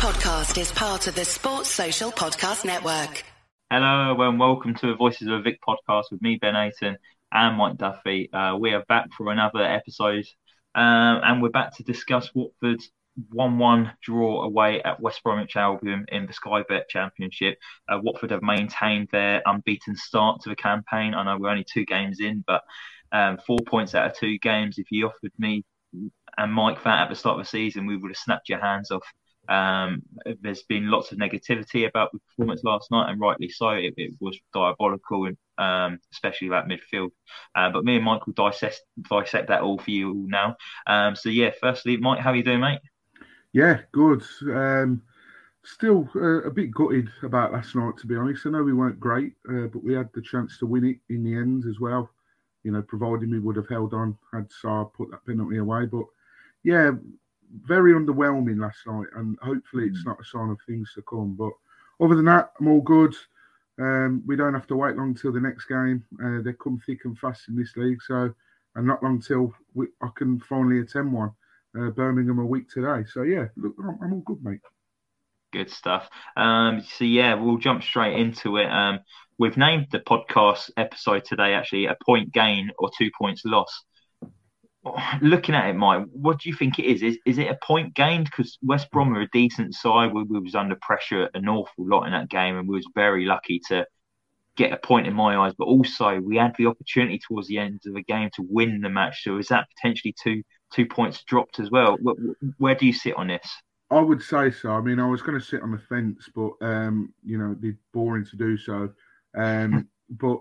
podcast 0.00 0.58
is 0.58 0.72
part 0.72 1.06
of 1.08 1.14
the 1.14 1.26
Sports 1.26 1.68
Social 1.68 2.10
Podcast 2.10 2.64
Network. 2.64 3.22
Hello 3.70 4.18
and 4.22 4.40
welcome 4.40 4.74
to 4.76 4.86
the 4.86 4.94
Voices 4.94 5.28
of 5.28 5.34
the 5.34 5.42
Vic 5.42 5.58
podcast 5.60 6.04
with 6.10 6.22
me, 6.22 6.38
Ben 6.40 6.54
Aiton, 6.54 6.96
and 7.30 7.58
Mike 7.58 7.76
Duffy. 7.76 8.32
Uh, 8.32 8.56
we 8.56 8.72
are 8.72 8.82
back 8.88 9.12
for 9.12 9.30
another 9.30 9.62
episode, 9.62 10.24
um, 10.74 11.20
and 11.22 11.42
we're 11.42 11.50
back 11.50 11.76
to 11.76 11.82
discuss 11.82 12.30
Watford's 12.34 12.90
1-1 13.34 13.92
draw 14.02 14.42
away 14.42 14.82
at 14.82 15.00
West 15.00 15.22
Bromwich 15.22 15.54
Albion 15.54 16.06
in 16.08 16.24
the 16.24 16.32
Sky 16.32 16.64
Bet 16.66 16.88
Championship. 16.88 17.58
Uh, 17.86 17.98
Watford 18.02 18.30
have 18.30 18.40
maintained 18.40 19.08
their 19.12 19.42
unbeaten 19.44 19.96
start 19.96 20.40
to 20.40 20.48
the 20.48 20.56
campaign. 20.56 21.12
I 21.12 21.24
know 21.24 21.36
we're 21.38 21.50
only 21.50 21.66
two 21.70 21.84
games 21.84 22.20
in, 22.20 22.42
but 22.46 22.62
um, 23.12 23.36
four 23.46 23.58
points 23.66 23.94
out 23.94 24.10
of 24.10 24.16
two 24.16 24.38
games. 24.38 24.78
If 24.78 24.86
you 24.90 25.08
offered 25.08 25.32
me 25.38 25.62
and 26.38 26.54
Mike 26.54 26.82
that 26.84 27.02
at 27.02 27.08
the 27.10 27.16
start 27.16 27.38
of 27.38 27.44
the 27.44 27.50
season, 27.50 27.84
we 27.84 27.98
would 27.98 28.10
have 28.10 28.16
snapped 28.16 28.48
your 28.48 28.60
hands 28.60 28.90
off. 28.90 29.04
Um, 29.50 30.02
there's 30.40 30.62
been 30.62 30.90
lots 30.90 31.10
of 31.10 31.18
negativity 31.18 31.86
about 31.86 32.12
the 32.12 32.20
performance 32.20 32.62
last 32.62 32.90
night, 32.90 33.10
and 33.10 33.20
rightly 33.20 33.48
so. 33.48 33.70
It, 33.70 33.94
it 33.96 34.12
was 34.20 34.38
diabolical, 34.54 35.26
and 35.26 35.36
um, 35.58 35.98
especially 36.12 36.48
about 36.48 36.68
midfield. 36.68 37.10
Uh, 37.54 37.70
but 37.70 37.84
me 37.84 37.96
and 37.96 38.06
will 38.06 38.20
dissect, 38.34 38.80
dissect 39.10 39.48
that 39.48 39.62
all 39.62 39.78
for 39.78 39.90
you 39.90 40.10
all 40.10 40.26
now. 40.28 40.56
Um, 40.86 41.16
so 41.16 41.28
yeah, 41.28 41.50
firstly, 41.60 41.96
Mike, 41.96 42.20
how 42.20 42.30
are 42.30 42.36
you 42.36 42.44
doing, 42.44 42.60
mate? 42.60 42.80
Yeah, 43.52 43.80
good. 43.92 44.22
Um, 44.42 45.02
still 45.64 46.08
uh, 46.14 46.42
a 46.42 46.50
bit 46.50 46.70
gutted 46.70 47.08
about 47.22 47.52
last 47.52 47.74
night, 47.74 47.96
to 47.98 48.06
be 48.06 48.16
honest. 48.16 48.46
I 48.46 48.50
know 48.50 48.62
we 48.62 48.72
weren't 48.72 49.00
great, 49.00 49.34
uh, 49.48 49.66
but 49.66 49.82
we 49.82 49.94
had 49.94 50.08
the 50.14 50.22
chance 50.22 50.58
to 50.58 50.66
win 50.66 50.84
it 50.84 50.98
in 51.12 51.24
the 51.24 51.34
end 51.34 51.64
as 51.66 51.80
well. 51.80 52.10
You 52.62 52.72
know, 52.72 52.82
providing 52.82 53.30
we 53.30 53.40
would 53.40 53.56
have 53.56 53.68
held 53.68 53.94
on 53.94 54.16
had 54.32 54.48
Sarr 54.50 54.92
put 54.92 55.10
that 55.10 55.24
penalty 55.26 55.56
away. 55.56 55.86
But 55.86 56.04
yeah, 56.62 56.92
very 57.64 57.92
underwhelming 57.92 58.60
last 58.60 58.78
night, 58.86 59.08
and 59.16 59.36
hopefully 59.42 59.86
it's 59.86 60.04
not 60.04 60.20
a 60.20 60.24
sign 60.24 60.50
of 60.50 60.58
things 60.66 60.92
to 60.94 61.02
come. 61.02 61.34
But 61.34 61.52
other 62.04 62.14
than 62.14 62.26
that, 62.26 62.52
I'm 62.60 62.68
all 62.68 62.80
good. 62.80 63.14
Um, 63.78 64.22
we 64.26 64.36
don't 64.36 64.54
have 64.54 64.66
to 64.68 64.76
wait 64.76 64.96
long 64.96 65.14
till 65.14 65.32
the 65.32 65.40
next 65.40 65.66
game. 65.66 66.04
Uh, 66.22 66.42
they 66.42 66.52
come 66.52 66.80
thick 66.84 67.04
and 67.04 67.18
fast 67.18 67.48
in 67.48 67.56
this 67.56 67.76
league, 67.76 68.02
so 68.02 68.32
and 68.74 68.86
not 68.86 69.02
long 69.02 69.20
till 69.20 69.52
we, 69.74 69.86
I 70.02 70.08
can 70.16 70.38
finally 70.40 70.80
attend 70.80 71.12
one. 71.12 71.32
Uh, 71.78 71.90
Birmingham 71.90 72.40
a 72.40 72.44
week 72.44 72.68
today, 72.68 73.04
so 73.08 73.22
yeah, 73.22 73.46
look, 73.56 73.74
I'm, 73.78 73.98
I'm 74.02 74.12
all 74.12 74.20
good, 74.20 74.42
mate. 74.42 74.60
Good 75.52 75.70
stuff. 75.70 76.08
Um, 76.36 76.82
so 76.96 77.04
yeah, 77.04 77.34
we'll 77.34 77.58
jump 77.58 77.82
straight 77.82 78.18
into 78.18 78.56
it. 78.56 78.66
Um, 78.66 79.00
we've 79.38 79.56
named 79.56 79.86
the 79.90 80.00
podcast 80.00 80.70
episode 80.76 81.24
today 81.24 81.54
actually 81.54 81.86
a 81.86 81.96
point 82.04 82.32
gain 82.32 82.70
or 82.78 82.90
two 82.96 83.10
points 83.16 83.42
lost 83.44 83.84
looking 85.20 85.54
at 85.54 85.68
it, 85.68 85.74
Mike, 85.74 86.04
what 86.12 86.40
do 86.40 86.48
you 86.48 86.54
think 86.54 86.78
it 86.78 86.86
is? 86.86 87.02
Is, 87.02 87.18
is 87.26 87.38
it 87.38 87.48
a 87.48 87.58
point 87.62 87.94
gained? 87.94 88.24
Because 88.24 88.58
West 88.62 88.90
Brom 88.90 89.14
are 89.16 89.20
a 89.20 89.28
decent 89.32 89.74
side. 89.74 90.12
We, 90.12 90.22
we, 90.22 90.40
was 90.40 90.54
under 90.54 90.76
pressure 90.80 91.28
an 91.34 91.48
awful 91.48 91.86
lot 91.86 92.04
in 92.04 92.12
that 92.12 92.30
game, 92.30 92.56
and 92.56 92.68
we 92.68 92.76
was 92.76 92.86
very 92.94 93.26
lucky 93.26 93.60
to 93.68 93.86
get 94.56 94.72
a 94.72 94.76
point 94.76 95.06
in 95.06 95.14
my 95.14 95.36
eyes. 95.36 95.52
But 95.56 95.66
also, 95.66 96.18
we 96.20 96.36
had 96.36 96.54
the 96.56 96.66
opportunity 96.66 97.18
towards 97.18 97.48
the 97.48 97.58
end 97.58 97.80
of 97.86 97.94
the 97.94 98.02
game 98.02 98.30
to 98.36 98.46
win 98.48 98.80
the 98.80 98.88
match. 98.88 99.22
So 99.22 99.38
is 99.38 99.48
that 99.48 99.68
potentially 99.76 100.14
two 100.22 100.42
two 100.72 100.86
points 100.86 101.22
dropped 101.24 101.60
as 101.60 101.70
well? 101.70 101.98
Where, 102.00 102.14
where 102.58 102.74
do 102.74 102.86
you 102.86 102.92
sit 102.92 103.16
on 103.16 103.28
this? 103.28 103.46
I 103.90 104.00
would 104.00 104.22
say 104.22 104.50
so. 104.50 104.70
I 104.70 104.80
mean, 104.80 105.00
I 105.00 105.06
was 105.06 105.20
going 105.20 105.38
to 105.38 105.44
sit 105.44 105.62
on 105.62 105.72
the 105.72 105.78
fence, 105.78 106.28
but 106.34 106.52
um, 106.62 107.12
you 107.24 107.36
know, 107.38 107.46
it'd 107.46 107.60
be 107.60 107.74
boring 107.92 108.24
to 108.26 108.36
do 108.36 108.56
so. 108.56 108.90
Um, 109.36 109.88
but 110.10 110.40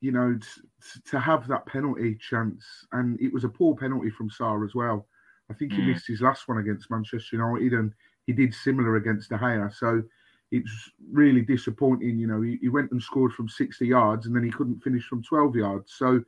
you 0.00 0.12
know, 0.12 0.36
t- 0.36 1.00
to 1.10 1.20
have 1.20 1.46
that 1.48 1.66
penalty 1.66 2.16
chance, 2.16 2.64
and 2.92 3.20
it 3.20 3.32
was 3.32 3.44
a 3.44 3.48
poor 3.48 3.74
penalty 3.76 4.10
from 4.10 4.30
Sarr 4.30 4.64
as 4.64 4.74
well. 4.74 5.06
I 5.50 5.54
think 5.54 5.72
he 5.72 5.82
mm. 5.82 5.88
missed 5.88 6.06
his 6.06 6.22
last 6.22 6.48
one 6.48 6.58
against 6.58 6.90
Manchester 6.90 7.36
United, 7.36 7.72
and 7.72 7.92
he 8.26 8.32
did 8.32 8.54
similar 8.54 8.96
against 8.96 9.30
De 9.30 9.36
Gea. 9.36 9.72
So 9.74 10.02
it's 10.50 10.90
really 11.12 11.42
disappointing. 11.42 12.18
You 12.18 12.26
know, 12.26 12.40
he, 12.40 12.58
he, 12.60 12.68
went 12.68 12.90
and 12.92 13.02
scored 13.02 13.32
from 13.32 13.48
60 13.48 13.86
yards, 13.86 14.26
and 14.26 14.34
then 14.34 14.44
he 14.44 14.50
couldn't 14.50 14.82
finish 14.82 15.04
from 15.04 15.22
12 15.22 15.56
yards. 15.56 15.94
So 15.96 16.22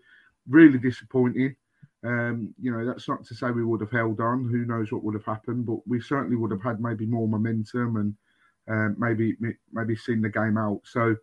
really 0.49 0.79
disappointing. 0.79 1.55
Um, 2.05 2.53
you 2.61 2.73
know, 2.73 2.85
that's 2.85 3.09
not 3.09 3.25
to 3.27 3.35
say 3.35 3.51
we 3.51 3.65
would 3.65 3.81
have 3.81 3.93
held 3.93 4.21
on. 4.21 4.49
Who 4.49 4.65
knows 4.65 4.91
what 4.91 5.05
would 5.05 5.15
have 5.15 5.25
happened? 5.25 5.67
But 5.67 5.87
we 5.87 6.01
certainly 6.01 6.37
would 6.37 6.51
have 6.51 6.63
had 6.63 6.81
maybe 6.81 7.07
more 7.07 7.29
momentum 7.29 7.97
and 7.97 8.15
um, 8.69 8.97
maybe 8.99 9.37
maybe 9.73 9.97
seen 9.97 10.21
the 10.21 10.29
game 10.29 10.59
out. 10.59 10.81
So 10.85 11.17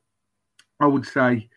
I 0.80 0.88
would 0.88 1.06
say 1.06 1.50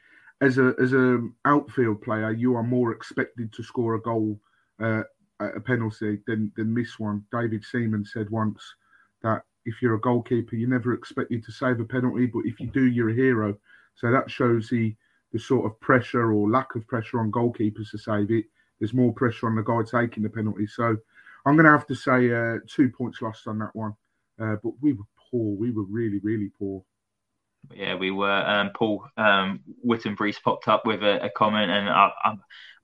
as 0.42 0.58
a 0.58 0.75
as 0.82 0.92
a 0.92 1.26
outfield 1.44 2.03
player, 2.03 2.32
you 2.32 2.56
are 2.56 2.64
more 2.64 2.92
expected 2.92 3.53
to 3.53 3.62
score 3.62 3.94
a 3.94 4.03
goal 4.03 4.38
uh, 4.82 5.03
a 5.41 5.60
penalty 5.60 6.19
than 6.26 6.53
than 6.56 6.75
miss 6.75 6.98
one. 6.98 7.25
David 7.32 7.64
Seaman 7.64 8.04
said 8.04 8.28
once 8.28 8.60
that 9.22 9.42
if 9.64 9.80
you're 9.80 9.94
a 9.94 10.00
goalkeeper, 10.00 10.56
you're 10.56 10.69
never 10.69 10.92
expected 10.92 11.44
to 11.44 11.53
save 11.53 11.78
a 11.78 11.84
penalty, 11.84 12.26
but 12.26 12.42
if 12.44 12.58
you 12.58 12.66
do, 12.66 12.86
you're 12.86 13.10
a 13.10 13.14
hero. 13.14 13.56
So 13.94 14.10
that 14.10 14.30
shows 14.30 14.69
the 14.69 14.94
the 15.32 15.38
sort 15.38 15.64
of 15.64 15.80
pressure 15.80 16.32
or 16.32 16.50
lack 16.50 16.74
of 16.74 16.86
pressure 16.88 17.20
on 17.20 17.30
goalkeepers 17.30 17.91
to 17.92 17.98
save 17.98 18.30
it. 18.32 18.47
There's 18.80 18.92
more 18.92 19.14
pressure 19.14 19.47
on 19.47 19.54
the 19.54 19.62
guy 19.62 19.82
taking 19.88 20.24
the 20.24 20.28
penalty. 20.28 20.66
So 20.66 20.97
I'm 21.47 21.54
going 21.54 21.64
to 21.64 21.70
have 21.70 21.86
to 21.86 21.94
say 21.94 22.32
uh, 22.32 22.59
two 22.66 22.91
points 22.91 23.22
lost 23.22 23.47
on 23.47 23.59
that 23.60 23.74
one. 23.74 23.94
Uh, 24.41 24.56
but 24.62 24.72
we 24.82 24.92
were 24.92 25.04
poor. 25.30 25.56
We 25.56 25.70
were 25.70 25.84
really, 25.84 26.19
really 26.19 26.50
poor 26.59 26.84
yeah, 27.70 27.94
we 27.94 28.10
were. 28.10 28.30
Um, 28.30 28.70
Paul 28.74 29.06
um, 29.16 29.60
Whittenbury's 29.84 30.38
popped 30.38 30.68
up 30.68 30.84
with 30.84 31.02
a, 31.02 31.26
a 31.26 31.30
comment, 31.30 31.70
and 31.70 31.88
I, 31.88 32.10
I, 32.24 32.34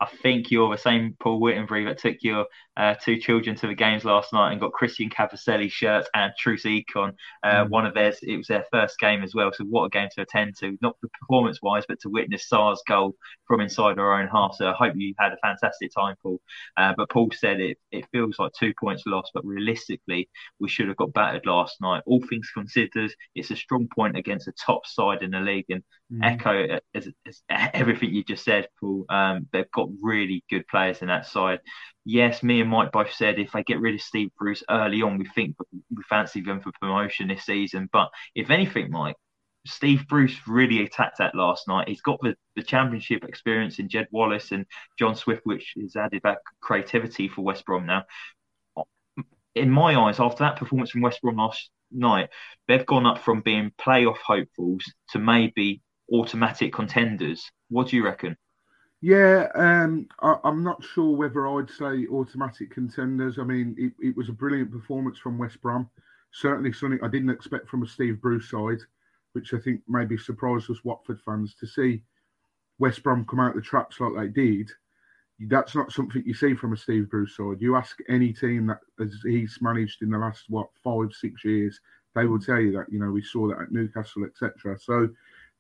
I, 0.01 0.07
think 0.23 0.51
you're 0.51 0.71
the 0.71 0.81
same 0.81 1.17
Paul 1.21 1.41
Whittenbury 1.41 1.87
that 1.87 1.99
took 1.99 2.17
your 2.21 2.47
uh, 2.79 2.95
two 2.95 3.19
children 3.19 3.57
to 3.57 3.67
the 3.67 3.75
games 3.75 4.05
last 4.05 4.33
night 4.33 4.53
and 4.53 4.61
got 4.61 4.73
Christian 4.73 5.11
Kabasele 5.11 5.69
shirts 5.69 6.09
and 6.15 6.33
Troost-Ekong. 6.39 7.13
Uh, 7.43 7.65
mm. 7.65 7.71
One 7.71 7.85
of 7.87 7.95
theirs, 7.95 8.19
it 8.23 8.37
was 8.37 8.47
their 8.47 8.65
first 8.71 9.01
game 9.01 9.25
as 9.25 9.35
well. 9.35 9.51
So 9.53 9.65
what 9.65 9.87
a 9.87 9.91
game 9.91 10.09
to 10.15 10.23
attend 10.23 10.57
to, 10.61 10.79
not 10.81 10.97
for 11.01 11.09
performance 11.21 11.59
wise, 11.61 11.83
but 11.89 11.99
to 12.01 12.09
witness 12.09 12.49
Sarr's 12.49 12.81
goal 12.87 13.17
from 13.49 13.61
inside 13.61 13.99
our 13.99 14.21
own 14.21 14.29
half. 14.29 14.55
So 14.55 14.69
I 14.69 14.75
hope 14.75 14.95
you 14.97 15.13
had 15.19 15.33
a 15.33 15.39
fantastic 15.43 15.91
time, 15.93 16.15
Paul. 16.23 16.41
Uh, 16.77 16.95
but 16.97 17.11
Paul 17.11 17.31
said 17.35 17.59
it, 17.59 17.79
it 17.91 18.07
feels 18.13 18.39
like 18.39 18.53
two 18.53 18.73
points 18.79 19.03
lost, 19.07 19.33
but 19.35 19.45
realistically, 19.45 20.29
we 20.61 20.69
should 20.69 20.87
have 20.87 20.97
got 20.97 21.13
battered 21.13 21.47
last 21.47 21.81
night. 21.81 22.05
All 22.07 22.23
things 22.31 22.49
considered, 22.55 23.13
it's 23.35 23.51
a 23.51 23.57
strong 23.57 23.89
point 23.93 24.17
against 24.17 24.47
a 24.47 24.53
top 24.69 24.87
side 24.87 25.23
in 25.23 25.31
the 25.31 25.41
league. 25.41 25.67
And 25.69 25.83
mm. 26.13 26.25
echo 26.25 26.79
as, 26.95 27.09
as 27.27 27.43
everything 27.51 28.15
you 28.15 28.23
just 28.25 28.45
said, 28.45 28.69
Paul. 28.81 29.07
Um, 29.09 29.49
they've 29.53 29.71
got 29.71 29.89
really 30.01 30.45
good 30.51 30.67
players 30.69 31.03
in 31.03 31.09
that 31.09 31.27
side 31.27 31.61
yes, 32.09 32.43
me 32.43 32.63
and 32.63 32.71
Mike 32.71 32.91
both 32.91 33.13
said 33.13 33.39
if 33.39 33.53
they 33.53 33.63
get 33.63 33.81
rid 33.81 33.95
of 33.95 34.01
Steve 34.01 34.31
Bruce 34.39 34.65
early 34.71 35.03
on, 35.03 35.19
we 35.19 35.27
think 35.27 35.57
we 35.71 36.03
fancy 36.09 36.41
them 36.41 36.61
for 36.61 36.73
promotion 36.81 37.29
this 37.29 37.45
season. 37.45 37.89
But 37.93 38.09
if 38.35 38.51
anything, 38.51 38.91
Mike, 38.91 39.17
Steve 39.67 40.07
Bruce 40.09 40.35
really 40.47 40.83
attacked 40.83 41.19
that 41.19 41.35
last 41.35 41.69
night. 41.69 41.89
He's 41.89 42.01
got 42.01 42.19
the, 42.23 42.35
the 42.57 42.63
championship 42.63 43.25
experience 43.25 43.79
in 43.79 43.91
Jed 43.91 44.09
Wallace 44.11 44.53
and 44.53 44.65
John 44.99 45.15
Swift, 45.15 45.43
which 45.45 45.75
has 45.79 45.97
added 45.97 46.23
that 46.25 46.39
creativity 46.63 47.29
for 47.29 47.43
West 47.43 47.67
Brom 47.67 47.85
now. 47.85 48.05
In 49.55 49.71
my 49.71 49.95
eyes, 49.95 50.19
after 50.19 50.45
that 50.45 50.57
performance 50.57 50.91
from 50.91 51.03
West 51.03 51.21
Brom 51.21 51.37
last 51.37 51.71
night, 51.91 52.31
they've 52.67 52.87
gone 52.87 53.07
up 53.07 53.19
from 53.19 53.41
being 53.41 53.73
playoff 53.79 54.19
hopefuls 54.19 54.85
to 55.11 55.19
maybe 55.19 55.83
automatic 56.13 56.73
contenders. 56.73 57.51
What 57.69 57.89
do 57.89 57.97
you 57.97 58.05
reckon? 58.05 58.37
Yeah, 59.01 59.47
um, 59.55 60.09
I, 60.21 60.37
am 60.45 60.65
not 60.65 60.83
sure 60.83 61.17
whether 61.17 61.47
I'd 61.47 61.71
say 61.71 62.07
automatic 62.09 62.71
contenders. 62.73 63.39
I 63.39 63.45
mean, 63.45 63.77
it, 63.79 63.93
it, 64.05 64.17
was 64.17 64.29
a 64.29 64.33
brilliant 64.33 64.73
performance 64.73 65.19
from 65.19 65.39
West 65.39 65.61
Brom. 65.61 65.89
Certainly 66.33 66.73
something 66.73 66.99
I 67.03 67.09
didn't 67.09 67.31
expect 67.31 67.69
from 67.69 67.85
a 67.85 67.87
Steve 67.87 68.21
Bruce 68.21 68.51
side, 68.51 68.81
which 69.33 69.55
I 69.55 69.59
think 69.59 69.83
maybe 69.87 70.17
surprised 70.17 70.69
us 70.71 70.83
Watford 70.83 71.21
fans 71.25 71.55
to 71.61 71.67
see 71.67 72.03
West 72.79 73.05
Brom 73.05 73.25
come 73.25 73.39
out 73.39 73.51
of 73.51 73.57
the 73.57 73.63
traps 73.63 74.01
like 74.01 74.15
they 74.15 74.29
did. 74.29 74.71
That's 75.41 75.75
not 75.75 75.93
something 75.93 76.23
you 76.27 76.35
see 76.35 76.55
from 76.55 76.73
a 76.73 76.77
Steve 76.77 77.11
Bruce 77.11 77.37
side. 77.37 77.61
You 77.61 77.77
ask 77.77 77.97
any 78.09 78.33
team 78.33 78.67
that 78.67 78.81
as 79.01 79.21
he's 79.25 79.59
managed 79.61 80.03
in 80.03 80.11
the 80.11 80.19
last 80.19 80.45
what 80.49 80.69
five 80.83 81.13
six 81.13 81.45
years, 81.45 81.81
they 82.15 82.25
will 82.25 82.41
tell 82.41 82.61
you 82.61 82.73
that. 82.73 82.87
You 82.91 82.99
know, 82.99 83.11
we 83.11 83.23
saw 83.23 83.49
that 83.49 83.61
at 83.61 83.73
Newcastle, 83.73 84.25
etc. 84.25 84.79
So 84.79 85.09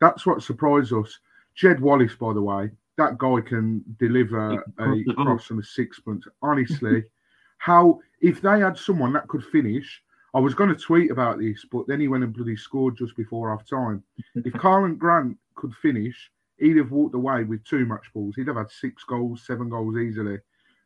that's 0.00 0.26
what 0.26 0.42
surprised 0.42 0.92
us. 0.92 1.18
Jed 1.54 1.80
Wallace, 1.80 2.14
by 2.14 2.32
the 2.32 2.42
way, 2.42 2.70
that 2.96 3.18
guy 3.18 3.40
can 3.40 3.84
deliver 3.98 4.62
a 4.78 5.14
cross 5.14 5.50
and 5.50 5.60
a 5.60 5.64
sixpence. 5.64 6.26
Honestly, 6.42 7.04
how 7.58 8.00
if 8.20 8.40
they 8.42 8.60
had 8.60 8.76
someone 8.76 9.12
that 9.12 9.28
could 9.28 9.44
finish, 9.44 10.02
I 10.34 10.40
was 10.40 10.54
going 10.54 10.70
to 10.70 10.76
tweet 10.76 11.10
about 11.10 11.38
this, 11.38 11.64
but 11.70 11.86
then 11.86 12.00
he 12.00 12.08
went 12.08 12.24
and 12.24 12.34
bloody 12.34 12.56
scored 12.56 12.96
just 12.96 13.16
before 13.16 13.50
half 13.50 13.66
time. 13.66 14.02
if 14.34 14.52
Karlan 14.54 14.98
Grant 14.98 15.36
could 15.54 15.74
finish, 15.74 16.30
he'd 16.58 16.76
have 16.76 16.90
walked 16.90 17.14
away 17.14 17.44
with 17.44 17.64
two 17.64 17.86
match 17.86 18.12
balls. 18.12 18.34
He'd 18.36 18.48
have 18.48 18.56
had 18.56 18.70
six 18.70 19.04
goals, 19.04 19.44
seven 19.46 19.68
goals 19.68 19.96
easily. 19.96 20.38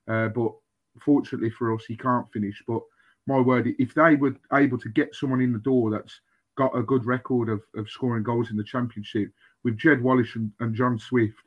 Uh, 0.08 0.28
but 0.28 0.52
fortunately 1.00 1.50
for 1.50 1.74
us, 1.74 1.84
he 1.86 1.96
can't 1.96 2.30
finish. 2.32 2.62
But 2.66 2.82
my 3.26 3.38
word, 3.38 3.74
if 3.78 3.94
they 3.94 4.16
were 4.16 4.36
able 4.52 4.78
to 4.78 4.88
get 4.88 5.14
someone 5.14 5.40
in 5.40 5.52
the 5.52 5.58
door 5.58 5.90
that's 5.90 6.20
got 6.56 6.76
a 6.76 6.82
good 6.82 7.06
record 7.06 7.48
of, 7.48 7.62
of 7.76 7.88
scoring 7.88 8.22
goals 8.22 8.50
in 8.50 8.56
the 8.56 8.64
championship 8.64 9.30
with 9.64 9.78
Jed 9.78 10.02
Wallace 10.02 10.34
and, 10.34 10.52
and 10.60 10.74
John 10.74 10.98
Swift, 10.98 11.42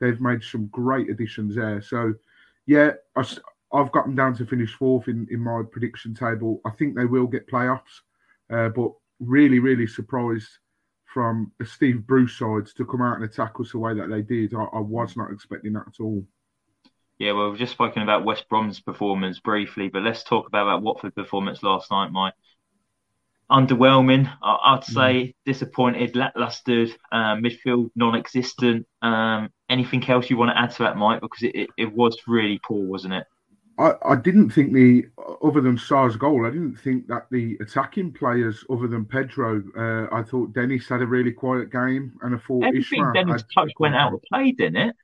they've 0.00 0.20
made 0.20 0.42
some 0.42 0.66
great 0.66 1.08
additions 1.08 1.54
there. 1.56 1.80
So, 1.80 2.14
yeah, 2.66 2.92
I, 3.16 3.24
have 3.72 3.92
got 3.92 4.04
them 4.04 4.16
down 4.16 4.34
to 4.34 4.46
finish 4.46 4.74
fourth 4.74 5.08
in, 5.08 5.26
in 5.30 5.40
my 5.40 5.62
prediction 5.70 6.14
table. 6.14 6.60
I 6.66 6.70
think 6.70 6.96
they 6.96 7.04
will 7.04 7.26
get 7.26 7.48
playoffs. 7.48 8.02
Uh, 8.50 8.68
but 8.68 8.90
really, 9.20 9.60
really 9.60 9.86
surprised 9.86 10.48
from 11.12 11.52
the 11.58 11.66
Steve 11.66 12.06
Bruce 12.06 12.38
sides 12.38 12.72
to 12.74 12.84
come 12.84 13.02
out 13.02 13.16
and 13.16 13.24
attack 13.24 13.54
us 13.60 13.72
the 13.72 13.78
way 13.78 13.94
that 13.94 14.08
they 14.08 14.22
did. 14.22 14.54
I, 14.54 14.62
I 14.62 14.80
was 14.80 15.16
not 15.16 15.32
expecting 15.32 15.72
that 15.72 15.86
at 15.88 16.00
all. 16.00 16.24
Yeah, 17.18 17.32
well, 17.32 17.50
we've 17.50 17.58
just 17.58 17.72
spoken 17.72 18.02
about 18.02 18.24
West 18.24 18.48
Brom's 18.48 18.80
performance 18.80 19.40
briefly, 19.40 19.88
but 19.88 20.02
let's 20.02 20.22
talk 20.22 20.46
about 20.46 20.66
that 20.66 20.82
Watford 20.82 21.14
performance 21.14 21.62
last 21.62 21.90
night, 21.90 22.10
Mike. 22.12 22.34
Underwhelming, 23.50 24.32
I'd 24.42 24.84
say. 24.84 24.94
Mm. 25.02 25.34
Disappointed, 25.44 26.16
lackluster, 26.16 26.86
uh, 27.10 27.34
midfield 27.34 27.90
non-existent. 27.96 28.86
Um, 29.02 29.50
anything 29.68 30.08
else 30.08 30.30
you 30.30 30.36
want 30.36 30.52
to 30.52 30.58
add 30.58 30.70
to 30.72 30.84
that, 30.84 30.96
Mike? 30.96 31.20
Because 31.20 31.42
it, 31.42 31.54
it, 31.54 31.70
it 31.76 31.92
was 31.92 32.16
really 32.26 32.60
poor, 32.64 32.86
wasn't 32.86 33.14
it? 33.14 33.26
I, 33.80 33.94
I 34.04 34.16
didn't 34.16 34.50
think 34.50 34.74
the 34.74 35.06
other 35.42 35.62
than 35.62 35.78
Sarr's 35.78 36.16
goal, 36.16 36.46
I 36.46 36.50
didn't 36.50 36.76
think 36.76 37.06
that 37.06 37.26
the 37.30 37.56
attacking 37.62 38.12
players 38.12 38.62
other 38.68 38.86
than 38.86 39.06
Pedro, 39.06 39.62
uh, 39.76 40.14
I 40.14 40.22
thought 40.22 40.52
Dennis 40.52 40.86
had 40.86 41.00
a 41.00 41.06
really 41.06 41.32
quiet 41.32 41.72
game, 41.72 42.12
and 42.22 42.34
I 42.34 42.38
thought 42.38 42.64
Everything 42.64 43.02
Ismaël 43.02 43.14
Dennis 43.14 43.42
had, 43.42 43.62
touched 43.62 43.80
went 43.80 43.94
out 43.94 44.12
of 44.12 44.22
play, 44.30 44.52
didn't 44.52 44.88
it? 44.88 44.96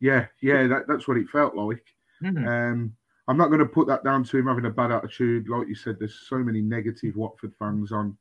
Yeah, 0.00 0.26
yeah, 0.42 0.66
that, 0.66 0.88
that's 0.88 1.06
what 1.06 1.18
it 1.18 1.28
felt 1.28 1.54
like. 1.54 1.84
Mm-hmm. 2.22 2.48
Um, 2.48 2.92
I'm 3.28 3.36
not 3.36 3.48
going 3.48 3.60
to 3.60 3.66
put 3.66 3.86
that 3.86 4.02
down 4.02 4.24
to 4.24 4.38
him 4.38 4.46
having 4.46 4.66
a 4.66 4.70
bad 4.70 4.90
attitude. 4.90 5.48
Like 5.48 5.68
you 5.68 5.76
said, 5.76 5.96
there's 5.98 6.26
so 6.28 6.38
many 6.38 6.60
negative 6.60 7.14
Watford 7.14 7.54
fans 7.58 7.92
on 7.92 8.16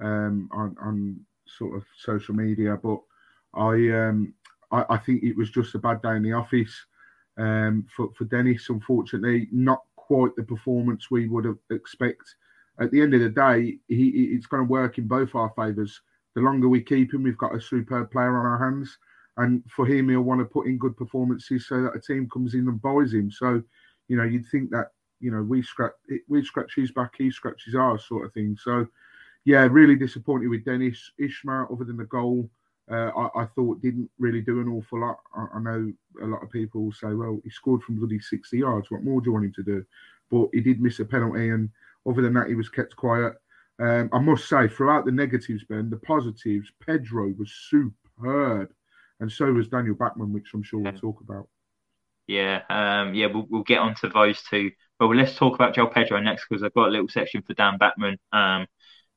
um, 0.00 0.48
on, 0.52 0.76
on 0.80 1.20
sort 1.46 1.76
of 1.76 1.84
social 1.96 2.34
media, 2.34 2.78
but 2.80 3.00
I, 3.54 3.72
um, 3.90 4.34
I, 4.70 4.84
I 4.90 4.96
think 4.98 5.24
it 5.24 5.36
was 5.36 5.50
just 5.50 5.74
a 5.74 5.78
bad 5.78 6.00
day 6.02 6.14
in 6.14 6.22
the 6.22 6.32
office 6.32 6.86
um, 7.38 7.86
for 7.94 8.10
for 8.16 8.24
Dennis. 8.24 8.68
Unfortunately, 8.68 9.48
not 9.52 9.82
quite 9.96 10.34
the 10.36 10.42
performance 10.42 11.10
we 11.10 11.28
would 11.28 11.44
have 11.44 11.58
expect. 11.70 12.34
At 12.80 12.90
the 12.90 13.00
end 13.00 13.14
of 13.14 13.20
the 13.20 13.28
day, 13.28 13.78
he, 13.88 14.08
it's 14.34 14.46
going 14.46 14.64
to 14.64 14.70
work 14.70 14.98
in 14.98 15.08
both 15.08 15.34
our 15.34 15.52
favours. 15.56 16.00
The 16.34 16.40
longer 16.40 16.68
we 16.68 16.80
keep 16.80 17.12
him, 17.12 17.24
we've 17.24 17.36
got 17.36 17.54
a 17.54 17.60
superb 17.60 18.10
player 18.10 18.36
on 18.38 18.46
our 18.46 18.58
hands. 18.58 18.96
And 19.36 19.62
for 19.68 19.86
him, 19.86 20.08
he'll 20.08 20.22
want 20.22 20.40
to 20.40 20.44
put 20.44 20.66
in 20.66 20.78
good 20.78 20.96
performances 20.96 21.66
so 21.66 21.82
that 21.82 21.94
a 21.94 22.00
team 22.00 22.28
comes 22.28 22.54
in 22.54 22.68
and 22.68 22.82
buys 22.82 23.12
him. 23.14 23.30
So, 23.30 23.62
you 24.08 24.16
know, 24.16 24.24
you'd 24.24 24.46
think 24.46 24.70
that 24.70 24.92
you 25.20 25.30
know 25.30 25.42
we 25.42 25.62
scratch 25.62 25.92
we 26.28 26.44
scratch 26.44 26.74
his 26.74 26.92
back, 26.92 27.14
he 27.18 27.30
scratches 27.30 27.74
ours, 27.74 28.04
sort 28.06 28.26
of 28.26 28.32
thing. 28.32 28.56
So, 28.60 28.86
yeah, 29.44 29.68
really 29.70 29.96
disappointed 29.96 30.48
with 30.48 30.64
Dennis 30.64 31.10
Ishmael, 31.18 31.68
Other 31.72 31.84
than 31.84 31.96
the 31.96 32.04
goal, 32.04 32.50
uh, 32.90 33.10
I, 33.16 33.42
I, 33.42 33.46
thought 33.54 33.82
didn't 33.82 34.10
really 34.18 34.40
do 34.40 34.60
an 34.60 34.68
awful 34.68 35.00
lot. 35.00 35.18
I, 35.36 35.46
I, 35.56 35.60
know 35.60 35.92
a 36.22 36.26
lot 36.26 36.42
of 36.42 36.50
people 36.50 36.90
say, 36.92 37.08
well, 37.08 37.40
he 37.44 37.50
scored 37.50 37.82
from 37.82 37.98
bloody 37.98 38.18
60 38.18 38.58
yards. 38.58 38.90
What 38.90 39.04
more 39.04 39.20
do 39.20 39.26
you 39.26 39.32
want 39.32 39.44
him 39.46 39.52
to 39.54 39.62
do? 39.62 39.84
But 40.30 40.48
he 40.52 40.60
did 40.60 40.80
miss 40.80 41.00
a 41.00 41.04
penalty, 41.04 41.50
and 41.50 41.70
other 42.08 42.22
than 42.22 42.34
that, 42.34 42.48
he 42.48 42.54
was 42.54 42.68
kept 42.68 42.96
quiet. 42.96 43.34
Um, 43.80 44.08
I 44.12 44.18
must 44.18 44.48
say, 44.48 44.68
throughout 44.68 45.04
the 45.04 45.12
negatives, 45.12 45.64
Ben, 45.64 45.90
the 45.90 45.98
positives, 45.98 46.72
Pedro 46.84 47.32
was 47.38 47.52
superb 47.68 48.70
and 49.20 49.30
so 49.30 49.52
was 49.52 49.68
Daniel 49.68 49.94
Bachmann, 49.94 50.32
which 50.32 50.50
I'm 50.54 50.62
sure 50.62 50.80
we'll 50.80 50.92
talk 50.92 51.20
about. 51.20 51.48
Yeah, 52.26 52.62
um, 52.68 53.14
yeah, 53.14 53.26
we'll, 53.26 53.46
we'll 53.48 53.62
get 53.62 53.78
on 53.78 53.94
to 53.96 54.08
those 54.08 54.40
two. 54.42 54.70
But 54.98 55.08
let's 55.08 55.34
talk 55.34 55.54
about 55.54 55.74
João 55.74 55.92
Pedro 55.92 56.20
next 56.20 56.46
because 56.48 56.62
I've 56.62 56.74
got 56.74 56.88
a 56.88 56.90
little 56.90 57.08
section 57.08 57.42
for 57.42 57.54
Dan 57.54 57.78
Bachmann 57.78 58.18
um, 58.32 58.66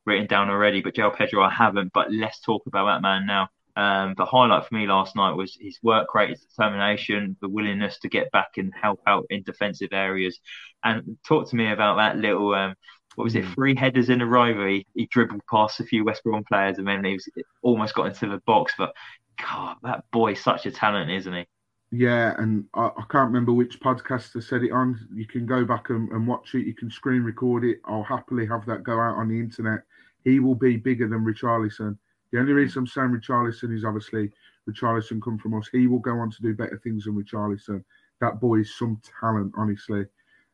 written 0.05 0.27
down 0.27 0.49
already, 0.49 0.81
but 0.81 0.95
João 0.95 1.15
Pedro 1.15 1.43
I 1.43 1.49
haven't. 1.49 1.91
But 1.93 2.11
let's 2.11 2.39
talk 2.39 2.63
about 2.67 2.85
that 2.85 3.01
man 3.01 3.25
now. 3.25 3.49
Um, 3.75 4.13
the 4.17 4.25
highlight 4.25 4.67
for 4.67 4.75
me 4.75 4.87
last 4.87 5.15
night 5.15 5.33
was 5.33 5.57
his 5.59 5.79
work 5.81 6.13
rate, 6.13 6.29
his 6.29 6.41
determination, 6.41 7.35
the 7.41 7.49
willingness 7.49 7.99
to 7.99 8.09
get 8.09 8.31
back 8.31 8.57
and 8.57 8.73
help 8.79 9.01
out 9.07 9.25
in 9.29 9.43
defensive 9.43 9.89
areas. 9.91 10.39
And 10.83 11.17
talk 11.27 11.49
to 11.49 11.55
me 11.55 11.71
about 11.71 11.97
that 11.97 12.17
little, 12.17 12.53
um, 12.53 12.75
what 13.15 13.23
was 13.23 13.35
it, 13.35 13.45
hmm. 13.45 13.53
three 13.53 13.75
headers 13.75 14.09
in 14.09 14.21
a 14.21 14.25
row 14.25 14.67
he, 14.67 14.85
he 14.95 15.05
dribbled 15.07 15.41
past 15.49 15.79
a 15.79 15.83
few 15.83 16.03
West 16.03 16.23
Brom 16.23 16.43
players 16.43 16.77
and 16.77 16.87
then 16.87 17.03
he 17.03 17.13
was 17.13 17.29
almost 17.61 17.95
got 17.95 18.07
into 18.07 18.27
the 18.27 18.41
box. 18.45 18.73
But 18.77 18.93
God, 19.41 19.77
that 19.83 20.03
boy's 20.11 20.39
such 20.39 20.65
a 20.65 20.71
talent, 20.71 21.11
isn't 21.11 21.33
he? 21.33 21.45
Yeah, 21.93 22.35
and 22.37 22.65
I, 22.73 22.85
I, 22.85 23.03
can't 23.09 23.27
remember 23.27 23.51
which 23.51 23.81
podcaster 23.81 24.41
said 24.41 24.63
it 24.63 24.71
on. 24.71 24.97
You 25.13 25.27
can 25.27 25.45
go 25.45 25.65
back 25.65 25.89
and, 25.89 26.09
and, 26.11 26.25
watch 26.25 26.55
it. 26.55 26.65
You 26.65 26.73
can 26.73 26.89
screen 26.89 27.21
record 27.21 27.65
it. 27.65 27.79
I'll 27.83 28.03
happily 28.03 28.47
have 28.47 28.65
that 28.67 28.83
go 28.83 28.93
out 28.93 29.17
on 29.17 29.27
the 29.27 29.37
internet. 29.37 29.81
He 30.23 30.39
will 30.39 30.55
be 30.55 30.77
bigger 30.77 31.09
than 31.09 31.25
Richarlison. 31.25 31.97
The 32.31 32.39
only 32.39 32.53
reason 32.53 32.79
I'm 32.79 32.87
saying 32.87 33.09
Richarlison 33.09 33.75
is 33.75 33.83
obviously 33.83 34.31
Richarlison 34.69 35.21
come 35.21 35.37
from 35.37 35.53
us. 35.53 35.69
He 35.71 35.87
will 35.87 35.99
go 35.99 36.17
on 36.19 36.31
to 36.31 36.41
do 36.41 36.53
better 36.53 36.79
things 36.83 37.05
than 37.05 37.21
Richarlison. 37.21 37.83
That 38.19 38.39
boy 38.39 38.59
is 38.59 38.77
some 38.77 39.01
talent, 39.19 39.53
honestly. 39.57 40.05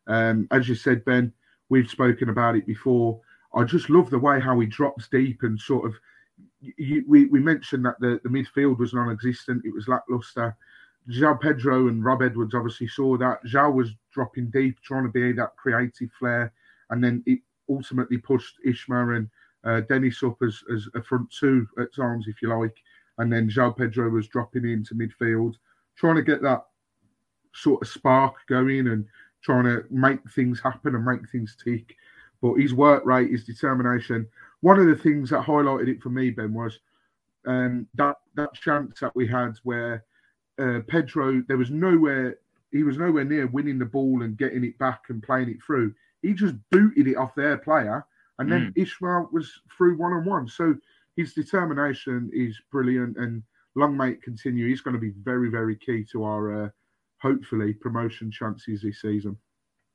Um, 0.07 0.47
as 0.51 0.67
you 0.67 0.75
said, 0.75 1.05
Ben, 1.05 1.33
we've 1.69 1.89
spoken 1.89 2.29
about 2.29 2.55
it 2.55 2.65
before. 2.65 3.19
I 3.53 3.63
just 3.63 3.89
love 3.89 4.09
the 4.09 4.19
way 4.19 4.39
how 4.39 4.59
he 4.59 4.67
drops 4.67 5.07
deep 5.09 5.43
and 5.43 5.59
sort 5.59 5.85
of 5.85 5.95
you, 6.59 7.03
we, 7.07 7.25
we 7.25 7.39
mentioned 7.39 7.85
that 7.85 7.99
the, 7.99 8.19
the 8.23 8.29
midfield 8.29 8.79
was 8.79 8.93
non-existent. 8.93 9.63
It 9.65 9.73
was 9.73 9.87
lackluster. 9.87 10.55
João 11.09 11.39
Pedro 11.39 11.87
and 11.87 12.03
Rob 12.03 12.21
Edwards 12.21 12.53
obviously 12.53 12.87
saw 12.87 13.17
that. 13.17 13.39
João 13.45 13.73
was 13.73 13.91
dropping 14.11 14.49
deep, 14.49 14.81
trying 14.81 15.03
to 15.03 15.09
be 15.09 15.31
that 15.33 15.55
creative 15.55 16.09
flair, 16.19 16.51
and 16.89 17.03
then 17.03 17.23
it 17.25 17.39
ultimately 17.69 18.17
pushed 18.17 18.55
Ismaël 18.65 19.17
and 19.17 19.29
uh, 19.67 19.81
Dennis 19.81 20.23
up 20.23 20.37
as, 20.41 20.63
as 20.73 20.87
a 20.95 21.03
front 21.03 21.29
two 21.29 21.67
at 21.79 21.93
times, 21.93 22.27
if 22.27 22.41
you 22.41 22.57
like. 22.57 22.75
And 23.17 23.31
then 23.31 23.49
João 23.49 23.75
Pedro 23.75 24.09
was 24.09 24.27
dropping 24.27 24.65
into 24.65 24.95
midfield, 24.95 25.55
trying 25.95 26.15
to 26.15 26.21
get 26.21 26.41
that 26.43 26.65
sort 27.53 27.81
of 27.81 27.87
spark 27.87 28.35
going 28.47 28.87
and 28.87 29.05
trying 29.41 29.65
to 29.65 29.83
make 29.89 30.19
things 30.31 30.59
happen 30.59 30.95
and 30.95 31.03
make 31.03 31.29
things 31.29 31.57
tick. 31.61 31.95
But 32.41 32.55
his 32.55 32.73
work 32.73 33.05
rate, 33.05 33.31
his 33.31 33.45
determination, 33.45 34.27
one 34.61 34.79
of 34.79 34.85
the 34.85 34.95
things 34.95 35.31
that 35.31 35.43
highlighted 35.43 35.87
it 35.87 36.01
for 36.01 36.09
me, 36.09 36.29
Ben, 36.29 36.53
was 36.53 36.79
um, 37.45 37.87
that 37.95 38.17
that 38.35 38.53
chance 38.53 38.99
that 38.99 39.15
we 39.15 39.27
had 39.27 39.57
where 39.63 40.03
uh, 40.59 40.79
Pedro 40.87 41.43
there 41.47 41.57
was 41.57 41.71
nowhere 41.71 42.37
he 42.71 42.83
was 42.83 42.97
nowhere 42.97 43.23
near 43.23 43.47
winning 43.47 43.79
the 43.79 43.85
ball 43.85 44.21
and 44.21 44.37
getting 44.37 44.63
it 44.63 44.77
back 44.77 45.05
and 45.09 45.23
playing 45.23 45.49
it 45.49 45.63
through. 45.63 45.93
He 46.21 46.33
just 46.33 46.55
booted 46.69 47.07
it 47.07 47.15
off 47.15 47.35
their 47.35 47.57
player, 47.57 48.05
and 48.39 48.51
then 48.51 48.73
mm. 48.73 48.85
Ismaël 48.85 49.31
was 49.31 49.51
through 49.75 49.97
one 49.97 50.13
on 50.13 50.25
one. 50.25 50.47
So 50.47 50.75
his 51.15 51.33
determination 51.33 52.29
is 52.33 52.59
brilliant, 52.71 53.17
and 53.17 53.43
long 53.75 53.97
may 53.97 54.11
it 54.11 54.23
continue. 54.23 54.67
He's 54.67 54.81
going 54.81 54.95
to 54.95 55.01
be 55.01 55.13
very, 55.23 55.49
very 55.49 55.75
key 55.75 56.05
to 56.11 56.23
our 56.23 56.65
uh, 56.65 56.69
hopefully 57.21 57.73
promotion 57.73 58.31
chances 58.31 58.81
this 58.81 59.01
season. 59.01 59.37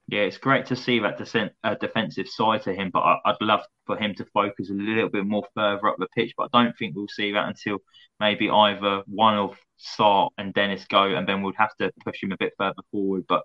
Yeah, 0.09 0.23
it's 0.23 0.39
great 0.39 0.67
to 0.67 0.77
see 0.77 0.99
that 0.99 1.17
descent, 1.17 1.53
uh, 1.63 1.77
defensive 1.77 2.29
side 2.29 2.63
to 2.63 2.75
him, 2.75 2.91
but 2.93 3.01
I, 3.01 3.19
would 3.27 3.37
love 3.41 3.63
for 3.87 3.97
him 3.97 4.15
to 4.17 4.25
focus 4.35 4.69
a 4.69 4.75
little 4.75 5.09
bit 5.09 5.25
more 5.25 5.47
further 5.55 5.89
up 5.89 5.97
the 5.99 6.09
pitch. 6.15 6.35
But 6.37 6.51
I 6.53 6.63
don't 6.63 6.77
think 6.77 6.97
we'll 6.97 7.09
see 7.09 7.33
that 7.33 7.49
until 7.49 7.79
maybe 8.19 8.51
either 8.51 9.05
one 9.07 9.37
of 9.37 9.57
Sarr 9.81 10.31
and 10.39 10.53
Dennis 10.53 10.85
go, 10.87 11.05
and 11.15 11.27
then 11.27 11.43
we'll 11.43 11.53
have 11.57 11.75
to 11.77 11.93
push 12.05 12.23
him 12.23 12.33
a 12.33 12.37
bit 12.37 12.53
further 12.59 12.83
forward. 12.91 13.25
But 13.29 13.45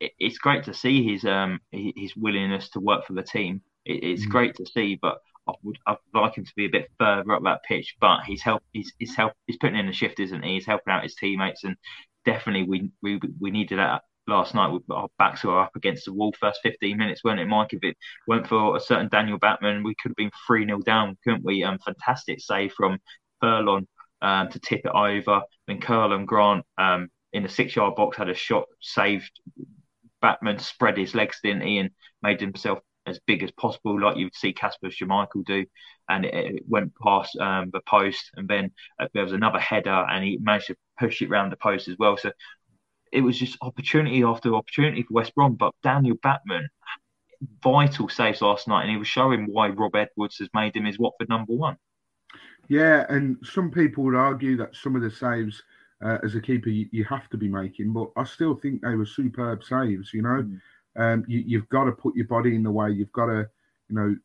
it, 0.00 0.12
it's 0.18 0.38
great 0.38 0.64
to 0.64 0.74
see 0.74 1.06
his 1.06 1.24
um 1.24 1.60
his 1.72 2.16
willingness 2.16 2.70
to 2.70 2.80
work 2.80 3.04
for 3.04 3.14
the 3.14 3.22
team. 3.22 3.62
It, 3.88 4.04
it's 4.04 4.26
mm. 4.26 4.30
great 4.30 4.54
to 4.56 4.66
see, 4.66 4.98
but 5.00 5.18
I 5.48 5.52
would 5.62 5.78
I'd 5.86 5.96
like 6.14 6.36
him 6.36 6.44
to 6.44 6.52
be 6.56 6.66
a 6.66 6.70
bit 6.70 6.90
further 6.98 7.32
up 7.32 7.42
that 7.44 7.62
pitch. 7.66 7.96
But 8.00 8.20
he's 8.24 8.42
help 8.42 8.62
he's 8.72 8.92
he's 8.98 9.14
help 9.16 9.32
he's 9.46 9.56
putting 9.56 9.78
in 9.78 9.86
the 9.86 9.92
shift, 9.92 10.20
isn't 10.20 10.42
he? 10.42 10.54
He's 10.54 10.66
helping 10.66 10.92
out 10.92 11.02
his 11.02 11.16
teammates, 11.16 11.64
and 11.64 11.76
definitely 12.24 12.64
we 12.64 12.90
we 13.02 13.20
we 13.40 13.50
needed 13.50 13.78
that 13.78 14.02
last 14.28 14.54
night 14.54 14.68
with 14.68 14.82
our 14.90 15.08
backs 15.18 15.42
were 15.42 15.58
up 15.58 15.74
against 15.74 16.04
the 16.04 16.12
wall 16.12 16.34
first 16.38 16.60
15 16.62 16.98
minutes, 16.98 17.24
weren't 17.24 17.40
it, 17.40 17.48
Mike? 17.48 17.72
If 17.72 17.82
it 17.82 17.96
went 18.26 18.46
for 18.46 18.76
a 18.76 18.80
certain 18.80 19.08
Daniel 19.08 19.38
Bachmann, 19.38 19.82
we 19.82 19.94
could 20.00 20.10
have 20.10 20.16
been 20.16 20.30
3 20.46 20.66
0 20.66 20.80
down, 20.80 21.16
couldn't 21.24 21.44
we? 21.44 21.64
Um, 21.64 21.78
fantastic 21.78 22.40
save 22.40 22.72
from 22.74 22.98
Furlong 23.40 23.86
um, 24.22 24.48
to 24.50 24.60
tip 24.60 24.82
it 24.84 24.92
over. 24.94 25.40
Then 25.66 25.80
and 25.86 26.28
Grant 26.28 26.64
um, 26.76 27.08
in 27.32 27.42
the 27.42 27.48
six 27.48 27.74
yard 27.74 27.96
box 27.96 28.16
had 28.16 28.28
a 28.28 28.34
shot 28.34 28.64
saved. 28.80 29.30
Bachmann 30.20 30.58
spread 30.58 30.98
his 30.98 31.14
legs, 31.14 31.38
didn't 31.42 31.62
he, 31.62 31.78
and 31.78 31.90
made 32.22 32.40
himself 32.40 32.80
as 33.08 33.20
big 33.26 33.42
as 33.42 33.50
possible, 33.52 34.00
like 34.00 34.16
you'd 34.16 34.34
see 34.34 34.52
Kasper 34.52 34.88
Schmeichel 34.88 35.44
do, 35.44 35.64
and 36.08 36.24
it, 36.24 36.34
it 36.34 36.62
went 36.66 36.92
past 37.02 37.36
um, 37.38 37.70
the 37.72 37.80
post. 37.80 38.30
And 38.36 38.48
then 38.48 38.72
uh, 39.00 39.08
there 39.14 39.24
was 39.24 39.32
another 39.32 39.58
header, 39.58 39.90
and 39.90 40.24
he 40.24 40.38
managed 40.40 40.68
to 40.68 40.76
push 40.98 41.22
it 41.22 41.30
round 41.30 41.52
the 41.52 41.56
post 41.56 41.88
as 41.88 41.96
well. 41.98 42.16
So 42.16 42.32
it 43.12 43.20
was 43.20 43.38
just 43.38 43.58
opportunity 43.62 44.22
after 44.22 44.54
opportunity 44.54 45.02
for 45.02 45.14
West 45.14 45.34
Brom. 45.34 45.54
But 45.54 45.74
Daniel 45.82 46.16
Bachmann, 46.22 46.68
vital 47.62 48.08
saves 48.08 48.42
last 48.42 48.68
night, 48.68 48.82
and 48.82 48.90
he 48.90 48.96
was 48.96 49.08
showing 49.08 49.46
why 49.46 49.68
Rob 49.68 49.94
Edwards 49.94 50.38
has 50.38 50.48
made 50.54 50.76
him 50.76 50.84
his 50.84 50.98
Watford 50.98 51.28
number 51.28 51.52
one. 51.52 51.76
Yeah, 52.68 53.06
and 53.08 53.38
some 53.42 53.70
people 53.70 54.04
would 54.04 54.14
argue 54.14 54.56
that 54.58 54.76
some 54.76 54.94
of 54.94 55.02
the 55.02 55.10
saves 55.10 55.62
uh, 56.04 56.18
as 56.22 56.34
a 56.34 56.40
keeper 56.40 56.68
you, 56.68 56.86
you, 56.92 57.04
have 57.04 57.28
to 57.30 57.36
be 57.36 57.48
making, 57.48 57.92
but 57.92 58.10
I 58.16 58.24
still 58.24 58.54
think 58.54 58.82
they 58.82 58.94
were 58.94 59.06
superb 59.06 59.64
saves. 59.64 60.12
You 60.12 60.22
know, 60.22 60.42
mm. 60.42 60.60
Um, 60.98 61.24
you, 61.26 61.58
have 61.58 61.68
got 61.68 61.84
to 61.84 61.92
put 61.92 62.16
your 62.16 62.26
body 62.26 62.54
in 62.54 62.62
the 62.62 62.70
way. 62.70 62.90
You've 62.90 63.12
got 63.12 63.26
to, 63.26 63.48
you 63.88 63.94
know, 63.94 64.16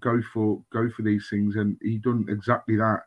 go 0.00 0.20
for 0.32 0.62
go 0.72 0.90
for 0.90 1.02
these 1.02 1.28
things, 1.30 1.56
and 1.56 1.76
he 1.82 1.98
done 1.98 2.26
exactly 2.28 2.76
that. 2.76 3.02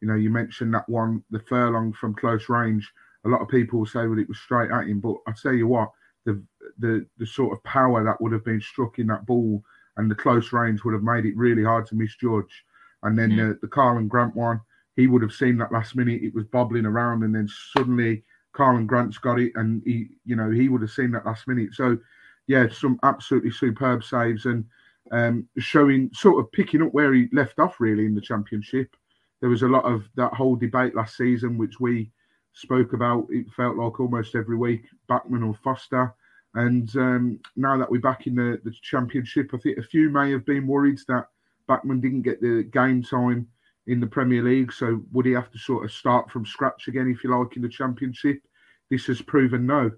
You 0.00 0.08
know, 0.08 0.14
you 0.14 0.30
mentioned 0.30 0.72
that 0.74 0.88
one, 0.88 1.22
the 1.30 1.40
Furlong 1.40 1.92
from 1.92 2.14
close 2.14 2.48
range 2.48 2.90
a 3.24 3.28
lot 3.28 3.40
of 3.40 3.48
people 3.48 3.80
will 3.80 3.86
say, 3.86 4.06
well, 4.06 4.18
it 4.18 4.28
was 4.28 4.38
straight 4.38 4.70
at 4.70 4.86
him. 4.86 5.00
But 5.00 5.16
I 5.26 5.32
tell 5.32 5.52
you 5.52 5.66
what, 5.66 5.90
the 6.24 6.42
the 6.78 7.06
the 7.18 7.26
sort 7.26 7.52
of 7.52 7.62
power 7.64 8.04
that 8.04 8.20
would 8.20 8.32
have 8.32 8.44
been 8.44 8.60
struck 8.60 8.98
in 8.98 9.06
that 9.08 9.26
ball 9.26 9.62
and 9.96 10.10
the 10.10 10.14
close 10.14 10.52
range 10.52 10.84
would 10.84 10.94
have 10.94 11.02
made 11.02 11.26
it 11.26 11.36
really 11.36 11.64
hard 11.64 11.86
to 11.86 11.94
misjudge. 11.94 12.64
And 13.02 13.18
then 13.18 13.36
the, 13.36 13.58
the 13.62 13.80
and 13.80 14.10
Grant 14.10 14.36
one, 14.36 14.60
he 14.96 15.06
would 15.06 15.22
have 15.22 15.32
seen 15.32 15.56
that 15.58 15.72
last 15.72 15.96
minute 15.96 16.22
it 16.22 16.34
was 16.34 16.44
bobbling 16.44 16.86
around, 16.86 17.22
and 17.22 17.34
then 17.34 17.48
suddenly 17.76 18.24
Karlan 18.54 18.86
Grant's 18.86 19.18
got 19.18 19.40
it, 19.40 19.52
and 19.54 19.82
he, 19.84 20.08
you 20.24 20.36
know, 20.36 20.50
he 20.50 20.68
would 20.68 20.82
have 20.82 20.90
seen 20.90 21.10
that 21.12 21.26
last 21.26 21.48
minute. 21.48 21.72
So, 21.72 21.98
yeah, 22.46 22.68
some 22.68 22.98
absolutely 23.02 23.50
superb 23.50 24.04
saves 24.04 24.46
and 24.46 24.64
um, 25.12 25.48
showing 25.58 26.10
sort 26.12 26.44
of 26.44 26.52
picking 26.52 26.82
up 26.82 26.92
where 26.92 27.12
he 27.14 27.28
left 27.32 27.58
off 27.58 27.80
really 27.80 28.06
in 28.06 28.14
the 28.14 28.20
championship. 28.20 28.94
There 29.40 29.50
was 29.50 29.62
a 29.62 29.68
lot 29.68 29.84
of 29.84 30.04
that 30.16 30.34
whole 30.34 30.56
debate 30.56 30.94
last 30.94 31.16
season, 31.16 31.56
which 31.58 31.80
we 31.80 32.10
spoke 32.52 32.92
about. 32.92 33.26
It 33.30 33.50
felt 33.52 33.76
like 33.76 34.00
almost 34.00 34.34
every 34.34 34.56
week, 34.56 34.82
Bachmann 35.08 35.42
or 35.42 35.54
Foster. 35.54 36.14
And 36.54 36.94
um, 36.96 37.40
now 37.56 37.76
that 37.76 37.90
we're 37.90 38.00
back 38.00 38.26
in 38.26 38.34
the, 38.34 38.60
the 38.64 38.74
championship, 38.82 39.50
I 39.54 39.58
think 39.58 39.78
a 39.78 39.82
few 39.82 40.10
may 40.10 40.30
have 40.32 40.44
been 40.44 40.66
worried 40.66 40.98
that 41.08 41.28
Bachmann 41.68 42.00
didn't 42.00 42.22
get 42.22 42.40
the 42.40 42.64
game 42.64 43.02
time 43.02 43.46
in 43.86 44.00
the 44.00 44.06
Premier 44.06 44.42
League. 44.42 44.72
So 44.72 45.02
would 45.12 45.26
he 45.26 45.32
have 45.32 45.50
to 45.52 45.58
sort 45.58 45.84
of 45.84 45.92
start 45.92 46.30
from 46.30 46.44
scratch 46.44 46.88
again, 46.88 47.08
if 47.08 47.24
you 47.24 47.36
like, 47.36 47.56
in 47.56 47.62
the 47.62 47.68
Championship? 47.68 48.42
This 48.90 49.06
has 49.06 49.22
proven 49.22 49.66
no. 49.66 49.90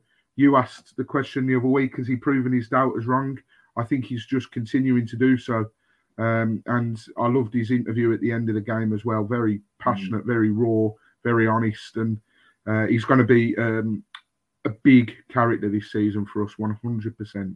You 0.43 0.57
asked 0.57 0.97
the 0.97 1.05
question 1.05 1.47
the 1.47 1.55
other 1.55 1.69
week: 1.69 1.99
Has 1.99 2.09
he 2.09 2.17
proven 2.17 2.53
his 2.53 2.69
doubters 2.69 3.07
wrong? 3.07 3.39
I 3.77 3.85
think 3.85 4.05
he's 4.05 4.27
just 4.27 4.51
continuing 4.51 5.07
to 5.07 5.17
do 5.17 5.39
so. 5.39 5.67
Um, 6.19 6.65
and 6.67 7.01
I 7.17 7.29
loved 7.29 7.55
his 7.55 7.71
interview 7.71 8.13
at 8.13 8.21
the 8.21 8.33
end 8.33 8.49
of 8.49 8.57
the 8.57 8.61
game 8.61 8.93
as 8.93 9.05
well. 9.05 9.23
Very 9.23 9.61
passionate, 9.79 10.25
mm. 10.25 10.27
very 10.27 10.51
raw, 10.51 10.91
very 11.23 11.47
honest, 11.47 11.97
and 11.97 12.21
uh, 12.67 12.87
he's 12.87 13.05
going 13.05 13.19
to 13.19 13.25
be 13.25 13.57
um, 13.57 14.03
a 14.65 14.71
big 14.83 15.13
character 15.31 15.69
this 15.69 15.93
season 15.93 16.27
for 16.27 16.45
us, 16.45 16.59
one 16.59 16.77
hundred 16.83 17.17
percent. 17.17 17.55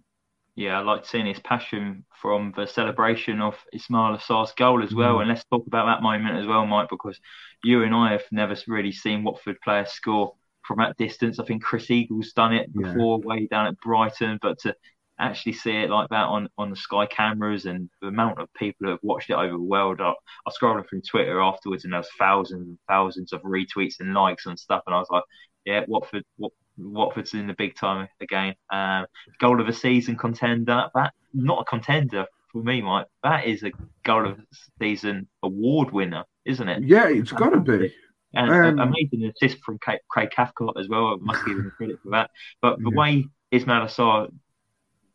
Yeah, 0.54 0.78
I 0.78 0.82
like 0.82 1.04
seeing 1.04 1.26
his 1.26 1.40
passion 1.40 2.04
from 2.14 2.54
the 2.56 2.66
celebration 2.66 3.40
of 3.40 3.56
Ismaila 3.74 4.22
Sarr's 4.22 4.52
goal 4.52 4.84
as 4.84 4.94
well. 4.94 5.16
Mm. 5.16 5.20
And 5.22 5.28
let's 5.30 5.44
talk 5.50 5.66
about 5.66 5.86
that 5.86 6.04
moment 6.04 6.38
as 6.38 6.46
well, 6.46 6.64
Mike, 6.66 6.88
because 6.88 7.18
you 7.64 7.82
and 7.82 7.92
I 7.92 8.12
have 8.12 8.24
never 8.30 8.56
really 8.68 8.92
seen 8.92 9.24
Watford 9.24 9.60
players 9.64 9.90
score 9.90 10.34
from 10.66 10.78
that 10.78 10.96
distance. 10.96 11.38
I 11.38 11.44
think 11.44 11.62
Chris 11.62 11.90
Eagles 11.90 12.32
done 12.32 12.52
it 12.52 12.72
before, 12.74 13.20
yeah. 13.20 13.26
way 13.26 13.46
down 13.46 13.66
at 13.66 13.80
Brighton, 13.80 14.38
but 14.42 14.58
to 14.60 14.74
actually 15.18 15.52
see 15.52 15.70
it 15.70 15.90
like 15.90 16.08
that 16.10 16.24
on, 16.24 16.48
on 16.58 16.70
the 16.70 16.76
Sky 16.76 17.06
cameras 17.06 17.66
and 17.66 17.88
the 18.02 18.08
amount 18.08 18.38
of 18.38 18.52
people 18.54 18.86
who 18.86 18.90
have 18.90 19.00
watched 19.02 19.30
it 19.30 19.34
over 19.34 19.52
the 19.52 19.58
world. 19.58 20.00
I, 20.00 20.10
I 20.10 20.50
scrolled 20.50 20.86
through 20.88 21.02
Twitter 21.02 21.40
afterwards 21.40 21.84
and 21.84 21.92
there 21.92 22.00
was 22.00 22.10
thousands 22.18 22.68
and 22.68 22.78
thousands 22.88 23.32
of 23.32 23.42
retweets 23.42 24.00
and 24.00 24.12
likes 24.12 24.46
and 24.46 24.58
stuff. 24.58 24.82
And 24.86 24.94
I 24.94 24.98
was 24.98 25.08
like, 25.10 25.24
yeah, 25.64 25.84
Watford, 25.88 26.24
what, 26.36 26.52
Watford's 26.76 27.34
in 27.34 27.46
the 27.46 27.54
big 27.54 27.76
time 27.76 28.08
again. 28.20 28.54
Um, 28.70 29.06
goal 29.40 29.60
of 29.60 29.66
the 29.66 29.72
season 29.72 30.16
contender. 30.16 30.88
That 30.94 31.14
not 31.32 31.62
a 31.62 31.64
contender 31.64 32.26
for 32.52 32.62
me, 32.62 32.82
Mike. 32.82 33.06
That 33.22 33.46
is 33.46 33.62
a 33.62 33.72
goal 34.04 34.28
of 34.28 34.36
the 34.36 34.44
season 34.80 35.28
award 35.42 35.92
winner, 35.92 36.24
isn't 36.44 36.68
it? 36.68 36.82
Yeah, 36.84 37.08
it's 37.08 37.32
got 37.32 37.50
to 37.50 37.60
be. 37.60 37.92
And 38.36 38.80
um, 38.80 38.88
amazing 38.88 39.24
assist 39.24 39.62
from 39.64 39.78
Craig 39.78 40.30
Cathcart 40.30 40.76
as 40.78 40.88
well. 40.88 41.06
I 41.08 41.16
must 41.20 41.44
give 41.46 41.56
him 41.56 41.72
credit 41.76 41.98
for 42.02 42.10
that. 42.10 42.30
But 42.60 42.78
the 42.78 42.90
yeah. 42.90 42.98
way 42.98 43.26
Ismaila 43.52 43.86
Sarr, 43.86 44.32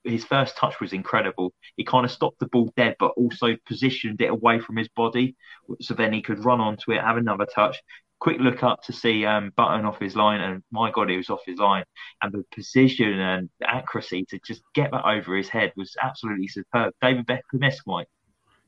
his 0.03 0.25
first 0.25 0.57
touch 0.57 0.79
was 0.79 0.93
incredible. 0.93 1.53
He 1.77 1.83
kind 1.83 2.05
of 2.05 2.11
stopped 2.11 2.39
the 2.39 2.47
ball 2.47 2.73
dead, 2.75 2.95
but 2.99 3.11
also 3.17 3.55
positioned 3.67 4.21
it 4.21 4.31
away 4.31 4.59
from 4.59 4.75
his 4.77 4.89
body, 4.89 5.35
so 5.79 5.93
then 5.93 6.11
he 6.11 6.21
could 6.21 6.43
run 6.43 6.59
onto 6.59 6.91
it, 6.91 7.01
have 7.01 7.17
another 7.17 7.45
touch, 7.45 7.77
quick 8.21 8.39
look 8.39 8.63
up 8.63 8.83
to 8.83 8.93
see 8.93 9.25
um, 9.25 9.51
Button 9.57 9.85
off 9.85 9.99
his 9.99 10.15
line, 10.15 10.39
and 10.41 10.63
my 10.71 10.91
God, 10.91 11.09
he 11.09 11.17
was 11.17 11.29
off 11.29 11.41
his 11.45 11.57
line. 11.57 11.83
And 12.21 12.31
the 12.31 12.45
precision 12.51 13.19
and 13.19 13.49
accuracy 13.63 14.25
to 14.29 14.39
just 14.45 14.61
get 14.73 14.91
that 14.91 15.05
over 15.05 15.35
his 15.35 15.49
head 15.49 15.73
was 15.75 15.95
absolutely 16.01 16.47
superb. 16.47 16.93
David 17.01 17.25
Beckham 17.25 17.63
esque, 17.63 17.85
Mike. 17.85 18.07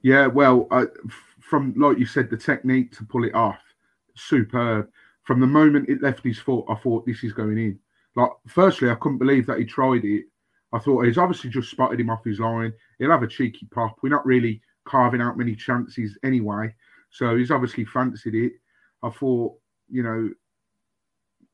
Yeah, 0.02 0.28
well, 0.28 0.68
uh, 0.70 0.88
from 1.40 1.74
like 1.78 1.98
you 1.98 2.06
said, 2.06 2.30
the 2.30 2.38
technique 2.38 2.92
to 2.98 3.06
pull 3.06 3.24
it 3.24 3.34
off, 3.34 3.60
superb. 4.16 4.90
From 5.24 5.40
the 5.40 5.48
moment 5.48 5.90
it 5.90 6.02
left 6.02 6.24
his 6.24 6.40
foot, 6.40 6.66
I 6.70 6.76
thought 6.76 7.06
this 7.06 7.24
is 7.24 7.34
going 7.34 7.58
in. 7.58 7.80
Like, 8.16 8.32
firstly, 8.48 8.90
I 8.90 8.96
couldn't 8.96 9.18
believe 9.18 9.46
that 9.48 9.60
he 9.60 9.66
tried 9.66 10.06
it. 10.06 10.26
I 10.74 10.80
thought 10.80 11.06
he's 11.06 11.18
obviously 11.18 11.50
just 11.50 11.70
spotted 11.70 12.00
him 12.00 12.10
off 12.10 12.26
his 12.26 12.40
line. 12.40 12.74
He'll 13.00 13.12
have 13.12 13.24
a 13.24 13.28
cheeky 13.28 13.68
pop. 13.72 13.98
We're 14.02 14.10
not 14.10 14.26
really 14.26 14.62
carving 14.86 15.22
out 15.22 15.38
many 15.38 15.56
chances 15.56 16.18
anyway, 16.24 16.74
so 17.10 17.36
he's 17.38 17.52
obviously 17.52 17.86
fancied 17.86 18.36
it. 18.36 18.54
I 19.04 19.10
thought, 19.10 19.54
you 19.90 20.04
know, 20.04 20.30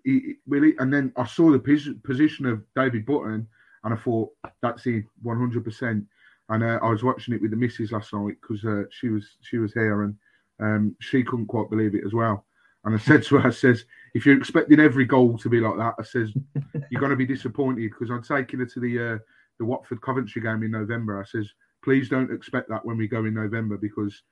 he, 0.04 0.36
really, 0.48 0.74
and 0.80 0.94
then 0.94 1.12
I 1.18 1.26
saw 1.26 1.52
the 1.52 1.60
position 2.04 2.46
of 2.46 2.64
David 2.76 3.06
Button, 3.06 3.48
and 3.84 3.94
I 3.94 3.98
thought 3.98 4.30
that's 4.62 4.86
in 4.86 5.06
100%. 5.24 6.06
And 6.52 6.64
uh, 6.64 6.80
I 6.82 6.90
was 6.90 7.04
watching 7.04 7.34
it 7.34 7.42
with 7.42 7.52
the 7.52 7.58
missus 7.58 7.92
last 7.92 8.14
night 8.14 8.38
because 8.42 8.66
uh, 8.66 8.84
she 8.90 9.10
was 9.10 9.38
she 9.42 9.58
was 9.58 9.74
here, 9.74 10.04
and 10.04 10.16
um, 10.60 10.96
she 11.00 11.24
couldn't 11.24 11.48
quite 11.48 11.70
believe 11.70 11.94
it 11.94 12.06
as 12.06 12.14
well. 12.14 12.46
And 12.86 12.96
I 12.96 12.98
said 12.98 13.24
to 13.24 13.38
her, 13.38 13.48
I 13.48 13.52
says, 13.52 13.86
if 14.14 14.26
you're 14.26 14.38
expecting 14.38 14.80
every 14.80 15.06
goal 15.06 15.38
to 15.38 15.50
be 15.50 15.60
like 15.60 15.78
that, 15.78 15.96
I 16.00 16.04
says, 16.04 16.32
you're 16.90 17.00
going 17.02 17.12
to 17.12 17.16
be 17.16 17.26
disappointed 17.26 17.92
because 17.92 18.10
I'm 18.10 18.24
taking 18.24 18.60
her 18.60 18.66
to 18.66 18.80
the 18.80 19.14
uh, 19.14 19.18
the 19.60 19.66
Watford 19.66 20.02
Coventry 20.02 20.42
game 20.42 20.64
in 20.64 20.72
November. 20.72 21.22
I 21.22 21.26
says, 21.26 21.52
please 21.84 22.10
don't 22.10 22.32
expect 22.32 22.70
that 22.70 22.86
when 22.86 22.98
we 22.98 23.08
go 23.08 23.26
in 23.26 23.34
November 23.34 23.78
because 23.78 24.24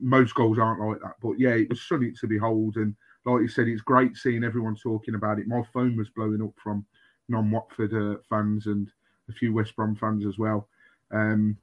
most 0.00 0.34
goals 0.34 0.58
aren't 0.58 0.80
like 0.80 1.00
that. 1.00 1.14
But 1.22 1.38
yeah, 1.38 1.50
it 1.50 1.68
was 1.68 1.82
something 1.82 2.14
to 2.20 2.26
behold. 2.26 2.76
And 2.76 2.94
like 3.24 3.42
you 3.42 3.48
said, 3.48 3.68
it's 3.68 3.82
great 3.82 4.16
seeing 4.16 4.44
everyone 4.44 4.76
talking 4.76 5.14
about 5.14 5.38
it. 5.38 5.46
My 5.46 5.62
phone 5.72 5.96
was 5.96 6.10
blowing 6.10 6.42
up 6.42 6.54
from 6.62 6.84
non 7.28 7.50
Watford 7.50 7.94
uh, 7.94 8.18
fans 8.28 8.66
and 8.66 8.90
a 9.28 9.32
few 9.32 9.52
West 9.52 9.74
Brom 9.76 9.96
fans 9.96 10.26
as 10.26 10.38
well. 10.38 10.68
Um, 11.12 11.56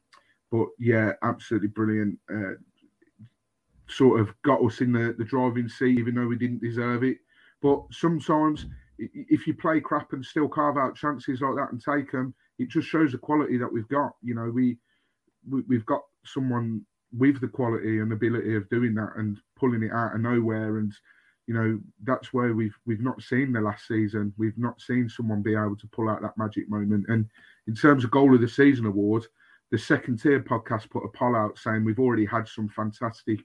but 0.51 0.67
yeah, 0.79 1.13
absolutely 1.22 1.67
brilliant. 1.67 2.17
Uh, 2.34 2.53
sort 3.89 4.19
of 4.19 4.34
got 4.43 4.63
us 4.63 4.81
in 4.81 4.91
the, 4.91 5.15
the 5.17 5.25
driving 5.25 5.67
seat, 5.67 6.00
even 6.00 6.15
though 6.15 6.27
we 6.27 6.38
didn't 6.38 6.62
deserve 6.62 7.03
it. 7.03 7.17
But 7.62 7.81
sometimes, 7.91 8.65
if 8.98 9.48
you 9.48 9.53
play 9.53 9.79
crap 9.79 10.13
and 10.13 10.24
still 10.24 10.48
carve 10.48 10.77
out 10.77 10.96
chances 10.96 11.41
like 11.41 11.55
that 11.55 11.72
and 11.72 11.81
take 11.81 12.12
them, 12.12 12.34
it 12.58 12.69
just 12.69 12.88
shows 12.88 13.12
the 13.12 13.17
quality 13.17 13.58
that 13.58 13.72
we've 13.72 13.88
got. 13.88 14.12
You 14.22 14.36
know, 14.36 14.50
we, 14.53 14.77
we 15.50 15.62
we've 15.67 15.86
got 15.86 16.01
someone 16.25 16.86
with 17.17 17.41
the 17.41 17.48
quality 17.48 18.00
and 18.00 18.13
ability 18.13 18.55
of 18.55 18.69
doing 18.69 18.93
that 18.96 19.13
and 19.17 19.38
pulling 19.58 19.84
it 19.84 19.91
out 19.91 20.13
of 20.13 20.22
nowhere 20.22 20.77
and 20.77 20.93
you 21.48 21.55
know 21.55 21.79
that's 22.03 22.31
where 22.34 22.53
we've 22.53 22.77
we've 22.86 23.01
not 23.01 23.19
seen 23.22 23.51
the 23.51 23.60
last 23.60 23.88
season 23.88 24.31
we've 24.38 24.58
not 24.58 24.79
seen 24.79 25.10
someone 25.10 25.41
be 25.41 25.55
able 25.55 25.75
to 25.75 25.88
pull 25.88 26.08
out 26.08 26.22
that 26.22 26.38
magic 26.38 26.69
moment 26.69 27.05
and 27.08 27.25
in 27.67 27.74
terms 27.74 28.03
of 28.03 28.12
goal 28.12 28.36
of 28.36 28.41
the 28.41 28.48
season 28.48 28.86
award 28.86 29.25
the 29.72 29.77
second 29.77 30.22
tier 30.22 30.39
podcast 30.39 30.89
put 30.91 31.03
a 31.03 31.17
poll 31.17 31.36
out 31.36 31.58
saying 31.58 31.84
we've 31.84 32.00
already 32.00 32.25
had 32.25 32.48
some 32.48 32.69
fantastic 32.69 33.39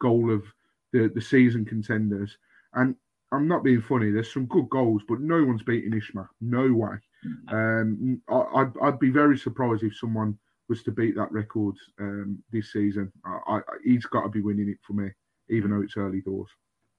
goal 0.00 0.32
of 0.32 0.44
the 0.92 1.10
the 1.14 1.20
season 1.20 1.64
contenders 1.64 2.36
and 2.74 2.94
I'm 3.32 3.46
not 3.46 3.62
being 3.62 3.80
funny. 3.82 4.10
There's 4.10 4.32
some 4.32 4.46
good 4.46 4.68
goals, 4.70 5.02
but 5.08 5.20
no 5.20 5.44
one's 5.44 5.62
beating 5.62 5.92
Isma. 5.92 6.26
No 6.40 6.72
way. 6.72 6.96
Mm. 7.24 7.52
Um, 7.52 8.22
I, 8.28 8.60
I'd, 8.60 8.72
I'd 8.82 8.98
be 8.98 9.10
very 9.10 9.38
surprised 9.38 9.84
if 9.84 9.96
someone 9.96 10.36
was 10.68 10.82
to 10.84 10.90
beat 10.90 11.16
that 11.16 11.30
record 11.32 11.74
um, 12.00 12.38
this 12.52 12.72
season, 12.72 13.12
I, 13.24 13.38
I, 13.46 13.60
he's 13.84 14.06
got 14.06 14.22
to 14.22 14.28
be 14.28 14.40
winning 14.40 14.68
it 14.68 14.78
for 14.86 14.94
me, 14.94 15.10
even 15.48 15.70
though 15.70 15.82
it's 15.82 15.96
early 15.96 16.20
doors. 16.20 16.48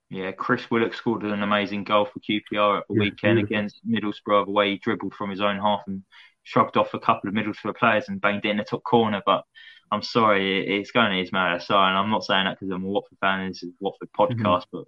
Yeah, 0.10 0.32
Chris 0.34 0.70
Willock 0.70 0.94
scored 0.94 1.24
an 1.24 1.42
amazing 1.42 1.86
goal 1.86 2.06
for 2.06 2.20
QPR 2.20 2.80
at 2.80 2.84
the 2.90 2.96
yeah, 2.96 3.00
weekend 3.00 3.38
beautiful. 3.38 3.44
against 3.44 3.88
Middlesbrough, 3.88 4.46
the 4.46 4.52
way 4.52 4.72
he 4.72 4.78
dribbled 4.78 5.14
from 5.14 5.30
his 5.30 5.40
own 5.40 5.58
half 5.58 5.84
and 5.88 6.04
shrugged 6.44 6.76
off 6.76 6.94
a 6.94 7.00
couple 7.00 7.30
of 7.30 7.36
Middlesbrough 7.36 7.78
players 7.78 8.10
and 8.10 8.20
banged 8.20 8.46
it 8.46 8.50
in 8.50 8.58
the 8.58 8.66
top 8.66 8.84
corner. 8.84 9.22
But 9.26 9.46
I'm 9.92 10.04
sorry, 10.04 10.80
it's 10.80 10.92
going 10.92 11.12
to 11.12 11.32
Ismaila 11.32 11.66
Sarr, 11.66 11.90
and 11.90 11.98
I'm 11.98 12.10
not 12.10 12.24
saying 12.24 12.46
that 12.46 12.60
because 12.60 12.74
I'm 12.74 12.84
a 12.84 12.88
Watford 12.88 13.18
fan. 13.20 13.50
This 13.50 13.64
is 13.64 13.74
Watford 13.80 14.10
mm-hmm. 14.18 14.46
podcast, 14.46 14.64
mm-hmm. 14.74 14.78
but 14.78 14.86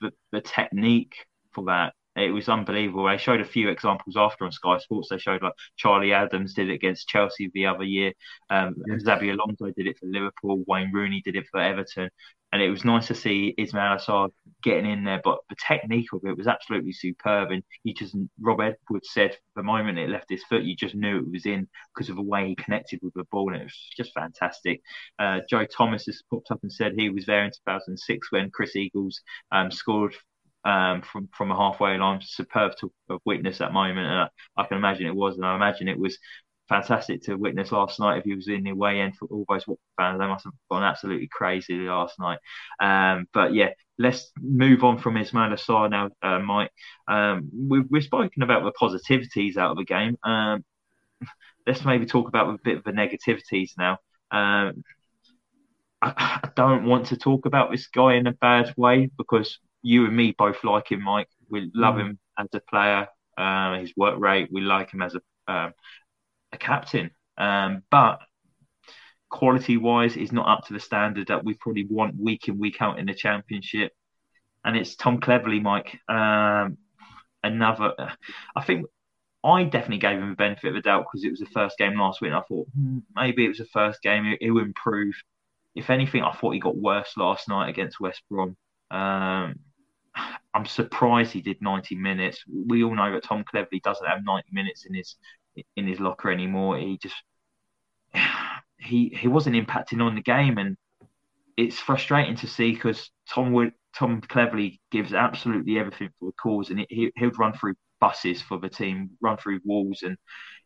the, 0.00 0.12
the 0.32 0.40
technique 0.40 1.14
for 1.52 1.64
that 1.64 1.94
it 2.16 2.30
was 2.30 2.48
unbelievable. 2.48 3.06
They 3.06 3.16
showed 3.16 3.40
a 3.40 3.44
few 3.44 3.70
examples 3.70 4.16
after 4.16 4.44
on 4.44 4.52
Sky 4.52 4.78
Sports. 4.78 5.08
They 5.08 5.18
showed 5.18 5.42
like 5.42 5.54
Charlie 5.76 6.12
Adams 6.12 6.54
did 6.54 6.68
it 6.68 6.74
against 6.74 7.08
Chelsea 7.08 7.50
the 7.54 7.66
other 7.66 7.84
year. 7.84 8.12
Um, 8.50 8.74
yes. 8.86 9.02
Xabi 9.04 9.32
Alonso 9.32 9.72
did 9.74 9.86
it 9.86 9.98
for 9.98 10.06
Liverpool. 10.06 10.62
Wayne 10.66 10.92
Rooney 10.92 11.22
did 11.24 11.36
it 11.36 11.46
for 11.50 11.60
Everton. 11.60 12.10
And 12.52 12.60
it 12.60 12.70
was 12.70 12.84
nice 12.84 13.06
to 13.06 13.14
see 13.14 13.54
Ismaila 13.58 14.04
Sarr 14.04 14.28
getting 14.62 14.90
in 14.90 15.04
there. 15.04 15.20
But 15.24 15.38
the 15.48 15.56
technique 15.66 16.12
of 16.12 16.20
it 16.24 16.36
was 16.36 16.46
absolutely 16.46 16.92
superb. 16.92 17.50
And 17.50 17.62
you 17.82 17.94
just, 17.94 18.14
Rob 18.40 18.60
Edwards 18.60 19.08
said 19.12 19.36
the 19.56 19.62
moment 19.62 19.98
it 19.98 20.10
left 20.10 20.28
his 20.28 20.44
foot, 20.44 20.62
you 20.62 20.76
just 20.76 20.94
knew 20.94 21.18
it 21.18 21.32
was 21.32 21.46
in 21.46 21.66
because 21.94 22.10
of 22.10 22.16
the 22.16 22.22
way 22.22 22.48
he 22.48 22.54
connected 22.56 23.00
with 23.02 23.14
the 23.14 23.24
ball. 23.30 23.52
And 23.52 23.62
it 23.62 23.64
was 23.64 23.88
just 23.96 24.12
fantastic. 24.14 24.82
Uh, 25.18 25.40
Joe 25.48 25.64
Thomas 25.64 26.04
has 26.06 26.22
popped 26.30 26.50
up 26.50 26.60
and 26.62 26.72
said 26.72 26.92
he 26.94 27.08
was 27.08 27.26
there 27.26 27.44
in 27.44 27.50
2006 27.50 28.30
when 28.30 28.50
Chris 28.50 28.76
Eagles 28.76 29.20
um, 29.50 29.70
scored 29.70 30.14
um, 30.64 31.02
from 31.02 31.28
from 31.36 31.50
a 31.50 31.56
halfway 31.56 31.96
line. 31.98 32.20
Superb 32.22 32.76
to 32.78 32.92
witness 33.24 33.58
that 33.58 33.72
moment, 33.72 34.06
and 34.06 34.18
I, 34.20 34.28
I, 34.56 34.64
can 34.66 34.76
imagine 34.76 35.06
it 35.06 35.14
was, 35.14 35.36
and 35.36 35.44
I 35.44 35.54
imagine 35.56 35.88
it 35.88 35.98
was 35.98 36.18
fantastic 36.68 37.22
to 37.24 37.36
witness 37.36 37.72
last 37.72 38.00
night. 38.00 38.18
If 38.18 38.24
he 38.24 38.34
was 38.34 38.48
in 38.48 38.64
the 38.64 38.72
way 38.72 39.00
end 39.00 39.16
for 39.16 39.26
all 39.26 39.44
those 39.48 39.64
fans, 39.96 40.18
they 40.18 40.26
must 40.26 40.44
have 40.44 40.52
gone 40.70 40.82
absolutely 40.82 41.28
crazy 41.30 41.74
last 41.76 42.18
night. 42.18 42.38
Um, 42.80 43.26
but 43.32 43.54
yeah, 43.54 43.70
let's 43.98 44.30
move 44.40 44.84
on 44.84 44.98
from 44.98 45.14
Ismaila 45.14 45.58
Sarr 45.58 45.90
now, 45.90 46.10
uh, 46.22 46.38
Mike. 46.38 46.70
Um, 47.08 47.50
we've, 47.68 47.84
we've 47.90 48.04
spoken 48.04 48.42
about 48.42 48.64
the 48.64 48.72
positivities 48.80 49.56
out 49.56 49.72
of 49.72 49.76
the 49.76 49.84
game. 49.84 50.16
Um, 50.24 50.64
let's 51.66 51.84
maybe 51.84 52.06
talk 52.06 52.28
about 52.28 52.48
a 52.48 52.58
bit 52.62 52.78
of 52.78 52.84
the 52.84 52.92
negativities 52.92 53.72
now. 53.78 53.98
Um, 54.30 54.82
I, 56.00 56.40
I, 56.42 56.48
don't 56.56 56.86
want 56.86 57.06
to 57.06 57.16
talk 57.16 57.46
about 57.46 57.70
this 57.70 57.86
guy 57.88 58.14
in 58.14 58.26
a 58.26 58.32
bad 58.32 58.72
way 58.76 59.10
because 59.18 59.58
you 59.82 60.06
and 60.06 60.16
me 60.16 60.34
both 60.36 60.64
like 60.64 60.90
him, 60.90 61.02
Mike. 61.02 61.28
We 61.50 61.70
love 61.74 61.96
mm. 61.96 62.00
him 62.00 62.18
as 62.38 62.48
a 62.54 62.60
player, 62.60 63.08
uh, 63.36 63.78
his 63.78 63.92
work 63.96 64.18
rate. 64.18 64.48
We 64.50 64.62
like 64.62 64.92
him 64.92 65.02
as 65.02 65.14
a 65.14 65.20
um, 65.48 65.72
a 66.52 66.58
captain, 66.58 67.10
um, 67.38 67.82
but 67.90 68.20
quality 69.32 69.78
wise, 69.78 70.16
is 70.16 70.30
not 70.30 70.46
up 70.46 70.66
to 70.66 70.74
the 70.74 70.78
standard 70.78 71.26
that 71.28 71.42
we 71.44 71.54
probably 71.54 71.86
want 71.88 72.14
week 72.16 72.46
in 72.46 72.58
week 72.58 72.80
out 72.80 72.98
in 73.00 73.06
the 73.06 73.14
championship. 73.14 73.90
And 74.64 74.76
it's 74.76 74.94
Tom 74.94 75.20
Cleverley, 75.20 75.60
Mike. 75.60 75.98
Um, 76.08 76.76
another, 77.42 77.94
I 78.54 78.62
think 78.62 78.86
I 79.42 79.64
definitely 79.64 79.98
gave 79.98 80.18
him 80.18 80.30
the 80.30 80.36
benefit 80.36 80.68
of 80.68 80.74
the 80.74 80.82
doubt 80.82 81.06
because 81.10 81.24
it 81.24 81.30
was 81.30 81.40
the 81.40 81.46
first 81.46 81.76
game 81.78 81.98
last 81.98 82.20
week. 82.20 82.28
And 82.28 82.36
I 82.36 82.42
thought 82.42 82.68
hmm, 82.76 82.98
maybe 83.16 83.44
it 83.44 83.48
was 83.48 83.58
the 83.58 83.64
first 83.66 84.00
game, 84.02 84.36
it, 84.40 84.50
will 84.50 84.62
improve. 84.62 85.14
If 85.74 85.90
anything, 85.90 86.22
I 86.22 86.32
thought 86.32 86.52
he 86.52 86.60
got 86.60 86.76
worse 86.76 87.16
last 87.16 87.48
night 87.48 87.70
against 87.70 87.98
West 87.98 88.22
Brom. 88.30 88.56
Um, 88.90 89.54
I'm 90.54 90.66
surprised 90.66 91.32
he 91.32 91.40
did 91.40 91.62
90 91.62 91.94
minutes. 91.96 92.44
We 92.46 92.84
all 92.84 92.94
know 92.94 93.10
that 93.12 93.24
Tom 93.24 93.42
Cleverley 93.42 93.82
doesn't 93.82 94.06
have 94.06 94.22
90 94.22 94.50
minutes 94.52 94.84
in 94.84 94.94
his 94.94 95.16
in 95.76 95.86
his 95.86 96.00
locker 96.00 96.30
anymore. 96.30 96.78
He 96.78 96.98
just 96.98 97.16
he 98.78 99.08
he 99.08 99.28
wasn't 99.28 99.56
impacting 99.56 100.02
on 100.02 100.14
the 100.14 100.22
game, 100.22 100.58
and 100.58 100.76
it's 101.56 101.78
frustrating 101.78 102.36
to 102.36 102.46
see 102.46 102.72
because 102.72 103.10
Tom 103.28 103.52
would 103.52 103.72
Tom 103.94 104.20
Cleverley 104.20 104.80
gives 104.90 105.12
absolutely 105.12 105.78
everything 105.78 106.10
for 106.18 106.26
the 106.26 106.32
cause, 106.32 106.70
and 106.70 106.84
he 106.88 107.12
he'll 107.16 107.30
run 107.30 107.52
through 107.52 107.74
buses 108.00 108.42
for 108.42 108.58
the 108.58 108.68
team, 108.68 109.10
run 109.20 109.36
through 109.36 109.60
walls, 109.64 110.02
and 110.02 110.16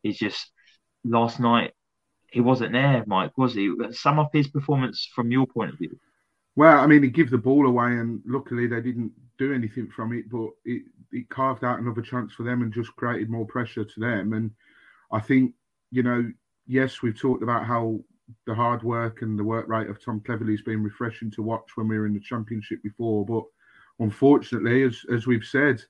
he's 0.02 0.18
just 0.18 0.50
last 1.04 1.38
night 1.38 1.72
he 2.30 2.40
wasn't 2.40 2.72
there, 2.72 3.04
Mike, 3.06 3.36
was 3.38 3.54
he? 3.54 3.72
Sum 3.92 4.18
up 4.18 4.30
his 4.32 4.48
performance 4.48 5.08
from 5.14 5.30
your 5.30 5.46
point 5.46 5.72
of 5.72 5.78
view. 5.78 5.98
Well, 6.54 6.78
I 6.78 6.86
mean, 6.86 7.02
he 7.02 7.10
gave 7.10 7.30
the 7.30 7.38
ball 7.38 7.66
away, 7.66 7.98
and 7.98 8.20
luckily 8.26 8.66
they 8.66 8.80
didn't 8.80 9.12
do 9.38 9.52
anything 9.52 9.88
from 9.88 10.12
it, 10.12 10.28
but 10.30 10.50
it, 10.64 10.82
it 11.12 11.28
carved 11.28 11.64
out 11.64 11.78
another 11.78 12.02
chance 12.02 12.32
for 12.32 12.42
them 12.42 12.62
and 12.62 12.72
just 12.72 12.94
created 12.96 13.30
more 13.30 13.46
pressure 13.46 13.84
to 13.84 14.00
them. 14.00 14.32
And 14.32 14.50
I 15.12 15.20
think, 15.20 15.52
you 15.90 16.02
know, 16.02 16.30
yes, 16.66 17.02
we've 17.02 17.18
talked 17.18 17.42
about 17.42 17.64
how 17.64 18.00
the 18.46 18.54
hard 18.54 18.82
work 18.82 19.22
and 19.22 19.38
the 19.38 19.44
work 19.44 19.68
rate 19.68 19.88
of 19.88 20.02
Tom 20.02 20.20
Cleverley 20.20 20.50
has 20.50 20.62
been 20.62 20.82
refreshing 20.82 21.30
to 21.32 21.42
watch 21.42 21.76
when 21.76 21.88
we 21.88 21.98
were 21.98 22.06
in 22.06 22.14
the 22.14 22.20
championship 22.20 22.82
before, 22.82 23.24
but 23.24 23.44
unfortunately, 24.00 24.82
as 24.82 25.00
as 25.12 25.26
we've 25.26 25.44
said, 25.44 25.80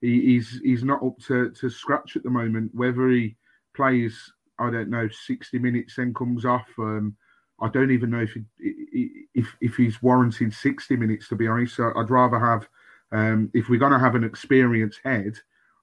he, 0.00 0.20
he's 0.20 0.60
he's 0.62 0.84
not 0.84 1.02
up 1.02 1.18
to, 1.26 1.50
to 1.50 1.70
scratch 1.70 2.16
at 2.16 2.22
the 2.22 2.30
moment. 2.30 2.70
Whether 2.74 3.08
he 3.10 3.36
plays, 3.74 4.32
I 4.58 4.70
don't 4.70 4.90
know, 4.90 5.08
sixty 5.08 5.58
minutes 5.58 5.96
then 5.96 6.12
comes 6.12 6.44
off. 6.44 6.68
Um, 6.78 7.16
I 7.60 7.68
don't 7.68 7.90
even 7.90 8.10
know 8.10 8.20
if 8.20 8.32
he, 8.32 9.28
if 9.34 9.46
if 9.60 9.76
he's 9.76 10.02
warranted 10.02 10.52
sixty 10.52 10.96
minutes. 10.96 11.28
To 11.28 11.36
be 11.36 11.48
honest, 11.48 11.76
so 11.76 11.92
I'd 11.96 12.10
rather 12.10 12.38
have 12.38 12.68
um, 13.12 13.50
if 13.54 13.68
we're 13.68 13.78
going 13.78 13.92
to 13.92 13.98
have 13.98 14.16
an 14.16 14.24
experienced 14.24 15.00
head, 15.04 15.34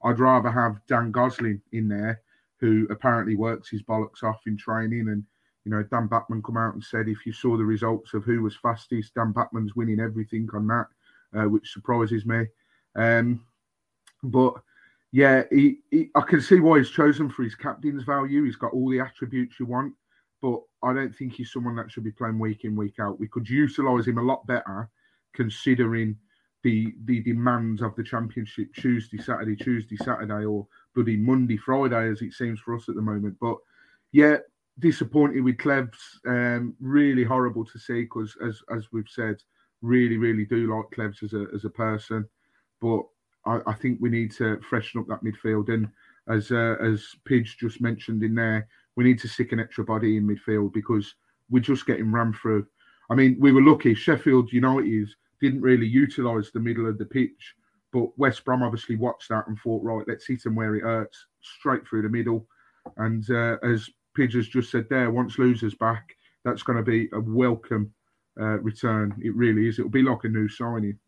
I'd 0.03 0.19
rather 0.19 0.51
have 0.51 0.81
Dan 0.87 1.11
Gosling 1.11 1.61
in 1.71 1.87
there 1.87 2.21
who 2.63 2.87
apparently 2.89 3.35
works 3.35 3.69
his 3.69 3.83
bollocks 3.83 4.23
off 4.23 4.39
in 4.47 4.55
training. 4.55 5.09
And, 5.09 5.21
you 5.65 5.71
know, 5.71 5.83
Dan 5.83 6.07
Bachmann 6.07 6.41
come 6.41 6.55
out 6.55 6.73
and 6.73 6.81
said 6.81 7.09
if 7.09 7.25
you 7.25 7.33
saw 7.33 7.57
the 7.57 7.65
results 7.65 8.13
of 8.13 8.23
who 8.23 8.41
was 8.41 8.55
fastest, 8.55 9.15
Dan 9.15 9.33
Bachmann's 9.33 9.75
winning 9.75 9.99
everything 9.99 10.47
on 10.53 10.67
that, 10.67 10.87
uh, 11.35 11.49
which 11.49 11.73
surprises 11.73 12.25
me. 12.25 12.45
Um, 12.95 13.43
but 14.23 14.53
yeah, 15.11 15.43
he, 15.51 15.79
he, 15.91 16.09
I 16.15 16.21
can 16.21 16.39
see 16.39 16.61
why 16.61 16.77
he's 16.77 16.89
chosen 16.89 17.29
for 17.29 17.43
his 17.43 17.53
captain's 17.53 18.03
value. 18.03 18.45
He's 18.45 18.55
got 18.55 18.71
all 18.71 18.89
the 18.89 19.01
attributes 19.01 19.59
you 19.59 19.65
want, 19.65 19.93
but 20.41 20.61
I 20.81 20.93
don't 20.93 21.13
think 21.13 21.33
he's 21.33 21.51
someone 21.51 21.75
that 21.75 21.91
should 21.91 22.05
be 22.05 22.11
playing 22.11 22.39
week 22.39 22.63
in, 22.63 22.77
week 22.77 22.95
out. 23.01 23.19
We 23.19 23.27
could 23.27 23.49
utilise 23.49 24.07
him 24.07 24.19
a 24.19 24.23
lot 24.23 24.47
better 24.47 24.89
considering 25.33 26.15
the 26.63 26.93
the 27.03 27.19
demands 27.19 27.81
of 27.81 27.93
the 27.97 28.03
championship 28.03 28.73
Tuesday, 28.73 29.17
Saturday, 29.17 29.57
Tuesday, 29.57 29.97
Saturday, 29.97 30.45
or 30.45 30.65
bloody 30.93 31.17
Monday, 31.17 31.57
Friday, 31.57 32.09
as 32.09 32.21
it 32.21 32.33
seems 32.33 32.59
for 32.59 32.75
us 32.75 32.89
at 32.89 32.95
the 32.95 33.01
moment. 33.01 33.35
But 33.39 33.57
yeah, 34.11 34.37
disappointed 34.79 35.41
with 35.41 35.57
Clevs. 35.57 35.97
Um, 36.27 36.75
really 36.79 37.23
horrible 37.23 37.65
to 37.65 37.79
see 37.79 38.01
because, 38.03 38.35
as 38.45 38.61
as 38.75 38.91
we've 38.91 39.09
said, 39.09 39.37
really, 39.81 40.17
really 40.17 40.45
do 40.45 40.73
like 40.73 40.85
Clevs 40.95 41.23
as 41.23 41.33
a 41.33 41.47
as 41.53 41.65
a 41.65 41.69
person. 41.69 42.27
But 42.81 43.03
I, 43.45 43.59
I 43.67 43.73
think 43.73 43.99
we 43.99 44.09
need 44.09 44.31
to 44.33 44.59
freshen 44.61 44.99
up 44.99 45.07
that 45.07 45.23
midfield. 45.23 45.73
And 45.73 45.87
as 46.27 46.51
uh, 46.51 46.75
as 46.81 47.05
Pidge 47.25 47.57
just 47.57 47.81
mentioned 47.81 48.23
in 48.23 48.35
there, 48.35 48.67
we 48.95 49.03
need 49.03 49.19
to 49.19 49.27
stick 49.27 49.51
an 49.51 49.59
extra 49.59 49.83
body 49.83 50.17
in 50.17 50.27
midfield 50.27 50.73
because 50.73 51.15
we're 51.49 51.59
just 51.59 51.85
getting 51.85 52.11
rammed 52.11 52.35
through. 52.35 52.65
I 53.09 53.15
mean, 53.15 53.37
we 53.39 53.51
were 53.51 53.61
lucky. 53.61 53.93
Sheffield 53.93 54.51
United 54.51 55.09
didn't 55.41 55.61
really 55.61 55.87
utilise 55.87 56.51
the 56.51 56.59
middle 56.59 56.87
of 56.87 56.97
the 56.97 57.05
pitch 57.05 57.55
but 57.93 58.17
West 58.17 58.43
Brom 58.43 58.63
obviously 58.63 58.95
watched 58.95 59.29
that 59.29 59.47
and 59.47 59.57
thought, 59.59 59.83
right, 59.83 60.05
let's 60.07 60.27
hit 60.27 60.45
him 60.45 60.55
where 60.55 60.75
it 60.75 60.83
hurts, 60.83 61.27
straight 61.41 61.87
through 61.87 62.01
the 62.01 62.09
middle. 62.09 62.47
And 62.97 63.29
uh, 63.29 63.57
as 63.63 63.89
has 64.17 64.47
just 64.47 64.71
said 64.71 64.87
there, 64.89 65.11
once 65.11 65.37
Louza's 65.37 65.75
back, 65.75 66.15
that's 66.43 66.63
going 66.63 66.77
to 66.77 66.83
be 66.83 67.07
a 67.13 67.21
welcome 67.21 67.93
uh, 68.39 68.59
return. 68.59 69.15
It 69.21 69.35
really 69.35 69.67
is. 69.67 69.79
It'll 69.79 69.91
be 69.91 70.01
like 70.01 70.23
a 70.23 70.29
new 70.29 70.49
signing. 70.49 70.99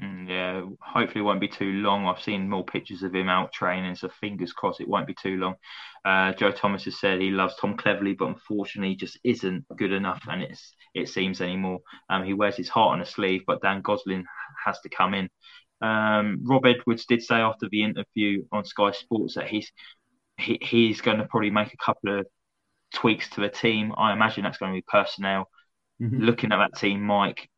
Mm, 0.00 0.28
yeah, 0.28 0.62
hopefully 0.80 1.20
it 1.20 1.24
won't 1.24 1.40
be 1.40 1.48
too 1.48 1.72
long. 1.82 2.06
I've 2.06 2.22
seen 2.22 2.48
more 2.48 2.64
pictures 2.64 3.02
of 3.02 3.14
him 3.14 3.28
out 3.28 3.52
training, 3.52 3.94
so 3.94 4.08
fingers 4.08 4.52
crossed 4.52 4.80
it 4.80 4.88
won't 4.88 5.06
be 5.06 5.14
too 5.14 5.36
long. 5.36 5.54
Uh, 6.04 6.32
Joe 6.32 6.50
Thomas 6.50 6.84
has 6.84 6.98
said 6.98 7.20
he 7.20 7.30
loves 7.30 7.56
Tom 7.56 7.76
Cleverley, 7.76 8.16
but 8.16 8.28
unfortunately 8.28 8.94
just 8.94 9.18
isn't 9.22 9.64
good 9.76 9.92
enough, 9.92 10.22
and 10.28 10.42
it's 10.42 10.74
it 10.94 11.08
seems 11.08 11.40
anymore. 11.40 11.80
Um, 12.08 12.24
he 12.24 12.32
wears 12.32 12.56
his 12.56 12.68
heart 12.70 12.94
on 12.94 13.02
a 13.02 13.06
sleeve, 13.06 13.42
but 13.46 13.60
Dan 13.60 13.82
Gosling 13.82 14.24
has 14.64 14.80
to 14.80 14.88
come 14.88 15.14
in. 15.14 15.28
Um, 15.82 16.40
Rob 16.44 16.64
Edwards 16.64 17.06
did 17.06 17.22
say 17.22 17.36
after 17.36 17.68
the 17.70 17.82
interview 17.82 18.44
on 18.52 18.64
Sky 18.64 18.92
Sports 18.92 19.34
that 19.34 19.48
he's 19.48 19.70
he, 20.38 20.58
he's 20.62 21.00
going 21.00 21.18
to 21.18 21.24
probably 21.24 21.50
make 21.50 21.74
a 21.74 21.84
couple 21.84 22.20
of 22.20 22.26
tweaks 22.94 23.28
to 23.30 23.40
the 23.40 23.48
team. 23.48 23.92
I 23.96 24.12
imagine 24.12 24.44
that's 24.44 24.58
going 24.58 24.72
to 24.72 24.76
be 24.76 24.84
personnel. 24.86 25.48
Mm-hmm. 26.00 26.22
Looking 26.22 26.52
at 26.52 26.58
that 26.58 26.78
team, 26.78 27.02
Mike, 27.02 27.48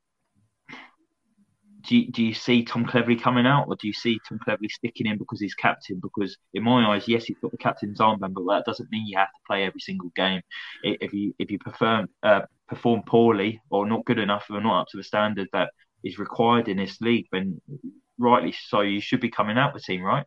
do 1.86 1.96
you, 1.96 2.10
do 2.10 2.22
you 2.22 2.34
see 2.34 2.64
Tom 2.64 2.86
Cleverley 2.86 3.20
coming 3.20 3.46
out, 3.46 3.66
or 3.68 3.76
do 3.76 3.86
you 3.86 3.92
see 3.92 4.18
Tom 4.28 4.38
Cleverley 4.46 4.70
sticking 4.70 5.06
in 5.06 5.18
because 5.18 5.40
he's 5.40 5.54
captain? 5.54 6.00
Because 6.02 6.36
in 6.54 6.62
my 6.62 6.94
eyes, 6.94 7.06
yes, 7.06 7.24
he's 7.24 7.38
got 7.38 7.50
the 7.50 7.58
captain's 7.58 8.00
armband, 8.00 8.32
but 8.34 8.44
that 8.48 8.64
doesn't 8.64 8.90
mean 8.90 9.06
you 9.06 9.18
have 9.18 9.28
to 9.28 9.40
play 9.46 9.64
every 9.64 9.80
single 9.80 10.10
game. 10.16 10.40
If 10.82 11.12
you 11.12 11.34
if 11.38 11.50
you 11.50 11.58
perform 11.58 12.08
uh, 12.22 12.42
perform 12.68 13.02
poorly 13.06 13.60
or 13.70 13.86
not 13.86 14.04
good 14.06 14.18
enough 14.18 14.46
or 14.50 14.60
not 14.60 14.82
up 14.82 14.88
to 14.88 14.96
the 14.96 15.04
standard 15.04 15.48
that 15.52 15.70
is 16.02 16.18
required 16.18 16.68
in 16.68 16.78
this 16.78 17.00
league, 17.00 17.26
then 17.32 17.60
rightly 18.18 18.54
so, 18.68 18.80
you 18.80 19.00
should 19.00 19.20
be 19.20 19.30
coming 19.30 19.58
out 19.58 19.74
the 19.74 19.80
team, 19.80 20.02
right? 20.02 20.24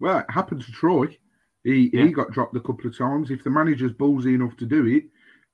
Well, 0.00 0.18
it 0.18 0.26
happened 0.30 0.62
to 0.62 0.72
Troy. 0.72 1.16
He 1.64 1.90
yeah. 1.92 2.04
he 2.04 2.12
got 2.12 2.32
dropped 2.32 2.56
a 2.56 2.60
couple 2.60 2.86
of 2.86 2.98
times. 2.98 3.30
If 3.30 3.44
the 3.44 3.50
manager's 3.50 3.92
ballsy 3.92 4.34
enough 4.34 4.56
to 4.56 4.66
do 4.66 4.86
it, 4.86 5.04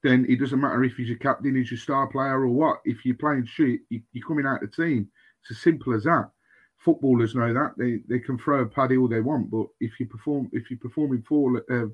then 0.03 0.27
it 0.29 0.41
doesn't 0.41 0.61
matter 0.61 0.83
if 0.85 0.97
he's 0.97 1.09
your 1.09 1.19
captain, 1.19 1.57
he's 1.57 1.71
your 1.71 1.79
star 1.79 2.07
player, 2.07 2.41
or 2.41 2.49
what. 2.49 2.81
If 2.85 3.05
you're 3.05 3.17
playing 3.17 3.47
shit, 3.47 3.81
you, 3.91 4.01
are 4.17 4.27
coming 4.27 4.47
out 4.47 4.63
of 4.63 4.71
the 4.71 4.85
team. 4.85 5.09
It's 5.43 5.51
as 5.51 5.63
simple 5.63 5.95
as 5.95 6.05
that. 6.05 6.31
Footballers 6.79 7.35
know 7.35 7.53
that 7.53 7.73
they, 7.77 7.99
they 8.09 8.21
can 8.21 8.39
throw 8.39 8.61
a 8.61 8.67
paddy 8.67 8.97
all 8.97 9.09
they 9.09 9.21
want, 9.21 9.51
but 9.51 9.67
if 9.81 9.99
you 9.99 10.07
perform 10.07 10.49
if 10.53 10.71
you're 10.71 10.79
performing 10.79 11.23
poorly, 11.23 11.61
uh, 11.71 11.87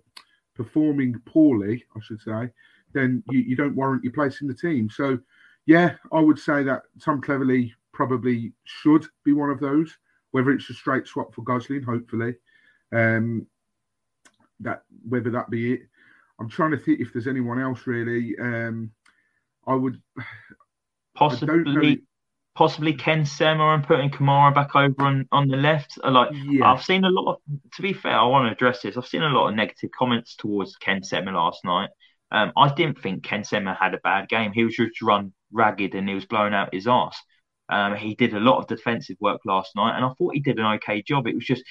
performing 0.54 1.18
poorly, 1.26 1.84
I 1.96 2.00
should 2.02 2.20
say, 2.20 2.50
then 2.92 3.22
you, 3.30 3.40
you 3.40 3.56
don't 3.56 3.74
warrant 3.74 4.04
your 4.04 4.12
place 4.12 4.42
in 4.42 4.48
the 4.48 4.54
team. 4.54 4.90
So, 4.90 5.18
yeah, 5.66 5.94
I 6.12 6.20
would 6.20 6.38
say 6.38 6.62
that 6.64 6.82
Tom 7.02 7.22
Cleverley 7.22 7.72
probably 7.94 8.52
should 8.64 9.06
be 9.24 9.32
one 9.32 9.50
of 9.50 9.60
those. 9.60 9.96
Whether 10.32 10.50
it's 10.50 10.68
a 10.68 10.74
straight 10.74 11.06
swap 11.06 11.34
for 11.34 11.42
Gosling, 11.42 11.82
hopefully, 11.82 12.34
um, 12.92 13.46
that 14.60 14.82
whether 15.08 15.30
that 15.30 15.48
be 15.48 15.74
it. 15.74 15.80
I'm 16.40 16.48
trying 16.48 16.72
to 16.72 16.76
think 16.76 17.00
if 17.00 17.12
there's 17.12 17.28
anyone 17.28 17.60
else 17.60 17.86
really. 17.86 18.36
Um, 18.38 18.90
I 19.66 19.74
would 19.74 20.02
possibly 21.14 22.02
possibly 22.54 22.94
Ken 22.94 23.24
Sema 23.24 23.74
and 23.74 23.84
putting 23.84 24.10
Kamara 24.10 24.54
back 24.54 24.74
over 24.76 25.02
on, 25.02 25.28
on 25.32 25.48
the 25.48 25.56
left. 25.56 25.98
Like 26.04 26.30
yeah. 26.32 26.70
I've 26.70 26.84
seen 26.84 27.04
a 27.04 27.10
lot 27.10 27.34
of. 27.34 27.38
To 27.74 27.82
be 27.82 27.92
fair, 27.92 28.16
I 28.16 28.24
want 28.26 28.48
to 28.48 28.52
address 28.52 28.82
this. 28.82 28.96
I've 28.96 29.06
seen 29.06 29.22
a 29.22 29.28
lot 29.28 29.48
of 29.48 29.54
negative 29.54 29.90
comments 29.96 30.36
towards 30.36 30.76
Ken 30.76 31.02
Sema 31.02 31.32
last 31.32 31.64
night. 31.64 31.90
Um, 32.30 32.52
I 32.56 32.72
didn't 32.72 33.00
think 33.00 33.22
Ken 33.22 33.44
Sema 33.44 33.74
had 33.74 33.94
a 33.94 33.98
bad 33.98 34.28
game. 34.28 34.52
He 34.52 34.64
was 34.64 34.74
just 34.74 35.02
run 35.02 35.32
ragged 35.52 35.94
and 35.94 36.08
he 36.08 36.14
was 36.14 36.24
blowing 36.24 36.54
out 36.54 36.74
his 36.74 36.88
ass. 36.88 37.16
Um, 37.68 37.96
he 37.96 38.14
did 38.14 38.34
a 38.34 38.40
lot 38.40 38.58
of 38.58 38.66
defensive 38.66 39.16
work 39.20 39.40
last 39.44 39.74
night, 39.76 39.96
and 39.96 40.04
I 40.04 40.10
thought 40.18 40.34
he 40.34 40.40
did 40.40 40.58
an 40.58 40.66
okay 40.76 41.02
job. 41.02 41.26
It 41.26 41.34
was 41.34 41.44
just 41.46 41.64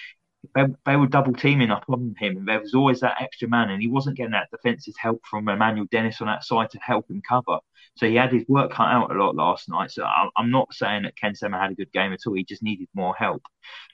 they, 0.56 0.66
they 0.86 0.96
were 0.96 1.08
double 1.08 1.34
teaming 1.34 1.72
up 1.72 1.86
on 1.90 2.16
him, 2.20 2.38
and 2.38 2.48
there 2.48 2.60
was 2.60 2.74
always 2.74 3.00
that 3.00 3.22
extra 3.22 3.48
man, 3.48 3.70
and 3.70 3.82
he 3.82 3.88
wasn't 3.88 4.18
getting 4.18 4.32
that 4.32 4.50
defensive 4.52 4.94
help 4.98 5.22
from 5.30 5.48
Emmanuel 5.48 5.88
Dennis 5.92 6.22
on 6.22 6.28
that 6.28 6.44
side 6.44 6.70
to 6.72 6.80
help 6.80 7.10
him 7.10 7.22
cover. 7.28 7.60
So 7.96 8.08
he 8.08 8.16
had 8.16 8.32
his 8.32 8.44
work 8.48 8.72
cut 8.72 8.88
out 8.88 9.12
a 9.12 9.14
lot 9.14 9.36
last 9.36 9.70
night. 9.70 9.92
So 9.92 10.06
I'm 10.36 10.52
not 10.52 10.74
saying 10.74 11.04
that 11.04 11.16
Ken 11.16 11.36
Sema 11.36 11.60
had 11.60 11.72
a 11.72 11.76
good 11.76 11.92
game 11.92 12.12
at 12.12 12.20
all. 12.26 12.34
He 12.34 12.44
just 12.44 12.64
needed 12.64 12.88
more 12.96 13.14
help. 13.16 13.44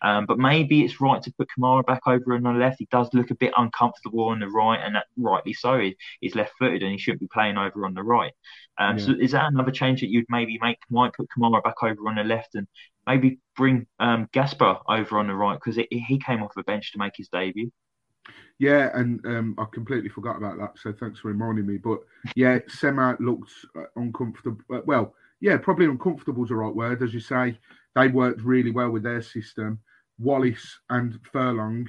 Um, 0.02 0.26
but 0.26 0.40
maybe 0.40 0.84
it's 0.86 1.02
right 1.02 1.22
to 1.22 1.34
put 1.34 1.50
Kamara 1.58 1.86
back 1.86 2.02
over 2.08 2.34
on 2.34 2.44
the 2.44 2.52
left. 2.52 2.78
He 2.80 2.88
does 2.92 3.10
look 3.14 3.30
a 3.32 3.36
bit 3.36 3.54
uncomfortable 3.58 4.30
on 4.30 4.40
the 4.40 4.48
right, 4.48 4.80
and 4.84 4.96
that, 4.96 5.06
rightly 5.18 5.54
so. 5.54 5.80
He, 5.80 5.98
he's 6.22 6.36
left 6.36 6.54
footed 6.58 6.82
and 6.82 6.92
he 6.92 6.98
shouldn't 6.98 7.22
be 7.22 7.28
playing 7.28 7.58
over 7.58 7.86
on 7.86 7.94
the 7.94 8.04
right. 8.04 8.34
Um, 8.78 8.98
yeah. 8.98 9.06
So 9.06 9.12
is 9.20 9.32
that 9.32 9.52
another 9.52 9.72
change 9.72 10.02
that 10.02 10.10
you'd 10.10 10.26
maybe 10.30 10.58
make? 10.62 10.78
Might 10.90 11.14
put 11.14 11.28
Kamara 11.38 11.64
back 11.64 11.84
over 11.84 12.08
on 12.08 12.16
the 12.16 12.24
left 12.24 12.56
and 12.56 12.68
maybe 13.10 13.40
bring 13.58 13.88
um, 14.00 14.30
Gaspar 14.32 14.80
over 14.88 15.18
on 15.18 15.28
the 15.28 15.34
right 15.34 15.60
because 15.60 15.76
he 15.90 16.20
came 16.20 16.44
off 16.44 16.54
the 16.56 16.64
bench 16.64 16.92
to 16.92 17.00
make 17.00 17.14
his 17.18 17.28
debut. 17.30 17.72
Yeah, 18.60 18.90
and 18.94 19.26
um, 19.26 19.56
I 19.58 19.66
completely 19.74 20.10
forgot 20.10 20.38
about 20.38 20.58
that. 20.60 20.78
So 20.78 20.94
thanks 20.94 21.20
for 21.20 21.30
reminding 21.30 21.66
me. 21.66 21.78
But 21.78 22.00
yeah, 22.36 22.60
Sema 22.68 23.18
looked 23.20 23.52
uh, 23.76 23.84
uncomfortable. 23.96 24.62
Uh, 24.72 24.82
well, 24.86 25.16
yeah, 25.40 25.58
probably 25.58 25.86
uncomfortable 25.86 26.44
is 26.44 26.50
the 26.50 26.56
right 26.56 26.76
word. 26.76 27.02
As 27.02 27.14
you 27.14 27.20
say, 27.20 27.58
they 27.96 28.10
worked 28.10 28.42
really 28.42 28.72
well 28.72 28.92
with 28.92 29.04
their 29.04 29.22
system. 29.22 29.80
Wallace 30.20 30.80
and 30.90 31.18
Furlong, 31.32 31.88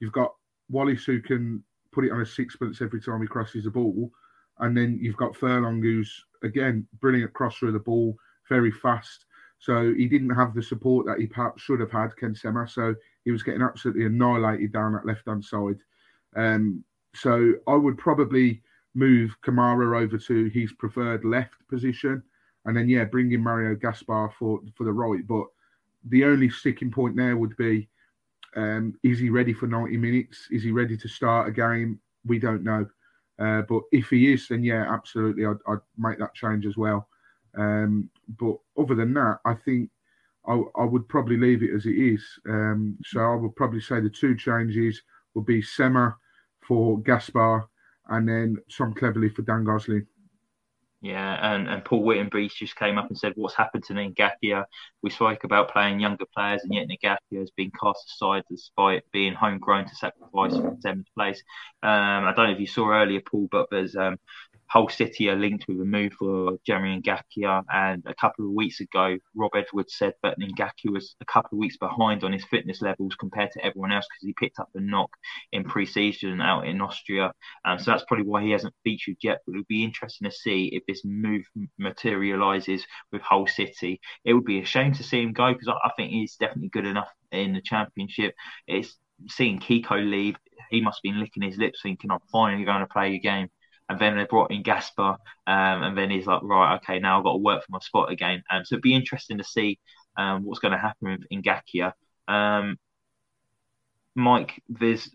you've 0.00 0.12
got 0.12 0.32
Wallace 0.70 1.04
who 1.04 1.20
can 1.20 1.62
put 1.90 2.04
it 2.04 2.12
on 2.12 2.22
a 2.22 2.26
sixpence 2.26 2.80
every 2.80 3.00
time 3.00 3.20
he 3.20 3.26
crosses 3.26 3.64
the 3.64 3.70
ball. 3.70 4.10
And 4.60 4.76
then 4.76 4.98
you've 5.02 5.16
got 5.16 5.36
Furlong, 5.36 5.82
who's 5.82 6.24
again 6.44 6.86
brilliant 7.00 7.32
crosser 7.34 7.66
of 7.66 7.72
the 7.72 7.80
ball, 7.80 8.16
very 8.48 8.70
fast. 8.70 9.26
So 9.62 9.94
he 9.94 10.08
didn't 10.08 10.34
have 10.34 10.54
the 10.54 10.62
support 10.62 11.06
that 11.06 11.20
he 11.20 11.26
perhaps 11.28 11.62
should 11.62 11.78
have 11.78 11.92
had, 11.92 12.16
Ken 12.16 12.34
Sema. 12.34 12.66
So 12.66 12.96
he 13.24 13.30
was 13.30 13.44
getting 13.44 13.62
absolutely 13.62 14.06
annihilated 14.06 14.72
down 14.72 14.92
that 14.94 15.06
left 15.06 15.28
hand 15.28 15.44
side. 15.44 15.78
Um, 16.34 16.82
so 17.14 17.52
I 17.68 17.76
would 17.76 17.96
probably 17.96 18.60
move 18.96 19.36
Kamara 19.40 20.02
over 20.02 20.18
to 20.18 20.44
his 20.46 20.72
preferred 20.72 21.24
left 21.24 21.54
position, 21.68 22.24
and 22.64 22.76
then 22.76 22.88
yeah, 22.88 23.04
bring 23.04 23.30
in 23.30 23.40
Mario 23.40 23.76
Gaspar 23.76 24.32
for 24.36 24.60
for 24.74 24.82
the 24.82 24.92
right. 24.92 25.24
But 25.28 25.44
the 26.08 26.24
only 26.24 26.50
sticking 26.50 26.90
point 26.90 27.14
there 27.14 27.36
would 27.36 27.56
be: 27.56 27.88
um, 28.56 28.98
is 29.04 29.20
he 29.20 29.30
ready 29.30 29.52
for 29.52 29.68
ninety 29.68 29.96
minutes? 29.96 30.48
Is 30.50 30.64
he 30.64 30.72
ready 30.72 30.96
to 30.96 31.08
start 31.08 31.48
a 31.48 31.52
game? 31.52 32.00
We 32.26 32.40
don't 32.40 32.64
know. 32.64 32.84
Uh, 33.38 33.62
but 33.62 33.82
if 33.92 34.10
he 34.10 34.32
is, 34.32 34.48
then 34.48 34.64
yeah, 34.64 34.92
absolutely, 34.92 35.46
I'd, 35.46 35.62
I'd 35.68 35.78
make 35.96 36.18
that 36.18 36.34
change 36.34 36.66
as 36.66 36.76
well. 36.76 37.06
Um, 37.56 38.10
but 38.38 38.56
other 38.78 38.94
than 38.94 39.14
that, 39.14 39.38
I 39.44 39.54
think 39.54 39.90
I, 40.46 40.60
I, 40.76 40.84
would 40.84 41.08
probably 41.08 41.36
leave 41.36 41.62
it 41.62 41.74
as 41.74 41.86
it 41.86 41.96
is. 41.96 42.24
Um, 42.48 42.96
so 43.04 43.20
I 43.20 43.34
would 43.34 43.54
probably 43.54 43.80
say 43.80 44.00
the 44.00 44.10
two 44.10 44.36
changes 44.36 45.02
would 45.34 45.46
be 45.46 45.62
Sema 45.62 46.16
for 46.66 46.98
Gaspar 47.00 47.68
and 48.08 48.28
then 48.28 48.56
Tom 48.76 48.94
Cleverley 48.94 49.34
for 49.34 49.42
Dan 49.42 49.64
Gosling. 49.64 50.06
Yeah, 51.02 51.54
and, 51.54 51.68
and 51.68 51.84
Paul 51.84 52.04
Whittenbreeze 52.04 52.54
just 52.54 52.76
came 52.76 52.96
up 52.96 53.08
and 53.08 53.18
said, 53.18 53.32
What's 53.34 53.56
happened 53.56 53.82
to 53.84 53.92
Ngakia? 53.92 54.64
We 55.02 55.10
spoke 55.10 55.42
about 55.42 55.72
playing 55.72 55.98
younger 55.98 56.26
players, 56.32 56.62
and 56.62 56.72
yet 56.72 56.86
Ngakia 56.86 57.40
has 57.40 57.50
been 57.56 57.72
cast 57.72 58.08
aside 58.08 58.44
despite 58.48 59.02
being 59.12 59.34
homegrown 59.34 59.88
to 59.88 59.94
sacrifice 59.96 60.54
for 60.56 60.76
seventh 60.78 61.08
place. 61.16 61.42
Um, 61.82 62.24
I 62.24 62.32
don't 62.36 62.46
know 62.46 62.52
if 62.52 62.60
you 62.60 62.68
saw 62.68 62.88
earlier, 62.92 63.20
Paul, 63.20 63.48
but 63.50 63.66
there's 63.72 63.96
um, 63.96 64.16
Hull 64.72 64.88
City 64.88 65.28
are 65.28 65.36
linked 65.36 65.66
with 65.68 65.78
a 65.82 65.84
move 65.84 66.14
for 66.14 66.56
Jeremy 66.64 67.02
Ngakia, 67.02 67.62
and 67.70 68.02
a 68.06 68.14
couple 68.14 68.46
of 68.46 68.52
weeks 68.52 68.80
ago, 68.80 69.18
Rob 69.34 69.50
Edwards 69.54 69.94
said 69.98 70.14
that 70.22 70.38
Ngakia 70.38 70.90
was 70.90 71.14
a 71.20 71.26
couple 71.26 71.56
of 71.56 71.58
weeks 71.58 71.76
behind 71.76 72.24
on 72.24 72.32
his 72.32 72.46
fitness 72.46 72.80
levels 72.80 73.14
compared 73.16 73.50
to 73.50 73.62
everyone 73.62 73.92
else 73.92 74.06
because 74.08 74.26
he 74.26 74.34
picked 74.40 74.58
up 74.58 74.70
a 74.74 74.80
knock 74.80 75.10
in 75.52 75.62
pre-season 75.64 76.40
out 76.40 76.66
in 76.66 76.80
Austria, 76.80 77.34
um, 77.66 77.78
so 77.78 77.90
that's 77.90 78.04
probably 78.08 78.24
why 78.24 78.42
he 78.42 78.50
hasn't 78.50 78.72
featured 78.82 79.16
yet. 79.22 79.42
But 79.44 79.56
it 79.56 79.58
would 79.58 79.68
be 79.68 79.84
interesting 79.84 80.30
to 80.30 80.34
see 80.34 80.70
if 80.72 80.82
this 80.88 81.02
move 81.04 81.44
materialises 81.78 82.86
with 83.12 83.20
Hull 83.20 83.46
City. 83.46 84.00
It 84.24 84.32
would 84.32 84.46
be 84.46 84.60
a 84.60 84.64
shame 84.64 84.94
to 84.94 85.02
see 85.02 85.20
him 85.20 85.34
go 85.34 85.52
because 85.52 85.68
I, 85.68 85.86
I 85.86 85.90
think 85.98 86.12
he's 86.12 86.36
definitely 86.36 86.70
good 86.70 86.86
enough 86.86 87.10
in 87.30 87.52
the 87.52 87.60
Championship. 87.60 88.34
It's 88.66 88.96
seeing 89.28 89.60
Kiko 89.60 90.02
leave. 90.02 90.36
He 90.70 90.80
must 90.80 91.00
have 91.04 91.12
been 91.12 91.20
licking 91.20 91.42
his 91.42 91.58
lips, 91.58 91.80
thinking, 91.82 92.10
"I'm 92.10 92.20
finally 92.32 92.64
going 92.64 92.80
to 92.80 92.86
play 92.86 93.16
a 93.16 93.18
game." 93.18 93.50
And 93.88 93.98
then 93.98 94.16
they 94.16 94.24
brought 94.24 94.50
in 94.50 94.62
Gaspar, 94.62 95.16
um, 95.46 95.82
and 95.82 95.98
then 95.98 96.10
he's 96.10 96.26
like, 96.26 96.42
right, 96.42 96.76
okay, 96.76 96.98
now 96.98 97.18
I've 97.18 97.24
got 97.24 97.32
to 97.32 97.38
work 97.38 97.62
for 97.62 97.72
my 97.72 97.78
spot 97.80 98.10
again. 98.10 98.42
Um, 98.50 98.64
so 98.64 98.74
it'd 98.74 98.82
be 98.82 98.94
interesting 98.94 99.38
to 99.38 99.44
see 99.44 99.78
um, 100.16 100.44
what's 100.44 100.60
going 100.60 100.72
to 100.72 100.78
happen 100.78 101.18
with 101.18 101.44
Ngakia. 101.44 101.92
Um, 102.28 102.78
Mike, 104.14 104.62
there's, 104.68 105.10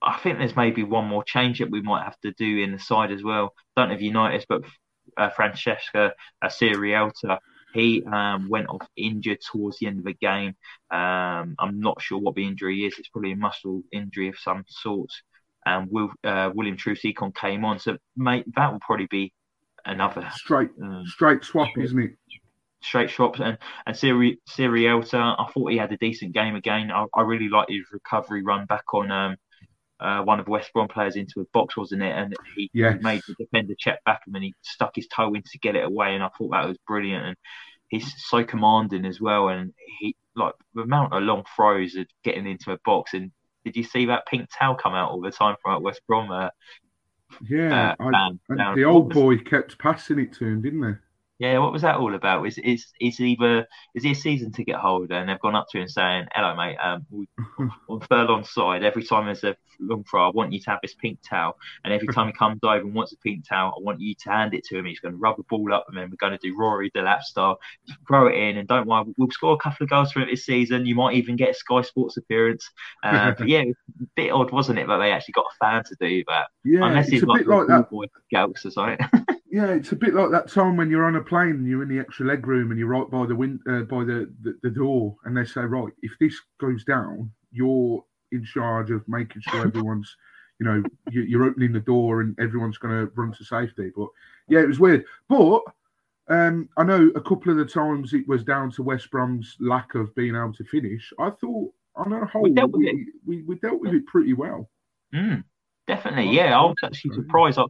I 0.00 0.18
think 0.18 0.38
there's 0.38 0.56
maybe 0.56 0.82
one 0.84 1.06
more 1.06 1.24
change 1.24 1.58
that 1.58 1.70
we 1.70 1.82
might 1.82 2.04
have 2.04 2.18
to 2.20 2.32
do 2.32 2.62
in 2.62 2.72
the 2.72 2.78
side 2.78 3.10
as 3.10 3.22
well. 3.22 3.52
Don't 3.76 3.88
know 3.88 3.94
if 3.94 4.02
you 4.02 4.12
noticed, 4.12 4.46
but 4.48 4.62
uh, 5.16 5.30
Francisco 5.30 6.10
uh, 6.40 6.48
Sierralta, 6.48 7.38
he 7.74 8.04
um, 8.04 8.48
went 8.48 8.68
off 8.68 8.86
injured 8.96 9.38
towards 9.40 9.78
the 9.78 9.86
end 9.86 9.98
of 9.98 10.04
the 10.04 10.14
game. 10.14 10.54
Um, 10.90 11.56
I'm 11.58 11.80
not 11.80 12.00
sure 12.00 12.18
what 12.18 12.36
the 12.36 12.46
injury 12.46 12.84
is. 12.84 12.94
It's 12.98 13.08
probably 13.08 13.32
a 13.32 13.36
muscle 13.36 13.82
injury 13.92 14.28
of 14.28 14.38
some 14.38 14.64
sort 14.68 15.10
and 15.66 15.88
Will, 15.90 16.10
uh, 16.24 16.50
William 16.54 16.76
Troost-Ekong 16.76 17.34
came 17.34 17.64
on. 17.64 17.78
So, 17.78 17.96
mate, 18.16 18.44
that 18.56 18.72
will 18.72 18.80
probably 18.80 19.06
be 19.06 19.32
another 19.84 20.28
straight 20.34 20.70
um, 20.82 21.04
straight 21.06 21.44
swap, 21.44 21.68
straight, 21.70 21.84
isn't 21.84 21.98
it? 21.98 22.10
Straight 22.82 23.10
swaps 23.10 23.40
and 23.40 23.58
and 23.86 23.96
Siri 23.96 24.38
Sierralta, 24.48 25.36
I 25.38 25.50
thought 25.50 25.70
he 25.70 25.78
had 25.78 25.92
a 25.92 25.96
decent 25.96 26.32
game 26.32 26.54
again. 26.54 26.90
I, 26.90 27.06
I 27.14 27.22
really 27.22 27.48
liked 27.48 27.70
his 27.70 27.84
recovery 27.92 28.42
run 28.42 28.66
back 28.66 28.92
on 28.92 29.10
um, 29.10 29.36
uh, 30.00 30.22
one 30.22 30.40
of 30.40 30.48
West 30.48 30.72
Brom 30.72 30.88
players 30.88 31.16
into 31.16 31.40
a 31.40 31.44
box, 31.52 31.76
wasn't 31.76 32.02
it? 32.02 32.14
And 32.14 32.34
he, 32.56 32.70
yes. 32.74 32.98
made 33.02 33.22
the 33.26 33.34
defender 33.38 33.74
check 33.78 34.04
back 34.04 34.26
him 34.26 34.34
and 34.34 34.44
he 34.44 34.54
stuck 34.62 34.94
his 34.94 35.06
toe 35.06 35.32
in 35.34 35.42
to 35.42 35.58
get 35.58 35.76
it 35.76 35.84
away. 35.84 36.14
And 36.14 36.22
I 36.22 36.28
thought 36.36 36.50
that 36.50 36.68
was 36.68 36.78
brilliant. 36.86 37.24
And 37.24 37.36
he's 37.88 38.12
so 38.26 38.44
commanding 38.44 39.06
as 39.06 39.20
well. 39.20 39.48
And 39.48 39.72
he 40.00 40.16
like 40.36 40.54
the 40.74 40.82
amount 40.82 41.14
of 41.14 41.22
long 41.22 41.44
throws 41.54 41.94
of 41.94 42.06
getting 42.22 42.46
into 42.46 42.72
a 42.72 42.78
box 42.84 43.14
and 43.14 43.30
did 43.64 43.76
you 43.76 43.84
see 43.84 44.06
that 44.06 44.26
pink 44.26 44.48
towel 44.56 44.74
come 44.74 44.94
out 44.94 45.10
all 45.10 45.20
the 45.20 45.30
time 45.30 45.56
from 45.62 45.82
West 45.82 46.02
Brom? 46.06 46.30
Uh, 46.30 46.50
yeah, 47.48 47.94
uh, 47.98 48.10
I, 48.48 48.74
the 48.74 48.84
old 48.84 49.12
boy 49.12 49.38
kept 49.38 49.78
passing 49.78 50.18
it 50.18 50.32
to 50.34 50.44
him, 50.44 50.62
didn't 50.62 50.80
they? 50.80 50.94
Yeah, 51.38 51.58
what 51.58 51.72
was 51.72 51.82
that 51.82 51.96
all 51.96 52.14
about? 52.14 52.46
Is 52.46 52.58
is 52.58 52.86
is 53.00 53.18
either 53.18 53.66
is 53.94 54.04
he 54.04 54.12
a 54.12 54.14
season 54.14 54.52
ticket 54.52 54.76
holder 54.76 55.14
and 55.14 55.28
they've 55.28 55.40
gone 55.40 55.56
up 55.56 55.66
to 55.70 55.80
him 55.80 55.88
saying, 55.88 56.26
"Hello, 56.32 56.54
mate, 56.54 56.76
um, 56.76 57.04
on 57.88 58.00
Furlong's 58.08 58.50
side, 58.50 58.84
every 58.84 59.02
time 59.02 59.26
there's 59.26 59.42
a 59.42 59.56
long 59.80 60.04
throw, 60.04 60.28
I 60.28 60.30
want 60.30 60.52
you 60.52 60.60
to 60.60 60.70
have 60.70 60.78
this 60.80 60.94
pink 60.94 61.18
towel, 61.28 61.56
and 61.82 61.92
every 61.92 62.06
time 62.08 62.28
he 62.28 62.32
comes 62.38 62.60
over 62.62 62.78
and 62.78 62.94
wants 62.94 63.12
a 63.12 63.16
pink 63.16 63.48
towel, 63.48 63.74
I 63.76 63.82
want 63.82 64.00
you 64.00 64.14
to 64.14 64.30
hand 64.30 64.54
it 64.54 64.62
to 64.66 64.78
him. 64.78 64.84
He's 64.84 65.00
going 65.00 65.14
to 65.14 65.18
rub 65.18 65.36
the 65.36 65.42
ball 65.42 65.74
up, 65.74 65.86
and 65.88 65.96
then 65.96 66.08
we're 66.08 66.16
going 66.16 66.38
to 66.38 66.48
do 66.48 66.56
Rory 66.56 66.92
Delap 66.92 67.22
style, 67.22 67.58
throw 68.06 68.28
it 68.28 68.36
in, 68.36 68.58
and 68.58 68.68
don't 68.68 68.86
worry, 68.86 69.12
we'll 69.18 69.30
score 69.32 69.54
a 69.54 69.58
couple 69.58 69.84
of 69.84 69.90
goals 69.90 70.12
from 70.12 70.22
it 70.22 70.28
this 70.30 70.46
season. 70.46 70.86
You 70.86 70.94
might 70.94 71.16
even 71.16 71.34
get 71.34 71.50
a 71.50 71.54
Sky 71.54 71.82
Sports 71.82 72.16
appearance. 72.16 72.70
Uh, 73.02 73.32
but 73.36 73.48
yeah, 73.48 73.62
a 73.62 73.74
bit 74.14 74.30
odd, 74.30 74.52
wasn't 74.52 74.78
it, 74.78 74.86
that 74.86 74.98
they 74.98 75.10
actually 75.10 75.32
got 75.32 75.46
a 75.50 75.56
fan 75.64 75.82
to 75.84 75.96
do 76.00 76.22
that? 76.28 76.46
Yeah, 76.64 76.86
unless 76.86 77.08
he's 77.08 77.24
like, 77.24 77.44
like 77.46 77.66
that. 77.66 77.90
boy 77.90 78.06
Gals 78.30 78.64
or 78.64 78.70
something. 78.70 78.98
Yeah, 79.54 79.70
it's 79.70 79.92
a 79.92 79.96
bit 79.96 80.14
like 80.14 80.32
that 80.32 80.50
time 80.50 80.76
when 80.76 80.90
you're 80.90 81.04
on 81.04 81.14
a 81.14 81.22
plane 81.22 81.50
and 81.50 81.68
you're 81.68 81.84
in 81.84 81.88
the 81.88 82.00
extra 82.00 82.26
leg 82.26 82.44
room 82.44 82.72
and 82.72 82.78
you're 82.78 82.88
right 82.88 83.08
by 83.08 83.24
the 83.24 83.36
win- 83.36 83.60
uh, 83.68 83.82
by 83.82 84.02
the, 84.02 84.28
the, 84.42 84.58
the 84.64 84.70
door, 84.70 85.14
and 85.24 85.36
they 85.36 85.44
say, 85.44 85.60
right, 85.60 85.92
if 86.02 86.10
this 86.18 86.34
goes 86.58 86.82
down, 86.82 87.30
you're 87.52 88.04
in 88.32 88.44
charge 88.44 88.90
of 88.90 89.06
making 89.06 89.42
sure 89.42 89.60
everyone's, 89.64 90.16
you 90.58 90.66
know, 90.66 90.82
you, 91.08 91.40
are 91.40 91.44
opening 91.44 91.72
the 91.72 91.78
door 91.78 92.20
and 92.20 92.36
everyone's 92.40 92.78
going 92.78 93.06
to 93.06 93.12
run 93.14 93.32
to 93.32 93.44
safety. 93.44 93.92
But 93.96 94.08
yeah, 94.48 94.58
it 94.58 94.66
was 94.66 94.80
weird. 94.80 95.04
But 95.28 95.60
um, 96.26 96.68
I 96.76 96.82
know 96.82 97.12
a 97.14 97.20
couple 97.20 97.52
of 97.52 97.56
the 97.56 97.64
times 97.64 98.12
it 98.12 98.26
was 98.26 98.42
down 98.42 98.72
to 98.72 98.82
West 98.82 99.08
Brom's 99.12 99.54
lack 99.60 99.94
of 99.94 100.12
being 100.16 100.34
able 100.34 100.54
to 100.54 100.64
finish. 100.64 101.12
I 101.20 101.30
thought 101.30 101.72
on 101.94 102.12
a 102.12 102.26
whole, 102.26 102.42
we 102.42 102.54
dealt 102.54 102.72
with, 102.72 102.80
we, 102.80 102.88
it. 102.88 103.08
We, 103.24 103.42
we 103.42 103.54
dealt 103.60 103.80
with 103.80 103.94
it 103.94 104.04
pretty 104.06 104.32
well. 104.32 104.68
Mm, 105.14 105.44
definitely, 105.86 106.34
yeah. 106.34 106.58
I 106.58 106.64
was 106.64 106.74
actually 106.82 107.14
surprised. 107.14 107.60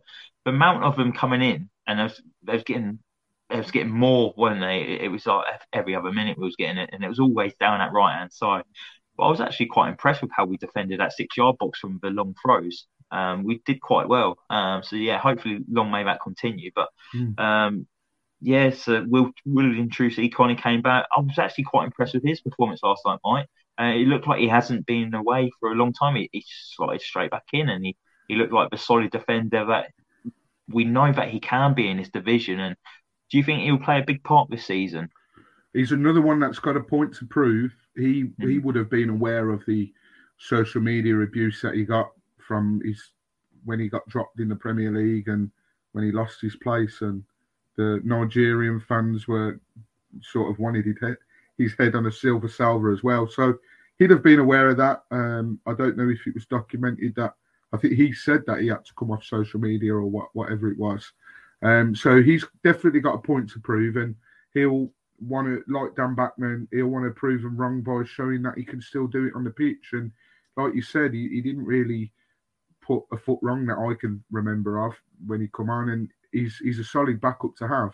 the 0.47 0.51
amount 0.51 0.85
of 0.85 0.97
them 0.97 1.13
coming 1.13 1.43
in 1.43 1.69
and 1.87 2.01
I 2.01 2.05
was, 2.05 2.23
I 2.49 2.53
was 2.55 2.65
getting 2.65 2.99
it 3.51 3.59
was 3.59 3.71
getting 3.71 3.93
more, 3.93 4.33
wasn't 4.37 4.63
they? 4.63 4.99
It 5.01 5.11
was 5.11 5.27
like 5.27 5.45
every 5.73 5.95
other 5.95 6.13
minute 6.13 6.39
we 6.39 6.45
was 6.45 6.57
getting 6.57 6.79
it, 6.79 6.91
and 6.93 7.05
it 7.05 7.09
was 7.09 7.21
always 7.21 7.55
down 7.61 7.79
that 7.79 7.93
right 7.93 8.17
hand 8.17 8.33
side. 8.33 8.65
But 9.17 9.25
I 9.25 9.31
was 9.31 9.41
actually 9.41 9.67
quite 9.67 9.91
impressed 9.91 10.23
with 10.23 10.31
how 10.35 10.45
we 10.45 10.57
defended 10.57 11.01
that 11.01 11.13
six 11.13 11.37
yard 11.37 11.57
box 11.59 11.79
from 11.79 12.01
the 12.03 12.11
long 12.11 12.35
throws. 12.43 12.87
Um, 13.11 13.45
we 13.45 13.61
did 13.65 13.81
quite 13.81 14.09
well. 14.09 14.39
Um, 14.51 14.83
so 14.83 14.97
yeah, 14.97 15.19
hopefully 15.19 15.61
long 15.71 15.91
may 15.91 16.05
that 16.05 16.21
continue. 16.23 16.71
But 16.75 16.89
mm. 17.15 17.39
um, 17.39 17.87
yes, 18.41 18.89
uh, 18.89 19.05
Will 19.07 19.31
William 19.45 19.91
Troost-Ekong 19.91 20.57
came 20.61 20.83
back. 20.83 21.07
I 21.17 21.21
was 21.21 21.39
actually 21.39 21.65
quite 21.65 21.85
impressed 21.85 22.15
with 22.15 22.25
his 22.25 22.41
performance 22.41 22.81
last 22.83 23.03
night, 23.07 23.21
Mike. 23.25 23.47
Uh, 23.79 23.93
it 23.95 24.09
looked 24.09 24.27
like 24.27 24.41
he 24.41 24.49
hasn't 24.49 24.87
been 24.87 25.15
away 25.15 25.51
for 25.61 25.71
a 25.71 25.75
long 25.75 25.93
time. 25.93 26.17
He, 26.17 26.29
he 26.33 26.45
slotted 26.49 27.03
straight 27.03 27.31
back 27.31 27.45
in, 27.53 27.69
and 27.69 27.85
he, 27.85 27.97
he 28.29 28.37
looked 28.37 28.53
like 28.53 28.71
the 28.71 28.79
solid 28.79 29.11
defender 29.11 29.67
that 29.67 29.91
we 30.69 30.85
know 30.85 31.13
that 31.13 31.31
he 31.31 31.41
can 31.41 31.75
be 31.75 31.89
in 31.89 31.99
this 31.99 32.11
division. 32.11 32.61
And 32.61 32.77
do 33.31 33.39
you 33.39 33.45
think 33.45 33.63
he'll 33.63 33.79
play 33.79 34.01
a 34.01 34.05
big 34.05 34.23
part 34.23 34.51
this 34.51 34.67
season? 34.67 35.11
He's 35.73 35.93
another 35.93 36.23
one 36.23 36.41
that's 36.41 36.59
got 36.59 36.77
a 36.77 36.81
point 36.81 37.15
to 37.17 37.27
prove. 37.27 37.73
He 37.97 38.25
mm-hmm. 38.25 38.49
he 38.49 38.59
would 38.59 38.77
have 38.77 38.91
been 38.91 39.11
aware 39.11 39.51
of 39.51 39.63
the 39.67 39.93
social 40.39 40.81
media 40.81 41.19
abuse 41.19 41.61
that 41.63 41.75
he 41.75 41.85
got 41.85 42.11
from 42.39 42.81
his 42.85 43.11
when 43.65 43.81
he 43.81 43.89
got 43.89 44.07
dropped 44.09 44.41
in 44.41 44.49
the 44.49 44.57
Premier 44.57 44.93
League 44.93 45.29
and 45.29 45.51
when 45.93 46.05
he 46.05 46.13
lost 46.13 46.41
his 46.41 46.57
place 46.57 47.01
and 47.01 47.23
the 47.77 48.01
Nigerian 48.05 48.81
fans 48.81 49.27
were 49.27 49.59
sort 50.23 50.51
of 50.51 50.59
wanted 50.59 50.85
his 50.85 50.97
head, 51.01 51.17
his 51.59 51.75
head 51.79 51.95
on 51.95 52.07
a 52.07 52.13
silver 52.13 52.49
salver 52.49 52.93
as 52.93 53.03
well. 53.03 53.27
So 53.27 53.59
he'd 53.99 54.11
have 54.11 54.23
been 54.23 54.39
aware 54.39 54.69
of 54.69 54.77
that. 54.77 55.05
Um, 55.11 55.61
I 55.67 55.75
don't 55.75 55.97
know 55.97 56.09
if 56.09 56.27
it 56.27 56.35
was 56.35 56.47
documented 56.47 57.15
that. 57.17 57.35
I 57.75 57.77
think 57.77 57.95
he 57.95 58.13
said 58.13 58.43
that 58.47 58.61
he 58.61 58.69
had 58.69 58.85
to 58.85 58.95
come 58.95 59.11
off 59.11 59.25
social 59.25 59.59
media 59.59 59.93
or 59.95 60.05
what, 60.05 60.29
whatever 60.33 60.71
it 60.71 60.79
was. 60.79 61.13
Um, 61.63 61.95
so 61.97 62.23
he's 62.23 62.45
definitely 62.63 63.01
got 63.01 63.17
a 63.17 63.19
point 63.19 63.51
to 63.51 63.59
prove, 63.59 63.97
and 63.97 64.15
he'll 64.53 64.91
want 65.21 65.49
to, 65.49 65.65
like 65.73 65.97
Dan 65.97 66.15
Bachmann, 66.15 66.69
he'll 66.71 66.87
want 66.87 67.05
to 67.05 67.11
prove 67.11 67.43
him 67.43 67.57
wrong 67.57 67.81
by 67.81 68.05
showing 68.05 68.43
that 68.43 68.57
he 68.57 68.65
can 68.65 68.81
still 68.81 69.07
do 69.07 69.27
it 69.27 69.35
on 69.35 69.45
the 69.45 69.51
pitch. 69.51 69.91
And 69.93 70.13
like 70.57 70.75
you 70.75 70.83
said, 70.83 71.13
he, 71.13 71.29
he 71.29 71.41
didn't 71.41 71.65
really 71.65 72.13
put 72.81 73.03
a 73.13 73.17
foot 73.17 73.39
wrong 73.43 73.67
that 73.67 73.79
I 73.79 73.95
can 73.99 74.23
remember 74.31 74.87
of 74.87 74.95
when 75.27 75.41
he 75.41 75.49
come 75.49 75.71
on, 75.71 75.89
and 75.89 76.09
he's 76.33 76.59
he's 76.59 76.79
a 76.79 76.85
solid 76.85 77.21
backup 77.21 77.57
to 77.57 77.67
have. 77.67 77.93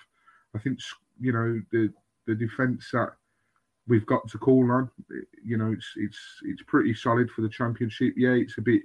I 0.54 0.58
think 0.58 0.78
you 1.20 1.32
know 1.32 1.60
the 1.72 1.92
the 2.26 2.34
defence 2.34 2.90
that 2.92 3.10
we've 3.86 4.06
got 4.06 4.28
to 4.28 4.38
call 4.38 4.70
on, 4.70 4.90
you 5.44 5.56
know, 5.56 5.72
it's 5.72 5.92
it's 5.96 6.18
it's 6.44 6.62
pretty 6.62 6.94
solid 6.94 7.30
for 7.30 7.42
the 7.42 7.48
championship. 7.48 8.14
Yeah, 8.16 8.32
it's 8.32 8.58
a 8.58 8.62
bit 8.62 8.82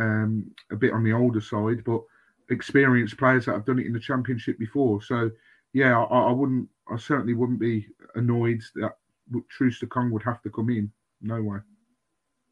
um, 0.00 0.50
a 0.72 0.76
bit 0.76 0.92
on 0.92 1.04
the 1.04 1.12
older 1.12 1.40
side, 1.40 1.84
but 1.84 2.00
experienced 2.50 3.18
players 3.18 3.46
that 3.46 3.52
have 3.52 3.66
done 3.66 3.78
it 3.78 3.86
in 3.86 3.92
the 3.92 4.00
championship 4.00 4.58
before. 4.58 5.02
So 5.02 5.30
yeah, 5.72 5.98
I, 5.98 6.18
I 6.30 6.32
wouldn't, 6.32 6.68
I 6.90 6.96
certainly 6.96 7.34
wouldn't 7.34 7.60
be 7.60 7.86
annoyed 8.14 8.60
that 8.74 8.92
Troost-Ekong 9.48 10.10
would 10.10 10.24
have 10.24 10.42
to 10.42 10.50
come 10.50 10.70
in. 10.70 10.90
No 11.20 11.40
way. 11.42 11.58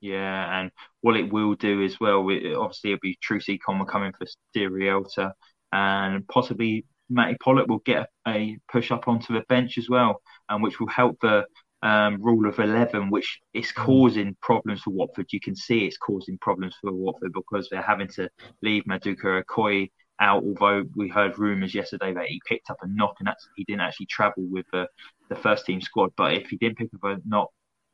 Yeah, 0.00 0.60
and 0.60 0.70
what 1.00 1.16
it 1.16 1.32
will 1.32 1.54
do 1.56 1.82
as 1.82 1.98
well, 1.98 2.20
obviously 2.20 2.92
it'll 2.92 3.00
be 3.02 3.18
Troost-Ekong 3.20 3.84
coming 3.88 4.12
for 4.12 4.26
Sierralta, 4.54 5.32
and 5.72 6.26
possibly 6.28 6.86
Matty 7.10 7.36
Pollock 7.42 7.68
will 7.68 7.80
get 7.80 8.08
a 8.26 8.58
push 8.70 8.92
up 8.92 9.08
onto 9.08 9.34
the 9.34 9.42
bench 9.48 9.78
as 9.78 9.88
well, 9.88 10.22
and 10.48 10.62
which 10.62 10.78
will 10.78 10.88
help 10.88 11.18
the 11.20 11.46
um, 11.82 12.18
rule 12.20 12.48
of 12.48 12.58
11, 12.58 13.10
which 13.10 13.40
is 13.54 13.70
hmm. 13.70 13.82
causing 13.82 14.36
problems 14.42 14.82
for 14.82 14.90
Watford. 14.90 15.26
You 15.32 15.40
can 15.40 15.56
see 15.56 15.84
it's 15.84 15.98
causing 15.98 16.38
problems 16.38 16.76
for 16.80 16.92
Watford 16.92 17.32
because 17.32 17.68
they're 17.68 17.82
having 17.82 18.08
to 18.08 18.28
leave 18.62 18.84
Maduka 18.84 19.42
Okoye 19.42 19.90
out, 20.20 20.42
although 20.42 20.84
we 20.96 21.08
heard 21.08 21.38
rumours 21.38 21.74
yesterday 21.74 22.12
that 22.12 22.26
he 22.26 22.40
picked 22.46 22.70
up 22.70 22.78
a 22.82 22.88
knock 22.88 23.16
and 23.20 23.28
that's, 23.28 23.48
he 23.56 23.64
didn't 23.64 23.82
actually 23.82 24.06
travel 24.06 24.44
with 24.50 24.66
the, 24.72 24.88
the 25.28 25.36
first 25.36 25.66
team 25.66 25.80
squad. 25.80 26.10
But 26.16 26.34
if 26.34 26.48
he 26.48 26.56
didn't 26.56 26.78
pick 26.78 26.90
up 26.94 27.04
a 27.04 27.20
knock 27.24 27.50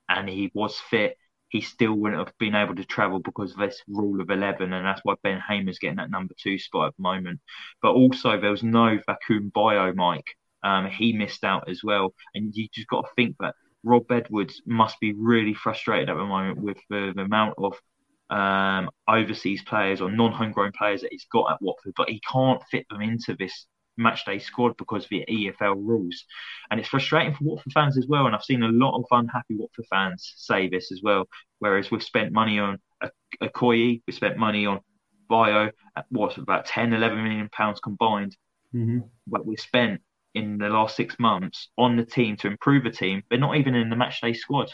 and 0.09 0.29
he 0.29 0.51
was 0.55 0.79
fit, 0.91 1.17
he 1.49 1.61
still 1.61 1.95
wouldn't 1.95 2.27
have 2.27 2.37
been 2.39 2.55
able 2.55 2.75
to 2.75 2.85
travel 2.85 3.21
because 3.21 3.53
of 3.53 3.59
this 3.59 3.81
rule 3.87 4.21
of 4.21 4.31
11. 4.31 4.73
And 4.73 4.85
that's 4.85 5.03
why 5.05 5.15
Ben 5.23 5.41
Hamer's 5.47 5.79
getting 5.79 5.99
that 5.99 6.11
number 6.11 6.35
two 6.37 6.59
spot 6.59 6.89
at 6.89 6.97
the 6.97 7.03
moment. 7.03 7.41
But 7.81 7.93
also, 7.93 8.41
there 8.41 8.51
was 8.51 8.63
no 8.65 8.99
Vakoun 9.09 9.53
Bayo, 9.53 9.93
Mike. 9.95 10.27
Um, 10.65 10.87
he 10.87 11.13
missed 11.13 11.45
out 11.45 11.69
as 11.69 11.83
well. 11.85 12.15
And 12.35 12.53
you 12.55 12.67
just 12.73 12.89
got 12.89 13.03
to 13.03 13.09
think 13.15 13.37
that 13.39 13.55
Rob 13.85 14.11
Edwards 14.11 14.63
must 14.67 14.99
be 15.01 15.13
really 15.13 15.55
frustrated 15.55 16.09
at 16.09 16.17
the 16.17 16.25
moment 16.25 16.59
with 16.59 16.79
the, 16.91 17.13
the 17.15 17.23
amount 17.23 17.55
of 17.59 17.75
um, 18.31 18.91
overseas 19.09 19.63
players 19.63 20.01
or 20.01 20.11
non-homegrown 20.11 20.73
players 20.77 21.03
that 21.03 21.13
he's 21.13 21.27
got 21.31 21.53
at 21.53 21.63
Watford, 21.63 21.93
but 21.97 22.09
he 22.09 22.21
can't 22.31 22.63
fit 22.71 22.87
them 22.89 23.01
into 23.01 23.37
this 23.39 23.67
matchday 24.01 24.43
squad 24.43 24.77
because 24.77 25.05
of 25.05 25.11
the 25.11 25.25
EFL 25.29 25.77
rules. 25.77 26.25
And 26.71 26.81
it's 26.81 26.89
frustrating 26.89 27.35
for 27.35 27.45
Watford 27.45 27.73
fans 27.73 27.99
as 27.99 28.07
well. 28.09 28.27
And 28.27 28.35
I've 28.35 28.43
seen 28.43 28.63
a 28.63 28.69
lot 28.69 28.99
of 28.99 29.05
unhappy 29.11 29.57
Watford 29.57 29.87
fans 29.89 30.33
say 30.37 30.69
this 30.69 30.91
as 30.91 31.01
well. 31.03 31.29
Whereas 31.59 31.91
we've 31.91 32.03
spent 32.03 32.33
money 32.33 32.59
on 32.59 32.79
a, 33.03 33.11
Okoye, 33.43 34.03
we 34.07 34.13
spent 34.13 34.37
money 34.37 34.67
on 34.67 34.81
Bayo, 35.29 35.71
at 35.97 36.07
what's 36.11 36.37
about 36.37 36.67
10, 36.67 36.93
11 36.93 37.23
million 37.23 37.49
pounds 37.51 37.81
combined. 37.81 38.37
Mm-hmm. 38.75 39.01
What 39.27 39.47
we 39.47 39.57
spent 39.57 40.01
in 40.35 40.59
the 40.59 40.69
last 40.69 40.97
six 40.97 41.17
months 41.19 41.69
on 41.79 41.97
the 41.97 42.05
team 42.05 42.37
to 42.37 42.49
improve 42.49 42.85
the 42.85 42.91
team, 42.91 43.23
but 43.31 43.41
not 43.41 43.57
even 43.57 43.75
in 43.75 43.89
the 43.89 43.97
matchday 43.97 44.37
squad. 44.37 44.73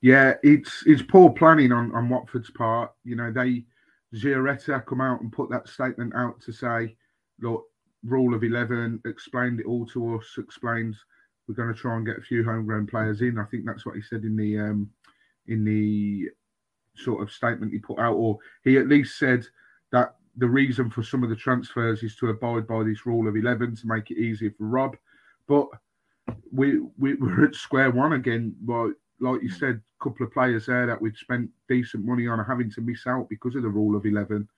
Yeah, 0.00 0.34
it's 0.42 0.84
it's 0.86 1.02
poor 1.02 1.30
planning 1.30 1.72
on, 1.72 1.94
on 1.94 2.08
Watford's 2.08 2.50
part. 2.50 2.92
You 3.04 3.16
know, 3.16 3.32
they 3.32 3.64
Giaretta 4.14 4.84
come 4.86 5.00
out 5.00 5.20
and 5.20 5.32
put 5.32 5.50
that 5.50 5.68
statement 5.68 6.14
out 6.14 6.40
to 6.42 6.52
say, 6.52 6.96
look, 7.40 7.64
rule 8.04 8.34
of 8.34 8.44
eleven, 8.44 9.00
explained 9.04 9.60
it 9.60 9.66
all 9.66 9.86
to 9.86 10.16
us, 10.16 10.36
explained 10.38 10.96
we're 11.46 11.54
going 11.54 11.72
to 11.72 11.80
try 11.80 11.96
and 11.96 12.06
get 12.06 12.18
a 12.18 12.22
few 12.22 12.44
homegrown 12.44 12.86
players 12.86 13.22
in. 13.22 13.38
I 13.38 13.44
think 13.44 13.64
that's 13.64 13.86
what 13.86 13.96
he 13.96 14.02
said 14.02 14.22
in 14.22 14.36
the 14.36 14.58
um, 14.58 14.90
in 15.46 15.64
the 15.64 16.28
sort 16.94 17.22
of 17.22 17.32
statement 17.32 17.72
he 17.72 17.78
put 17.78 17.98
out, 17.98 18.14
or 18.14 18.38
he 18.64 18.76
at 18.76 18.88
least 18.88 19.18
said 19.18 19.46
that 19.92 20.14
the 20.38 20.48
reason 20.48 20.88
for 20.88 21.02
some 21.02 21.22
of 21.24 21.30
the 21.30 21.36
transfers 21.36 22.02
is 22.02 22.16
to 22.16 22.28
abide 22.28 22.66
by 22.66 22.84
this 22.84 23.04
rule 23.04 23.28
of 23.28 23.36
11 23.36 23.76
to 23.76 23.86
make 23.86 24.10
it 24.10 24.18
easier 24.18 24.52
for 24.56 24.64
Rob. 24.64 24.96
But 25.48 25.66
we, 26.52 26.80
we, 26.96 27.14
we're 27.20 27.46
at 27.46 27.54
square 27.54 27.90
one 27.90 28.14
again. 28.14 28.54
But 28.62 28.92
like 29.20 29.42
you 29.42 29.50
said, 29.50 29.80
a 30.00 30.04
couple 30.04 30.24
of 30.24 30.32
players 30.32 30.66
there 30.66 30.86
that 30.86 31.00
we'd 31.00 31.16
spent 31.16 31.50
decent 31.68 32.04
money 32.04 32.28
on 32.28 32.38
are 32.38 32.44
having 32.44 32.70
to 32.72 32.80
miss 32.80 33.06
out 33.06 33.28
because 33.28 33.56
of 33.56 33.62
the 33.62 33.68
rule 33.68 33.96
of 33.96 34.06
11. 34.06 34.48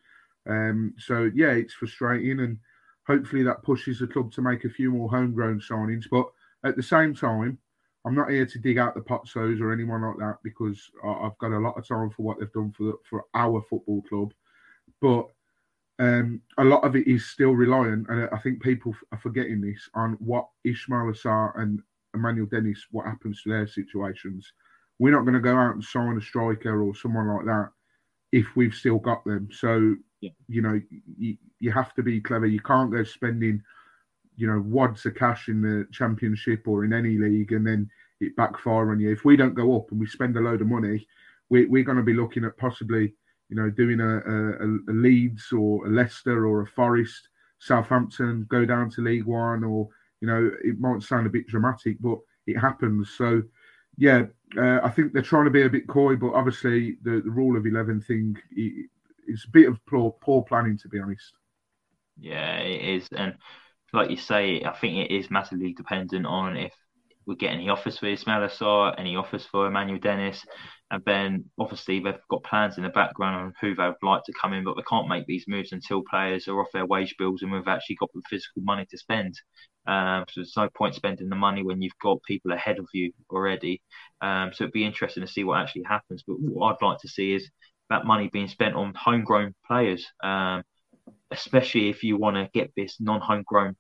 Um, 0.47 0.95
so, 0.99 1.31
yeah, 1.35 1.51
it's 1.51 1.75
frustrating. 1.75 2.41
And 2.41 2.59
hopefully 3.07 3.43
that 3.45 3.63
pushes 3.63 4.01
the 4.01 4.07
club 4.07 4.33
to 4.33 4.43
make 4.43 4.65
a 4.65 4.71
few 4.71 4.91
more 4.91 5.09
homegrown 5.09 5.61
signings. 5.61 6.05
But 6.11 6.27
at 6.63 6.77
the 6.77 6.83
same 6.83 7.15
time, 7.15 7.59
I'm 8.05 8.15
not 8.15 8.31
here 8.31 8.47
to 8.47 8.59
dig 8.59 8.79
out 8.79 8.95
the 8.95 9.01
Pozzos 9.01 9.61
or 9.61 9.73
anyone 9.73 10.03
like 10.03 10.17
that 10.19 10.39
because 10.43 10.91
I've 11.05 11.37
got 11.39 11.53
a 11.53 11.59
lot 11.59 11.77
of 11.77 11.87
time 11.87 12.11
for 12.11 12.23
what 12.23 12.39
they've 12.39 12.53
done 12.53 12.73
for 12.73 12.85
the, 12.85 12.95
for 13.09 13.25
our 13.35 13.63
football 13.63 14.03
club. 14.09 14.33
But 15.01 15.29
um, 16.01 16.41
a 16.57 16.65
lot 16.65 16.83
of 16.83 16.97
it 16.97 17.07
is 17.07 17.27
still 17.27 17.53
reliant, 17.53 18.09
and 18.09 18.29
I 18.33 18.39
think 18.39 18.63
people 18.63 18.95
are 19.13 19.19
forgetting 19.19 19.61
this 19.61 19.89
on 19.95 20.15
what 20.15 20.49
Ismaila 20.67 21.15
Sarr 21.15 21.61
and 21.61 21.83
Emmanuel 22.15 22.49
Dennis, 22.51 22.87
what 22.91 23.05
happens 23.05 23.43
to 23.43 23.51
their 23.51 23.67
situations. 23.67 24.51
We're 24.99 25.13
not 25.13 25.23
going 25.23 25.35
to 25.35 25.41
go 25.41 25.57
out 25.57 25.75
and 25.75 25.85
sign 25.85 26.17
a 26.17 26.23
striker 26.23 26.83
or 26.83 26.95
someone 26.95 27.29
like 27.29 27.45
that 27.45 27.69
if 28.33 28.47
we've 28.57 28.75
still 28.75 28.99
got 28.99 29.25
them. 29.25 29.49
So, 29.53 29.95
yeah. 30.23 30.31
you 30.49 30.63
know, 30.63 30.81
you, 31.19 31.37
you 31.59 31.71
have 31.71 31.95
to 31.95 32.03
be 32.03 32.21
clever. 32.21 32.47
You 32.47 32.61
can't 32.61 32.91
go 32.91 33.05
spending, 33.05 33.63
you 34.37 34.47
know, 34.47 34.63
wads 34.67 35.05
of 35.05 35.15
cash 35.15 35.49
in 35.49 35.61
the 35.61 35.87
championship 35.93 36.67
or 36.67 36.85
in 36.85 36.93
any 36.93 37.19
league 37.19 37.53
and 37.53 37.67
then 37.67 37.91
it 38.21 38.37
backfire 38.37 38.91
on 38.91 39.01
you. 39.01 39.11
If 39.11 39.25
we 39.25 39.37
don't 39.37 39.55
go 39.55 39.77
up 39.77 39.91
and 39.91 40.01
we 40.01 40.07
spend 40.07 40.37
a 40.37 40.41
load 40.41 40.61
of 40.61 40.67
money, 40.67 41.07
we, 41.49 41.67
we're 41.67 41.85
going 41.85 41.97
to 41.97 42.03
be 42.03 42.15
looking 42.15 42.45
at 42.45 42.57
possibly 42.57 43.15
you 43.51 43.57
know, 43.57 43.69
doing 43.69 44.01
a, 44.01 44.19
a, 44.19 44.93
a, 44.93 44.95
Leeds 44.95 45.53
or 45.53 45.87
a 45.87 45.91
Leicester 45.91 46.47
or 46.47 46.63
a 46.63 46.67
Forest, 46.67 47.29
Southampton, 47.59 48.47
go 48.49 48.65
down 48.65 48.89
to 48.91 49.03
League 49.03 49.25
One, 49.25 49.65
or 49.65 49.89
you 50.21 50.29
know, 50.29 50.51
it 50.65 50.79
might 50.79 51.03
sound 51.03 51.27
a 51.27 51.31
bit 51.31 51.49
dramatic, 51.49 51.97
but 52.01 52.19
it 52.47 52.59
happens. 52.59 53.11
So, 53.11 53.43
yeah, 53.97 54.25
uh, 54.57 54.81
I 54.83 54.91
think 54.91 55.13
they're 55.13 55.23
trying 55.23 55.47
to 55.47 55.51
be 55.51 55.63
a 55.63 55.69
bit 55.69 55.89
coy, 55.89 56.17
but 56.17 56.33
obviously 56.33 56.97
the, 57.03 57.21
the 57.25 57.31
rule 57.31 57.57
of 57.57 57.67
eleven 57.67 58.01
thing 58.01 58.37
is 58.57 59.45
a 59.47 59.51
bit 59.51 59.69
of 59.69 59.85
poor, 59.87 60.13
poor 60.21 60.43
planning, 60.43 60.79
to 60.79 60.89
be 60.89 61.01
honest. 61.01 61.33
Yeah, 62.19 62.59
it 62.59 62.97
is, 62.97 63.09
and 63.17 63.35
like 63.93 64.11
you 64.11 64.17
say, 64.17 64.63
I 64.63 64.73
think 64.73 64.97
it 64.97 65.15
is 65.15 65.31
massively 65.31 65.73
dependent 65.73 66.27
on 66.27 66.57
if 66.57 66.73
we 67.27 67.37
get 67.37 67.53
any 67.53 67.69
offers 67.69 67.99
for 67.99 68.07
Ismaila 68.07 68.51
Sarr, 68.51 68.95
any 68.99 69.17
offers 69.17 69.45
for 69.45 69.67
Emmanuel 69.67 69.99
Dennis, 69.99 70.45
and 70.91 71.03
then 71.05 71.45
obviously 71.59 72.01
they've 72.01 72.15
got 72.29 72.43
plans 72.43 72.77
in 72.77 72.83
the 72.83 72.91
background 72.91 73.37
on 73.37 73.53
who 73.61 73.75
they 73.75 73.87
would 73.87 73.95
like 74.03 74.25
to 74.25 74.33
come 74.33 74.53
in, 74.53 74.65
but 74.65 74.75
they 74.77 74.83
can't 74.89 75.09
make 75.09 75.25
these 75.27 75.45
moves 75.47 75.73
until 75.73 76.03
players 76.03 76.49
are 76.49 76.61
off 76.61 76.73
their 76.73 76.87
wage 76.87 77.15
bills 77.17 77.43
and 77.43 77.53
we've 77.53 77.69
actually 77.69 77.97
got 77.97 78.11
the 78.13 78.23
physical 78.29 78.63
money 78.63 78.85
to 78.91 78.99
spend. 78.99 79.35
Um, 79.87 80.25
so 80.29 80.41
there's 80.41 80.57
no 80.57 80.69
point 80.69 80.97
spending 80.97 81.29
the 81.29 81.37
money 81.37 81.63
when 81.63 81.81
you've 81.81 81.99
got 82.03 82.23
people 82.25 82.53
ahead 82.53 82.79
of 82.79 82.89
you 82.93 83.13
already. 83.31 83.81
Um, 84.21 84.51
so 84.53 84.65
it'd 84.65 84.73
be 84.73 84.85
interesting 84.85 85.25
to 85.25 85.33
see 85.33 85.45
what 85.45 85.61
actually 85.61 85.85
happens. 85.85 86.25
But 86.27 86.41
what 86.41 86.73
I'd 86.73 86.85
like 86.85 86.99
to 87.01 87.09
see 87.09 87.35
is 87.35 87.49
that 87.89 88.05
money 88.05 88.29
being 88.33 88.49
spent 88.49 88.75
on 88.75 88.93
homegrown 88.95 89.55
players, 89.67 90.07
um, 90.23 90.63
especially 91.31 91.89
if 91.89 92.03
you 92.03 92.17
want 92.17 92.37
to 92.37 92.49
get 92.53 92.73
this 92.77 92.97
non-homegrown 93.01 93.77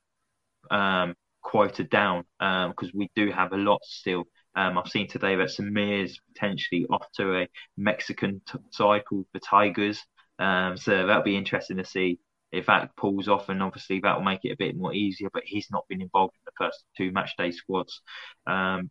um, 0.71 1.15
quota 1.43 1.85
down, 1.85 2.25
because 2.39 2.75
um, 2.83 2.93
we 2.95 3.11
do 3.17 3.31
have 3.31 3.53
a 3.53 3.57
lot 3.57 3.81
still. 3.83 4.25
Um, 4.55 4.79
I've 4.79 4.89
seen 4.89 5.09
today 5.09 5.37
that 5.37 5.49
Samir's 5.49 6.19
potentially 6.35 6.87
off 6.91 7.07
to 7.17 7.43
a 7.43 7.49
Mexican 7.77 8.41
t- 8.51 8.59
side 8.71 9.05
called 9.09 9.27
the 9.33 9.41
Tigers. 9.41 10.01
Um, 10.39 10.77
so 10.77 11.07
that'll 11.07 11.23
be 11.23 11.37
interesting 11.37 11.77
to 11.77 11.85
see 11.85 12.19
if 12.51 12.67
that 12.67 12.97
pulls 12.97 13.29
off, 13.29 13.49
and 13.49 13.63
obviously 13.63 14.01
that 14.01 14.17
will 14.17 14.25
make 14.25 14.41
it 14.45 14.53
a 14.53 14.57
bit 14.57 14.77
more 14.77 14.93
easier. 14.93 15.29
But 15.33 15.45
he's 15.45 15.69
not 15.71 15.87
been 15.89 16.03
involved 16.03 16.35
in 16.35 16.43
the 16.47 16.65
first 16.65 16.85
two 16.97 17.13
match 17.13 17.37
day 17.37 17.53
squads. 17.53 18.01
Um, 18.47 18.91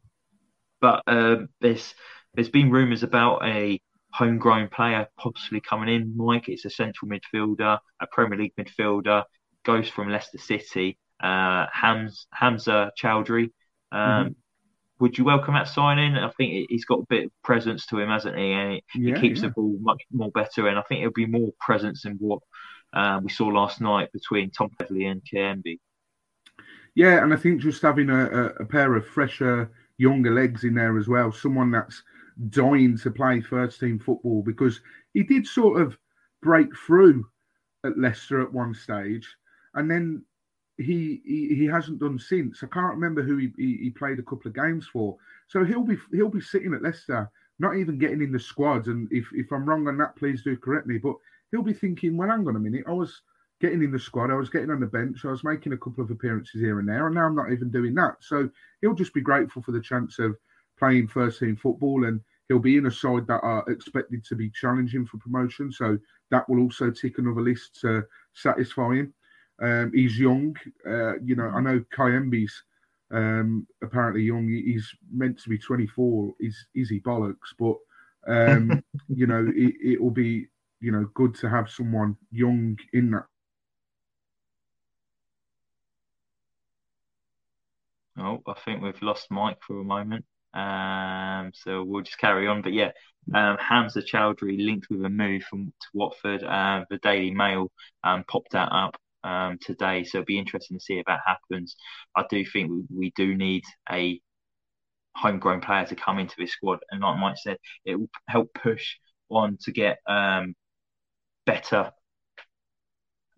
but 0.79 1.03
uh, 1.07 1.37
there's 1.59 1.93
there's 2.35 2.49
been 2.49 2.71
rumours 2.71 3.03
about 3.03 3.43
a 3.43 3.81
homegrown 4.13 4.69
player 4.69 5.07
possibly 5.17 5.59
coming 5.59 5.93
in. 5.93 6.15
Mike, 6.15 6.47
it's 6.47 6.65
a 6.65 6.69
central 6.69 7.11
midfielder, 7.11 7.79
a 8.01 8.07
Premier 8.07 8.39
League 8.39 8.53
midfielder, 8.57 9.23
goes 9.65 9.89
from 9.89 10.09
Leicester 10.09 10.37
City. 10.37 10.97
Uh, 11.21 11.65
Hamza 11.73 12.91
Choudhury. 12.97 13.51
Um, 13.91 13.99
mm-hmm 13.99 14.29
would 14.99 15.17
you 15.17 15.23
welcome 15.23 15.53
that 15.53 15.67
signing? 15.67 16.15
I 16.15 16.29
think 16.31 16.67
he's 16.69 16.85
got 16.85 16.99
a 16.99 17.05
bit 17.09 17.25
of 17.25 17.31
presence 17.43 17.85
to 17.87 17.99
him, 17.99 18.09
hasn't 18.09 18.37
he? 18.37 18.51
And 18.51 18.81
he, 18.91 19.09
yeah, 19.09 19.19
keeps 19.19 19.41
yeah. 19.41 19.47
the 19.47 19.53
ball 19.53 19.77
much 19.79 20.03
more 20.11 20.31
better. 20.31 20.67
And 20.67 20.77
I 20.77 20.81
think 20.83 21.01
it'll 21.01 21.13
be 21.13 21.25
more 21.25 21.51
presence 21.59 22.03
than 22.03 22.17
what 22.19 22.39
uh, 22.93 23.19
we 23.23 23.29
saw 23.29 23.47
last 23.47 23.79
night 23.79 24.11
between 24.11 24.51
Tom 24.51 24.69
Pedley 24.77 25.05
and 25.05 25.21
KMB. 25.23 25.79
Yeah, 26.95 27.23
and 27.23 27.33
I 27.33 27.37
think 27.37 27.61
just 27.61 27.81
having 27.81 28.09
a, 28.09 28.25
a, 28.25 28.45
a 28.61 28.65
pair 28.65 28.95
of 28.95 29.07
fresher, 29.07 29.71
younger 29.97 30.33
legs 30.33 30.65
in 30.65 30.73
there 30.73 30.97
as 30.97 31.07
well, 31.07 31.31
someone 31.31 31.71
that's 31.71 32.03
dying 32.49 32.97
to 32.97 33.11
play 33.11 33.41
first 33.41 33.79
team 33.79 33.99
football 33.99 34.41
because 34.41 34.81
he 35.13 35.23
did 35.23 35.45
sort 35.45 35.81
of 35.81 35.97
break 36.41 36.75
through 36.75 37.25
at 37.85 37.97
Leicester 37.97 38.41
at 38.41 38.51
one 38.51 38.73
stage, 38.73 39.27
and 39.75 39.89
then 39.89 40.23
he 40.79 41.21
he, 41.25 41.65
hasn't 41.65 41.99
done 41.99 42.17
since. 42.17 42.63
I 42.63 42.67
can't 42.67 42.95
remember 42.95 43.21
who 43.21 43.37
he, 43.37 43.51
he, 43.57 43.77
he 43.83 43.89
played 43.89 44.19
a 44.19 44.23
couple 44.23 44.47
of 44.47 44.55
games 44.55 44.87
for. 44.91 45.17
So 45.47 45.63
he'll 45.63 45.83
be 45.83 45.97
he'll 46.11 46.29
be 46.29 46.41
sitting 46.41 46.73
at 46.73 46.81
Leicester, 46.81 47.29
not 47.59 47.75
even 47.75 47.99
getting 47.99 48.21
in 48.21 48.31
the 48.31 48.39
squad. 48.39 48.87
And 48.87 49.07
if, 49.11 49.27
if 49.33 49.51
I'm 49.51 49.65
wrong 49.65 49.87
on 49.87 49.97
that, 49.97 50.15
please 50.15 50.43
do 50.43 50.55
correct 50.57 50.87
me. 50.87 50.97
But 50.97 51.15
he'll 51.51 51.63
be 51.63 51.73
thinking, 51.73 52.17
well, 52.17 52.29
hang 52.29 52.47
on 52.47 52.55
a 52.55 52.59
minute, 52.59 52.85
I 52.87 52.93
was 52.93 53.21
getting 53.59 53.83
in 53.83 53.91
the 53.91 53.99
squad, 53.99 54.31
I 54.31 54.35
was 54.35 54.49
getting 54.49 54.69
on 54.69 54.79
the 54.79 54.87
bench, 54.87 55.25
I 55.25 55.31
was 55.31 55.43
making 55.43 55.73
a 55.73 55.77
couple 55.77 56.03
of 56.03 56.11
appearances 56.11 56.61
here 56.61 56.79
and 56.79 56.87
there, 56.87 57.07
and 57.07 57.15
now 57.15 57.25
I'm 57.25 57.35
not 57.35 57.51
even 57.51 57.69
doing 57.69 57.93
that. 57.95 58.15
So 58.21 58.49
he'll 58.81 58.93
just 58.93 59.13
be 59.13 59.21
grateful 59.21 59.61
for 59.61 59.73
the 59.73 59.81
chance 59.81 60.17
of 60.19 60.37
playing 60.77 61.09
first 61.09 61.39
team 61.39 61.57
football 61.57 62.05
and 62.05 62.21
he'll 62.47 62.59
be 62.59 62.77
in 62.77 62.87
a 62.87 62.91
side 62.91 63.27
that 63.27 63.41
are 63.43 63.63
expected 63.69 64.23
to 64.25 64.35
be 64.35 64.49
challenging 64.49 65.05
for 65.05 65.17
promotion. 65.17 65.71
So 65.71 65.99
that 66.31 66.49
will 66.49 66.61
also 66.61 66.89
tick 66.89 67.17
another 67.17 67.41
list 67.41 67.79
to 67.81 68.03
satisfy 68.33 68.95
him. 68.95 69.13
Um, 69.61 69.91
he's 69.93 70.17
young. 70.17 70.55
Uh, 70.87 71.19
you 71.19 71.35
know, 71.35 71.49
I 71.49 71.61
know 71.61 71.83
Kayembe's 71.95 72.63
um, 73.11 73.67
apparently 73.83 74.23
young. 74.23 74.47
He's 74.47 74.89
meant 75.11 75.39
to 75.41 75.49
be 75.49 75.57
24. 75.57 76.33
Is 76.39 76.55
is 76.75 76.89
he 76.89 76.99
bollocks? 76.99 77.53
But 77.57 77.75
um, 78.27 78.83
you 79.09 79.27
know, 79.27 79.45
it, 79.53 79.73
it 79.81 80.01
will 80.01 80.11
be 80.11 80.47
you 80.79 80.91
know 80.91 81.09
good 81.13 81.35
to 81.35 81.49
have 81.49 81.69
someone 81.69 82.15
young 82.31 82.77
in 82.93 83.11
that 83.11 83.25
Oh, 88.17 88.41
I 88.47 88.53
think 88.65 88.81
we've 88.81 89.01
lost 89.01 89.31
Mike 89.31 89.59
for 89.65 89.79
a 89.79 89.83
moment. 89.83 90.25
Um, 90.53 91.51
so 91.53 91.83
we'll 91.83 92.03
just 92.03 92.17
carry 92.17 92.47
on. 92.47 92.61
But 92.61 92.73
yeah, 92.73 92.91
um, 93.33 93.57
Hamza 93.57 94.01
Choudhury 94.01 94.63
linked 94.63 94.87
with 94.89 95.05
a 95.05 95.09
move 95.09 95.43
from 95.43 95.67
to 95.67 95.87
Watford. 95.93 96.43
Uh, 96.43 96.83
the 96.89 96.97
Daily 96.97 97.31
Mail 97.31 97.71
um, 98.03 98.25
popped 98.27 98.51
that 98.51 98.69
up 98.71 98.97
um, 99.23 99.57
today, 99.61 100.03
so 100.03 100.19
it'll 100.19 100.25
be 100.25 100.39
interesting 100.39 100.77
to 100.77 100.83
see 100.83 100.99
if 100.99 101.05
that 101.07 101.21
happens. 101.25 101.75
I 102.15 102.25
do 102.29 102.45
think 102.45 102.71
we, 102.71 102.83
we 102.95 103.13
do 103.15 103.35
need 103.35 103.63
a 103.91 104.21
homegrown 105.15 105.61
player 105.61 105.85
to 105.85 105.95
come 105.95 106.19
into 106.19 106.35
this 106.37 106.51
squad, 106.53 106.79
and 106.91 107.01
like 107.01 107.19
Mike 107.19 107.37
said, 107.37 107.57
it 107.85 107.95
will 107.95 108.09
help 108.27 108.49
push 108.53 108.95
on 109.29 109.57
to 109.61 109.71
get 109.71 109.99
um, 110.07 110.55
better 111.45 111.91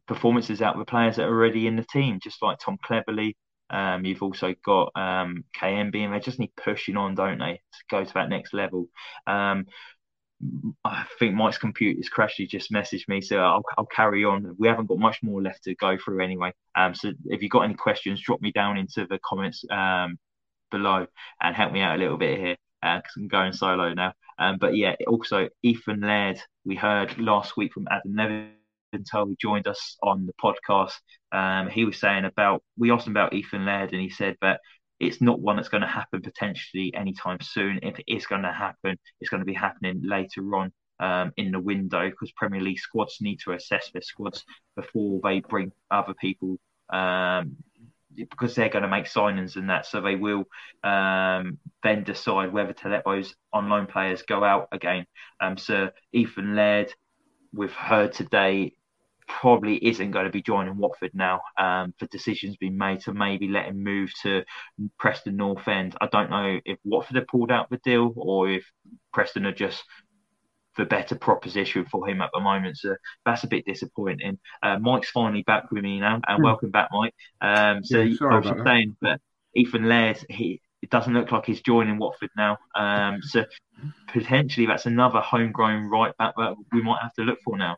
performances 0.08 0.62
out 0.62 0.76
of 0.76 0.80
the 0.80 0.86
players 0.86 1.16
that 1.16 1.24
are 1.24 1.34
already 1.34 1.68
in 1.68 1.76
the 1.76 1.86
team, 1.92 2.20
just 2.22 2.42
like 2.42 2.60
Tom 2.60 2.78
Cleverley, 2.86 3.34
um, 3.72 4.04
you've 4.04 4.22
also 4.22 4.54
got 4.66 4.92
um, 4.96 5.46
Kayembe, 5.58 6.04
and 6.04 6.14
they 6.14 6.20
just 6.20 6.40
need 6.40 6.52
pushing 6.62 6.98
on, 6.98 7.16
don't 7.16 7.40
they, 7.40 7.54
to 7.54 7.84
go 7.90 8.04
to 8.04 8.14
that 8.16 8.30
next 8.30 8.54
level. 8.54 8.88
Um, 9.26 9.66
I 10.84 11.06
think 11.20 11.36
Mike's 11.36 11.58
computer's 11.58 12.10
crashed. 12.10 12.38
He 12.38 12.48
just 12.48 12.72
messaged 12.72 13.08
me, 13.08 13.22
so 13.22 13.38
I'll, 13.38 13.64
I'll, 13.78 13.86
carry 13.86 14.26
on. 14.26 14.56
We 14.58 14.68
haven't 14.68 14.88
got 14.88 14.98
much 14.98 15.20
more 15.22 15.42
left 15.42 15.64
to 15.64 15.76
go 15.76 15.98
through 15.98 16.24
anyway. 16.24 16.54
Um, 16.76 16.96
so 16.96 17.12
if 17.26 17.42
you've 17.42 17.52
got 17.52 17.62
any 17.62 17.76
questions, 17.76 18.22
drop 18.22 18.42
me 18.42 18.52
down 18.52 18.78
into 18.78 19.06
the 19.08 19.20
comments 19.24 19.64
um, 19.70 20.18
below 20.72 21.06
and 21.42 21.56
help 21.56 21.72
me 21.72 21.82
out 21.82 21.96
a 21.96 22.00
little 22.00 22.18
bit 22.18 22.40
here 22.40 22.58
because 22.82 23.14
uh, 23.18 23.22
I'm 23.22 23.28
going 23.28 23.54
solo 23.54 23.94
now. 23.94 24.14
Um, 24.40 24.58
but 24.60 24.76
yeah, 24.76 24.96
also 25.08 25.50
Ethan 25.62 26.02
Laird, 26.02 26.40
we 26.66 26.76
heard 26.76 27.18
last 27.20 27.56
week 27.58 27.74
from 27.74 27.88
Adam 27.92 28.16
Neville 28.16 28.48
until 28.94 29.28
he 29.28 29.36
joined 29.40 29.68
us 29.68 29.98
on 30.02 30.26
the 30.26 30.34
podcast. 30.42 30.94
Um, 31.32 31.70
he 31.70 31.86
was 31.86 32.00
saying 32.00 32.26
about 32.26 32.64
we 32.78 32.92
asked 32.92 33.08
him 33.08 33.14
about 33.14 33.34
Ethan 33.34 33.66
Laird, 33.66 33.94
and 33.94 34.02
he 34.02 34.10
said 34.10 34.36
that 34.42 34.60
it's 35.02 35.22
not 35.22 35.40
one 35.40 35.56
that's 35.56 35.70
going 35.70 35.82
to 35.82 35.88
happen 35.88 36.22
potentially 36.22 36.94
anytime 36.94 37.40
soon. 37.42 37.80
If 37.82 38.00
it 38.00 38.06
is 38.08 38.28
going 38.28 38.44
to 38.44 38.54
happen, 38.54 38.98
it's 39.20 39.30
going 39.30 39.42
to 39.42 39.46
be 39.46 39.54
happening 39.54 40.02
later 40.04 40.56
on 40.56 40.72
um, 41.00 41.34
in 41.38 41.52
the 41.52 41.60
window 41.60 42.10
because 42.10 42.32
Premier 42.34 42.62
League 42.62 42.80
squads 42.80 43.18
need 43.20 43.40
to 43.44 43.54
assess 43.54 43.90
their 43.92 44.04
squads 44.04 44.46
before 44.76 45.20
they 45.24 45.40
bring 45.40 45.72
other 45.90 46.14
people. 46.14 46.58
Um, 46.94 47.58
because 48.14 48.56
they're 48.56 48.70
going 48.70 48.84
to 48.84 48.90
make 48.90 49.06
signings 49.06 49.56
and 49.56 49.70
that, 49.70 49.86
so 49.86 50.02
they 50.02 50.18
will 50.18 50.44
um, 50.84 51.58
then 51.82 52.04
decide 52.04 52.52
whether 52.52 52.74
to 52.74 52.90
let 52.90 53.06
those 53.06 53.34
on 53.54 53.70
loan 53.70 53.88
players 53.88 54.24
go 54.24 54.44
out 54.44 54.68
again. 54.74 55.06
Um, 55.40 55.58
so 55.58 55.92
Ethan 56.12 56.54
Laird, 56.54 56.94
we've 57.54 57.72
heard 57.72 58.12
today 58.12 58.74
probably 59.40 59.78
isn't 59.78 60.12
going 60.12 60.26
to 60.26 60.32
be 60.32 60.42
joining 60.42 60.78
Watford 60.78 61.12
now 61.14 61.42
um, 61.58 61.94
for 61.98 62.06
decisions 62.08 62.58
being 62.58 62.78
made 62.78 63.02
to 63.02 63.14
maybe 63.14 63.48
let 63.48 63.66
him 63.66 63.84
move 63.84 64.12
to 64.24 64.44
Preston 65.00 65.38
North 65.38 65.68
End. 65.68 65.96
I 66.02 66.08
don't 66.12 66.30
know 66.30 66.60
if 66.66 66.78
Watford 66.84 67.16
have 67.16 67.28
pulled 67.28 67.52
out 67.52 67.70
the 67.70 67.80
deal 67.84 68.14
or 68.16 68.50
if 68.50 68.66
Preston 69.14 69.46
are 69.46 69.54
just 69.54 69.84
the 70.78 70.86
better 70.86 71.16
proposition 71.16 71.86
for 71.86 72.08
him 72.08 72.22
at 72.22 72.30
the 72.34 72.40
moment. 72.40 72.78
So 72.78 72.96
that's 73.26 73.44
a 73.44 73.48
bit 73.48 73.66
disappointing. 73.66 74.40
Uh, 74.64 74.80
Mike's 74.80 75.10
finally 75.10 75.44
back 75.44 75.72
with 75.72 75.84
me 75.84 76.00
now, 76.00 76.22
and 76.28 76.38
hmm. 76.38 76.44
welcome 76.44 76.72
back, 76.72 76.90
Mike. 76.92 77.14
Um, 77.42 77.84
so 77.84 78.02
yeah, 78.02 78.16
I 78.30 78.40
was 78.40 78.64
saying 78.66 78.96
that 79.02 79.22
Ethan 79.56 79.88
Laird, 79.88 80.24
he 80.30 80.62
it 80.82 80.90
doesn't 80.90 81.14
look 81.14 81.32
like 81.32 81.46
he's 81.46 81.62
joining 81.62 81.98
Watford 81.98 82.32
now. 82.36 82.58
Um, 82.76 83.20
so 83.22 83.46
potentially 84.08 84.66
that's 84.66 84.88
another 84.88 85.20
homegrown 85.20 85.90
right 85.90 86.16
back 86.18 86.34
that 86.38 86.56
we 86.72 86.82
might 86.82 87.02
have 87.02 87.14
to 87.14 87.22
look 87.22 87.40
for 87.44 87.58
now. 87.58 87.78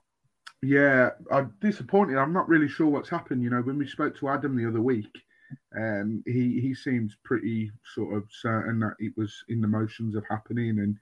Yeah, 0.63 1.09
I'm 1.29 1.53
disappointed. 1.59 2.17
I'm 2.17 2.31
not 2.31 2.47
really 2.47 2.69
sure 2.69 2.87
what's 2.87 3.09
happened. 3.09 3.43
You 3.43 3.49
know, 3.49 3.61
when 3.61 3.77
we 3.77 3.85
spoke 3.85 4.17
to 4.17 4.29
Adam 4.29 4.55
the 4.55 4.67
other 4.67 4.81
week, 4.81 5.11
um, 5.75 6.23
he 6.25 6.61
he 6.61 6.73
seems 6.73 7.17
pretty 7.23 7.69
sort 7.93 8.15
of 8.15 8.23
certain 8.31 8.79
that 8.79 8.95
it 8.99 9.11
was 9.17 9.43
in 9.49 9.59
the 9.59 9.67
motions 9.67 10.15
of 10.15 10.23
happening, 10.29 10.79
and 10.79 10.97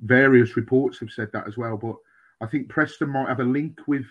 various 0.00 0.56
reports 0.56 0.98
have 0.98 1.10
said 1.10 1.30
that 1.32 1.48
as 1.48 1.56
well. 1.56 1.78
But 1.78 1.96
I 2.42 2.46
think 2.46 2.68
Preston 2.68 3.08
might 3.08 3.28
have 3.28 3.40
a 3.40 3.44
link 3.44 3.78
with 3.86 4.04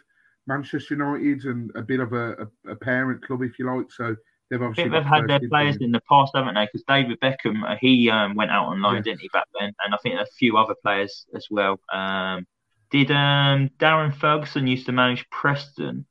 Manchester 0.48 0.96
United 0.96 1.46
and 1.46 1.72
a 1.76 1.84
bit 1.84 2.00
of 2.00 2.14
a, 2.14 2.32
a, 2.66 2.72
a 2.72 2.76
parent 2.76 3.24
club, 3.26 3.44
if 3.44 3.60
you 3.60 3.72
like. 3.72 3.92
So 3.92 4.16
they've 4.50 4.62
obviously 4.62 4.90
they've 4.90 5.06
had 5.06 5.28
their 5.28 5.48
players 5.48 5.78
in 5.78 5.92
the 5.92 6.02
past, 6.10 6.32
haven't 6.34 6.56
they? 6.56 6.66
Because 6.66 6.84
David 6.88 7.20
Beckham, 7.20 7.64
uh, 7.64 7.76
he 7.80 8.10
um, 8.10 8.34
went 8.34 8.50
out 8.50 8.66
on 8.66 8.82
loan, 8.82 8.96
yes. 8.96 9.04
didn't 9.04 9.22
he, 9.22 9.30
back 9.32 9.46
then? 9.60 9.72
And 9.84 9.94
I 9.94 9.98
think 9.98 10.16
a 10.16 10.26
few 10.26 10.58
other 10.58 10.76
players 10.82 11.28
as 11.36 11.48
well. 11.52 11.80
Um, 11.94 12.48
did 12.92 13.12
um, 13.12 13.70
Darren 13.80 14.16
Ferguson 14.16 14.68
used 14.68 14.86
to 14.86 14.92
manage 14.92 15.30
Preston? 15.30 16.06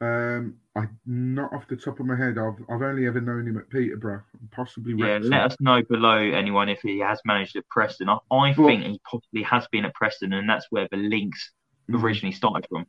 Um, 0.00 0.54
I 0.76 0.86
not 1.06 1.52
off 1.52 1.66
the 1.66 1.76
top 1.76 1.98
of 1.98 2.06
my 2.06 2.16
head. 2.16 2.38
I've 2.38 2.62
I've 2.70 2.82
only 2.82 3.06
ever 3.06 3.20
known 3.20 3.48
him 3.48 3.58
at 3.58 3.68
Peterborough, 3.68 4.22
possibly. 4.52 4.94
Yeah, 4.96 5.14
Wrexham. 5.14 5.30
let 5.30 5.40
us 5.42 5.56
know 5.60 5.82
below 5.82 6.18
anyone 6.18 6.68
if 6.68 6.80
he 6.82 7.00
has 7.00 7.20
managed 7.24 7.56
at 7.56 7.68
Preston. 7.68 8.08
I, 8.08 8.18
I 8.30 8.54
but, 8.54 8.66
think 8.66 8.84
he 8.84 9.00
possibly 9.10 9.42
has 9.42 9.66
been 9.72 9.84
at 9.84 9.94
Preston, 9.94 10.32
and 10.32 10.48
that's 10.48 10.66
where 10.70 10.86
the 10.92 10.98
links 10.98 11.50
mm. 11.90 12.00
originally 12.00 12.32
started 12.32 12.66
from. 12.68 12.86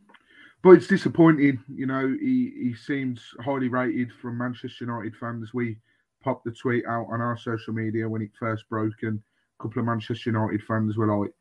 But 0.61 0.71
it's 0.71 0.87
disappointing. 0.87 1.63
You 1.67 1.87
know, 1.87 2.15
he 2.21 2.51
he 2.61 2.75
seems 2.75 3.23
highly 3.43 3.69
rated 3.69 4.11
from 4.21 4.37
Manchester 4.37 4.85
United 4.85 5.15
fans. 5.15 5.51
We 5.51 5.77
popped 6.23 6.45
the 6.45 6.51
tweet 6.51 6.85
out 6.85 7.07
on 7.11 7.21
our 7.21 7.37
social 7.37 7.73
media 7.73 8.07
when 8.07 8.21
it 8.21 8.31
first 8.39 8.69
broke, 8.69 9.01
and 9.01 9.19
a 9.59 9.63
couple 9.63 9.79
of 9.79 9.87
Manchester 9.87 10.29
United 10.29 10.61
fans 10.63 10.95
were 10.95 11.19
like, 11.19 11.31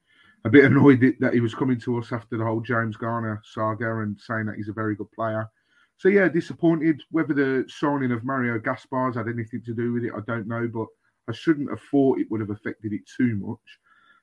a 0.45 0.51
bit 0.51 0.65
annoyed 0.65 1.17
that 1.21 1.35
he 1.35 1.41
was 1.41 1.55
coming 1.55 1.81
to 1.81 1.99
us 1.99 2.13
after 2.13 2.37
the 2.37 2.45
whole 2.45 2.61
James 2.61 2.97
Garner 2.97 3.43
saga 3.45 4.01
and 4.01 4.19
saying 4.19 4.47
that 4.47 4.57
he's 4.57 4.69
a 4.69 4.73
very 4.73 4.95
good 4.95 5.11
player. 5.13 5.49
So 5.97 6.09
yeah, 6.09 6.29
disappointed. 6.29 7.03
Whether 7.11 7.35
the 7.35 7.65
signing 7.69 8.13
of 8.13 8.25
Mario 8.25 8.59
Gaspars 8.59 9.17
had 9.17 9.29
anything 9.29 9.63
to 9.67 9.75
do 9.75 9.93
with 9.93 10.05
it, 10.05 10.13
I 10.17 10.21
don't 10.27 10.47
know. 10.47 10.69
But 10.73 10.87
I 11.29 11.33
shouldn't 11.33 11.71
have 11.71 11.83
thought 11.91 12.21
it 12.21 12.31
would 12.31 12.41
have 12.41 12.51
affected 12.51 12.93
it 12.93 13.03
too 13.17 13.37
much. 13.37 13.79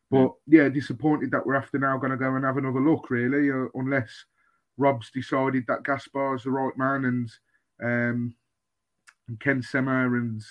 But 0.09 0.31
yeah, 0.47 0.69
disappointed 0.69 1.31
that 1.31 1.45
we're 1.45 1.55
after 1.55 1.79
now 1.79 1.97
going 1.97 2.11
to 2.11 2.17
go 2.17 2.35
and 2.35 2.45
have 2.45 2.57
another 2.57 2.79
look, 2.79 3.09
really, 3.09 3.51
uh, 3.51 3.67
unless 3.73 4.25
Rob's 4.77 5.11
decided 5.11 5.65
that 5.67 5.83
Gaspar's 5.83 6.43
the 6.43 6.51
right 6.51 6.77
man 6.77 7.05
and 7.05 7.31
um, 7.83 8.35
Ken 9.39 9.61
Sema 9.61 10.05
and 10.05 10.41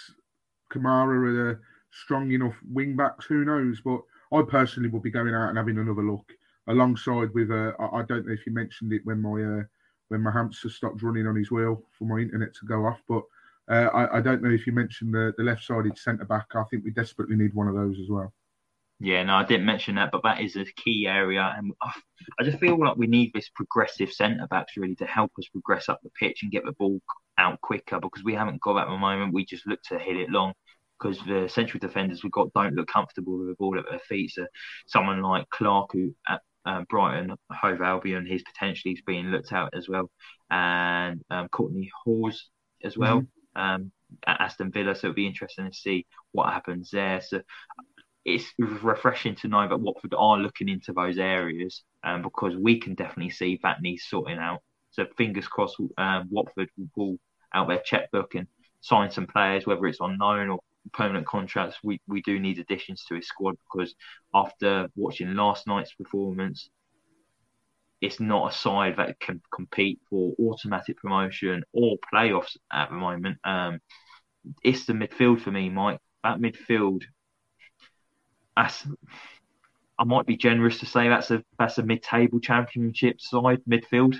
Kamara 0.72 1.28
are 1.28 1.32
the 1.32 1.60
strong 1.90 2.32
enough 2.32 2.56
wing 2.68 2.96
backs. 2.96 3.26
Who 3.26 3.44
knows? 3.44 3.80
But 3.80 4.00
I 4.34 4.42
personally 4.42 4.88
will 4.88 5.00
be 5.00 5.10
going 5.10 5.34
out 5.34 5.48
and 5.48 5.58
having 5.58 5.78
another 5.78 6.02
look 6.02 6.30
alongside 6.68 7.32
with. 7.34 7.50
Uh, 7.50 7.72
I, 7.78 8.00
I 8.00 8.02
don't 8.02 8.26
know 8.26 8.32
if 8.32 8.46
you 8.46 8.52
mentioned 8.52 8.92
it 8.92 9.02
when 9.04 9.20
my 9.20 9.42
uh, 9.42 9.62
when 10.08 10.22
my 10.22 10.30
hamster 10.30 10.68
stopped 10.68 11.02
running 11.02 11.26
on 11.26 11.36
his 11.36 11.50
wheel 11.50 11.82
for 11.98 12.04
my 12.04 12.18
internet 12.20 12.54
to 12.54 12.66
go 12.66 12.86
off, 12.86 13.00
but 13.08 13.22
uh, 13.70 13.88
I, 13.94 14.18
I, 14.18 14.20
don't 14.20 14.42
know 14.42 14.50
if 14.50 14.66
you 14.66 14.72
mentioned 14.74 15.14
the, 15.14 15.32
the 15.38 15.42
left-sided 15.42 15.96
centre 15.96 16.26
back. 16.26 16.46
I 16.54 16.64
think 16.64 16.84
we 16.84 16.90
desperately 16.90 17.36
need 17.36 17.54
one 17.54 17.68
of 17.68 17.74
those 17.74 17.98
as 17.98 18.10
well. 18.10 18.32
Yeah, 19.00 19.22
no, 19.22 19.34
I 19.36 19.44
didn't 19.44 19.66
mention 19.66 19.94
that, 19.94 20.12
but 20.12 20.22
that 20.22 20.40
is 20.40 20.56
a 20.56 20.64
key 20.64 21.06
area, 21.06 21.54
and 21.56 21.72
I 21.82 22.44
just 22.44 22.58
feel 22.58 22.78
like 22.78 22.96
we 22.96 23.06
need 23.06 23.32
this 23.32 23.48
progressive 23.54 24.12
centre 24.12 24.46
backs 24.48 24.76
really 24.76 24.94
to 24.96 25.06
help 25.06 25.32
us 25.38 25.48
progress 25.48 25.88
up 25.88 26.00
the 26.02 26.10
pitch 26.10 26.42
and 26.42 26.52
get 26.52 26.64
the 26.64 26.72
ball 26.72 27.00
out 27.36 27.60
quicker 27.60 27.98
because 27.98 28.22
we 28.22 28.34
haven't 28.34 28.60
got 28.60 28.74
that 28.74 28.86
at 28.86 28.90
the 28.90 28.98
moment. 28.98 29.34
We 29.34 29.44
just 29.44 29.66
look 29.66 29.82
to 29.84 29.98
hit 29.98 30.16
it 30.16 30.30
long 30.30 30.52
because 30.98 31.18
the 31.26 31.48
central 31.48 31.80
defenders 31.80 32.22
we've 32.22 32.32
got 32.32 32.52
don't 32.52 32.74
look 32.74 32.88
comfortable 32.88 33.38
with 33.38 33.48
the 33.48 33.54
ball 33.54 33.78
at 33.78 33.84
their 33.88 33.98
feet. 34.00 34.30
So 34.30 34.46
someone 34.86 35.22
like 35.22 35.48
Clark, 35.50 35.90
who 35.92 36.14
at 36.28 36.40
um, 36.66 36.86
Brighton, 36.88 37.34
Hove 37.52 37.82
Albion, 37.82 38.26
he's 38.26 38.42
potentially 38.42 38.98
being 39.06 39.26
looked 39.26 39.52
at 39.52 39.74
as 39.74 39.88
well, 39.88 40.10
and 40.50 41.22
um, 41.30 41.48
Kortney 41.48 41.88
Hause 42.04 42.48
as 42.82 42.96
well. 42.96 43.20
Mm-hmm. 43.20 43.60
Um, 43.60 43.92
at 44.26 44.40
Aston 44.40 44.70
Villa. 44.70 44.94
So 44.94 45.08
it'll 45.08 45.14
be 45.14 45.26
interesting 45.26 45.70
to 45.70 45.76
see 45.76 46.06
what 46.32 46.52
happens 46.52 46.90
there. 46.90 47.20
So 47.20 47.40
it's 48.24 48.46
refreshing 48.58 49.34
to 49.36 49.48
know 49.48 49.68
that 49.68 49.80
Watford 49.80 50.14
are 50.16 50.38
looking 50.38 50.68
into 50.68 50.92
those 50.92 51.18
areas 51.18 51.82
um, 52.02 52.22
because 52.22 52.56
we 52.56 52.80
can 52.80 52.94
definitely 52.94 53.30
see 53.30 53.60
that 53.62 53.82
needs 53.82 54.04
sorting 54.04 54.38
out. 54.38 54.60
So 54.90 55.06
fingers 55.16 55.46
crossed, 55.46 55.76
um, 55.98 56.28
Watford 56.30 56.70
will 56.76 56.88
pull 56.94 57.18
out 57.52 57.68
their 57.68 57.82
checkbook 57.84 58.34
and 58.34 58.46
sign 58.80 59.10
some 59.10 59.26
players, 59.26 59.66
whether 59.66 59.86
it's 59.86 60.00
on 60.00 60.18
loan 60.18 60.48
or 60.50 60.60
permanent 60.92 61.26
contracts. 61.26 61.78
We 61.82 62.00
we 62.06 62.22
do 62.22 62.38
need 62.38 62.58
additions 62.58 63.04
to 63.08 63.14
his 63.14 63.28
squad 63.28 63.56
because 63.64 63.94
after 64.34 64.88
watching 64.96 65.34
last 65.34 65.66
night's 65.66 65.94
performance, 65.94 66.68
it's 68.00 68.20
not 68.20 68.52
a 68.52 68.56
side 68.56 68.96
that 68.96 69.18
can 69.20 69.40
compete 69.54 70.00
for 70.10 70.34
automatic 70.38 70.98
promotion 70.98 71.64
or 71.72 71.96
playoffs 72.12 72.56
at 72.72 72.90
the 72.90 72.96
moment. 72.96 73.38
Um, 73.44 73.80
it's 74.62 74.84
the 74.84 74.92
midfield 74.92 75.40
for 75.40 75.50
me, 75.50 75.70
Mike. 75.70 76.00
That 76.22 76.38
midfield 76.38 77.02
that's 78.56 78.86
I 79.98 80.04
might 80.04 80.26
be 80.26 80.36
generous 80.36 80.80
to 80.80 80.86
say 80.86 81.08
that's 81.08 81.30
a 81.30 81.42
that's 81.58 81.78
a 81.78 81.82
mid-table 81.82 82.40
championship 82.40 83.20
side 83.20 83.60
midfield. 83.68 84.16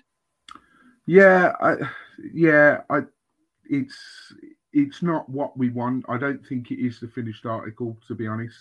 Yeah, 1.06 1.52
I, 1.60 1.74
yeah, 2.32 2.82
I, 2.88 3.00
it's 3.64 4.32
it's 4.74 5.02
not 5.02 5.28
what 5.28 5.56
we 5.56 5.70
want. 5.70 6.04
I 6.08 6.18
don't 6.18 6.44
think 6.44 6.70
it 6.70 6.84
is 6.84 6.98
the 6.98 7.06
finished 7.06 7.46
article, 7.46 7.96
to 8.08 8.14
be 8.14 8.26
honest. 8.26 8.58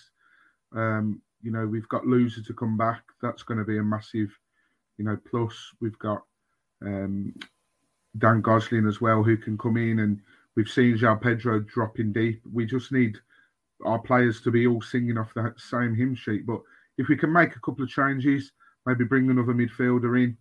Um, 0.74 1.22
you 1.41 1.51
know, 1.51 1.66
we've 1.66 1.89
got 1.89 2.03
Louza 2.03 2.45
to 2.45 2.53
come 2.53 2.78
back. 2.78 3.01
That's 3.22 3.43
going 3.43 3.57
to 3.57 3.66
be 3.66 3.80
a 3.80 3.84
massive, 3.84 4.30
you 4.97 5.05
know, 5.05 5.18
plus. 5.30 5.55
We've 5.82 5.97
got 5.97 6.22
um, 6.84 7.34
Dan 8.20 8.41
Gosling 8.41 8.88
as 8.88 9.01
well, 9.01 9.24
who 9.24 9.36
can 9.36 9.57
come 9.57 9.76
in, 9.78 9.99
and 9.99 10.22
we've 10.55 10.70
seen 10.70 10.97
João 10.97 11.20
Pedro 11.20 11.59
dropping 11.61 12.14
deep. 12.14 12.41
We 12.51 12.66
just 12.68 12.91
need 12.91 13.18
our 13.84 13.99
players 13.99 14.39
to 14.41 14.51
be 14.51 14.68
all 14.68 14.82
singing 14.82 15.18
off 15.18 15.34
that 15.34 15.59
same 15.59 15.95
hymn 15.95 16.16
sheet. 16.16 16.45
But 16.45 16.61
if 16.99 17.07
we 17.07 17.18
can 17.18 17.34
make 17.34 17.55
a 17.55 17.59
couple 17.59 17.84
of 17.84 17.89
changes, 17.89 18.51
maybe 18.86 19.03
bring 19.03 19.30
another 19.30 19.53
midfielder 19.53 20.24
in, 20.24 20.38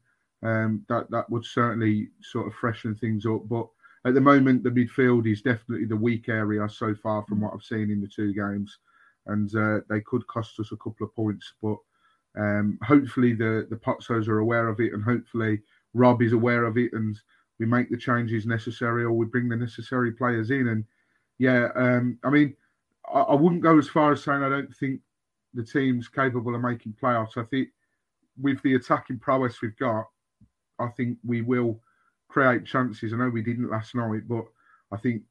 um, 0.46 0.84
that 0.90 1.10
that 1.10 1.30
would 1.30 1.46
certainly 1.46 2.10
sort 2.20 2.46
of 2.46 2.54
freshen 2.54 2.94
things 2.94 3.24
up. 3.24 3.48
But 3.48 3.66
at 4.04 4.14
the 4.14 4.20
moment, 4.20 4.62
the 4.62 4.70
midfield 4.70 5.30
is 5.30 5.42
definitely 5.42 5.86
the 5.86 5.96
weak 5.96 6.28
area 6.28 6.68
so 6.68 6.94
far 6.94 7.24
from 7.24 7.40
what 7.40 7.52
I've 7.54 7.62
seen 7.62 7.90
in 7.90 8.00
the 8.00 8.08
two 8.08 8.32
games, 8.32 8.78
and 9.26 9.54
uh, 9.54 9.80
they 9.88 10.00
could 10.00 10.26
cost 10.26 10.58
us 10.58 10.72
a 10.72 10.76
couple 10.76 11.06
of 11.06 11.14
points. 11.14 11.52
But 11.62 11.76
um, 12.36 12.78
hopefully, 12.82 13.32
the 13.32 13.66
the 13.70 13.76
Pozzos 13.76 14.26
are 14.26 14.40
aware 14.40 14.68
of 14.68 14.80
it, 14.80 14.92
and 14.92 15.04
hopefully 15.04 15.60
Rob 15.94 16.20
is 16.20 16.32
aware 16.32 16.64
of 16.64 16.76
it, 16.78 16.92
and 16.94 17.16
we 17.60 17.66
make 17.66 17.90
the 17.90 17.96
changes 17.96 18.44
necessary, 18.44 19.04
or 19.04 19.12
we 19.12 19.26
bring 19.26 19.48
the 19.48 19.56
necessary 19.56 20.12
players 20.12 20.50
in. 20.50 20.68
And 20.68 20.84
yeah, 21.38 21.68
um, 21.76 22.18
I 22.24 22.30
mean, 22.30 22.56
I, 23.12 23.20
I 23.20 23.34
wouldn't 23.34 23.62
go 23.62 23.78
as 23.78 23.88
far 23.88 24.12
as 24.12 24.24
saying 24.24 24.42
I 24.42 24.48
don't 24.48 24.74
think 24.74 25.00
the 25.54 25.62
team's 25.62 26.08
capable 26.08 26.56
of 26.56 26.60
making 26.60 26.96
playoffs. 27.00 27.36
I 27.36 27.44
think 27.44 27.68
with 28.40 28.60
the 28.62 28.74
attacking 28.74 29.20
prowess 29.20 29.62
we've 29.62 29.76
got, 29.76 30.06
I 30.80 30.88
think 30.96 31.18
we 31.24 31.42
will 31.42 31.80
create 32.32 32.64
chances. 32.64 33.12
I 33.12 33.16
know 33.16 33.28
we 33.28 33.42
didn't 33.42 33.70
last 33.70 33.94
night, 33.94 34.26
but 34.26 34.44
I 34.90 34.96
think 34.96 35.22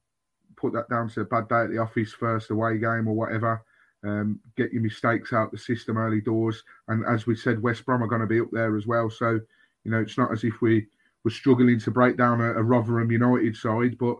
put 0.56 0.72
that 0.74 0.88
down 0.88 1.08
to 1.10 1.22
a 1.22 1.24
bad 1.24 1.48
day 1.48 1.62
at 1.62 1.70
the 1.70 1.78
office, 1.78 2.12
first 2.12 2.50
away 2.50 2.78
game 2.78 3.08
or 3.08 3.14
whatever. 3.14 3.62
Um, 4.04 4.40
get 4.56 4.72
your 4.72 4.82
mistakes 4.82 5.32
out 5.32 5.52
the 5.52 5.58
system 5.58 5.96
early 5.96 6.20
doors, 6.20 6.62
and 6.88 7.04
as 7.06 7.26
we 7.26 7.36
said, 7.36 7.62
West 7.62 7.84
Brom 7.84 8.02
are 8.02 8.08
going 8.08 8.20
to 8.20 8.26
be 8.26 8.40
up 8.40 8.50
there 8.52 8.76
as 8.76 8.86
well. 8.86 9.10
So, 9.10 9.40
you 9.84 9.90
know, 9.90 10.00
it's 10.00 10.18
not 10.18 10.32
as 10.32 10.44
if 10.44 10.60
we 10.60 10.86
were 11.24 11.30
struggling 11.30 11.78
to 11.80 11.90
break 11.90 12.16
down 12.16 12.40
a, 12.40 12.52
a 12.54 12.62
Rotherham 12.62 13.12
United 13.12 13.56
side, 13.56 13.96
but 13.98 14.16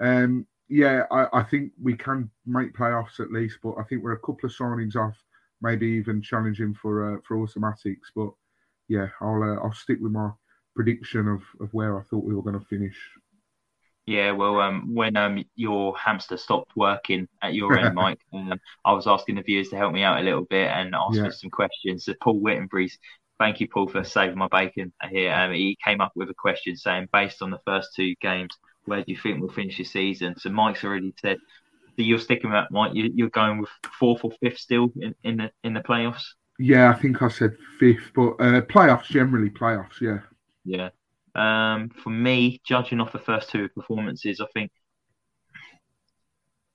um, 0.00 0.46
yeah, 0.68 1.04
I, 1.10 1.26
I, 1.32 1.42
think 1.42 1.72
we 1.82 1.94
can 1.94 2.30
make 2.46 2.74
playoffs 2.74 3.20
at 3.20 3.32
least, 3.32 3.58
but 3.62 3.74
I 3.78 3.82
think 3.84 4.02
we're 4.02 4.12
a 4.12 4.18
couple 4.18 4.44
of 4.44 4.52
signings 4.52 4.96
off, 4.96 5.16
maybe 5.60 5.86
even 5.86 6.22
challenging 6.22 6.74
for 6.74 7.16
uh, 7.16 7.20
for 7.26 7.38
automatics. 7.38 8.12
But 8.14 8.30
yeah, 8.88 9.08
I'll 9.20 9.42
uh, 9.42 9.56
I'll 9.64 9.72
stick 9.72 9.98
with 10.00 10.12
my 10.12 10.30
prediction 10.74 11.28
of, 11.28 11.42
of 11.60 11.72
where 11.72 11.98
I 11.98 12.02
thought 12.02 12.24
we 12.24 12.34
were 12.34 12.42
going 12.42 12.58
to 12.58 12.66
finish. 12.66 12.96
Yeah, 14.06 14.32
well, 14.32 14.60
um, 14.60 14.94
when 14.94 15.16
um 15.16 15.44
your 15.54 15.96
hamster 15.96 16.36
stopped 16.36 16.72
working 16.76 17.26
at 17.42 17.54
your 17.54 17.76
end, 17.78 17.94
Mike, 17.94 18.20
um, 18.34 18.60
I 18.84 18.92
was 18.92 19.06
asking 19.06 19.36
the 19.36 19.42
viewers 19.42 19.70
to 19.70 19.76
help 19.76 19.92
me 19.92 20.02
out 20.02 20.20
a 20.20 20.22
little 20.22 20.44
bit 20.44 20.68
and 20.70 20.94
ask 20.94 21.16
yeah. 21.16 21.30
some 21.30 21.50
questions. 21.50 22.04
So 22.04 22.14
Paul 22.20 22.40
Whittenbury's, 22.40 22.98
thank 23.38 23.60
you, 23.60 23.68
Paul, 23.68 23.88
for 23.88 24.04
saving 24.04 24.36
my 24.36 24.48
bacon 24.48 24.92
here. 25.08 25.32
Um, 25.32 25.52
he 25.52 25.78
came 25.82 26.02
up 26.02 26.12
with 26.14 26.28
a 26.28 26.34
question 26.34 26.76
saying, 26.76 27.08
based 27.12 27.40
on 27.40 27.50
the 27.50 27.60
first 27.64 27.94
two 27.96 28.14
games, 28.20 28.54
where 28.84 29.00
do 29.00 29.10
you 29.10 29.16
think 29.16 29.40
we'll 29.40 29.50
finish 29.50 29.78
the 29.78 29.84
season? 29.84 30.34
So 30.38 30.50
Mike's 30.50 30.84
already 30.84 31.14
said 31.20 31.38
that 31.96 32.02
you're 32.02 32.18
sticking 32.18 32.50
with 32.50 32.58
that, 32.58 32.70
Mike. 32.70 32.92
You, 32.94 33.26
are 33.26 33.30
going 33.30 33.58
with 33.58 33.70
fourth 33.98 34.22
or 34.24 34.32
fifth 34.42 34.58
still 34.58 34.92
in, 35.00 35.14
in 35.24 35.36
the 35.38 35.50
in 35.62 35.72
the 35.72 35.80
playoffs. 35.80 36.24
Yeah, 36.58 36.90
I 36.90 36.94
think 36.94 37.22
I 37.22 37.28
said 37.28 37.56
fifth, 37.80 38.12
but 38.14 38.32
uh, 38.32 38.60
playoffs 38.62 39.06
generally 39.06 39.50
playoffs. 39.50 40.00
Yeah. 40.00 40.18
Yeah. 40.64 40.90
Um, 41.34 41.90
for 41.90 42.10
me, 42.10 42.60
judging 42.64 43.00
off 43.00 43.12
the 43.12 43.18
first 43.18 43.50
two 43.50 43.68
performances, 43.68 44.40
I 44.40 44.46
think 44.54 44.70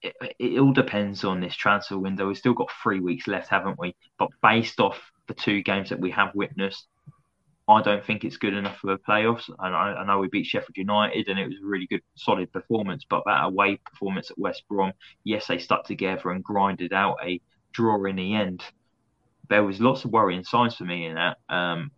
it, 0.02 0.16
it, 0.38 0.60
all 0.60 0.74
depends 0.74 1.24
on 1.24 1.40
this 1.40 1.56
transfer 1.56 1.98
window. 1.98 2.28
We've 2.28 2.38
still 2.38 2.54
got 2.54 2.70
three 2.84 3.00
weeks 3.00 3.28
left, 3.28 3.50
haven't 3.50 3.80
we? 3.80 3.96
But 4.18 4.30
based 4.42 4.80
off 4.80 5.00
the 5.28 5.34
two 5.34 5.62
games 5.62 5.90
that 5.90 6.00
we 6.00 6.12
have 6.12 6.36
witnessed, 6.36 6.88
I 7.68 7.82
don't 7.82 8.04
think 8.04 8.24
it's 8.24 8.38
good 8.38 8.54
enough 8.54 8.78
for 8.78 8.88
the 8.88 8.98
playoffs. 8.98 9.48
And 9.60 9.76
I, 9.76 9.94
I, 9.94 10.06
know 10.06 10.20
we 10.20 10.28
beat 10.28 10.46
Sheffield 10.46 10.76
United 10.76 11.28
and 11.28 11.38
it 11.40 11.46
was 11.46 11.58
a 11.64 11.66
really 11.66 11.86
good, 11.86 12.02
solid 12.16 12.52
performance. 12.52 13.06
But 13.08 13.24
that 13.26 13.44
away 13.44 13.78
performance 13.78 14.32
at 14.32 14.40
West 14.40 14.64
Brom, 14.68 14.92
yes, 15.24 15.48
they 15.48 15.60
stuck 15.60 15.86
together 15.86 16.32
and 16.32 16.44
grinded 16.44 16.94
out 16.94 17.18
a 17.24 17.40
draw 17.72 18.04
in 18.06 18.16
the 18.16 18.34
end. 18.34 18.64
There 19.50 19.64
was 19.64 19.80
lots 19.80 20.04
of 20.04 20.12
worrying 20.12 20.44
signs 20.44 20.76
for 20.76 20.86
me 20.86 21.06
in 21.06 21.16
that. 21.16 21.38
Um, 21.48 21.92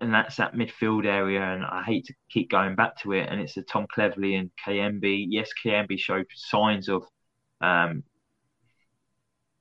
and 0.00 0.12
that's 0.12 0.36
that 0.36 0.54
midfield 0.54 1.06
area. 1.06 1.42
And 1.42 1.64
I 1.64 1.82
hate 1.84 2.06
to 2.06 2.14
keep 2.30 2.50
going 2.50 2.74
back 2.74 3.00
to 3.02 3.12
it. 3.12 3.28
And 3.28 3.40
it's 3.40 3.54
the 3.54 3.62
Tom 3.62 3.86
Cleverley 3.94 4.38
and 4.38 4.50
Kayembe. 4.66 5.26
Yes, 5.28 5.50
Kayembe 5.64 5.98
showed 5.98 6.26
signs 6.34 6.88
of 6.88 7.04
um, 7.60 8.04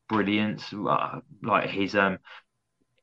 brilliance, 0.08 0.74
uh, 0.74 1.20
like 1.44 1.70
his 1.70 1.96
um, 1.96 2.18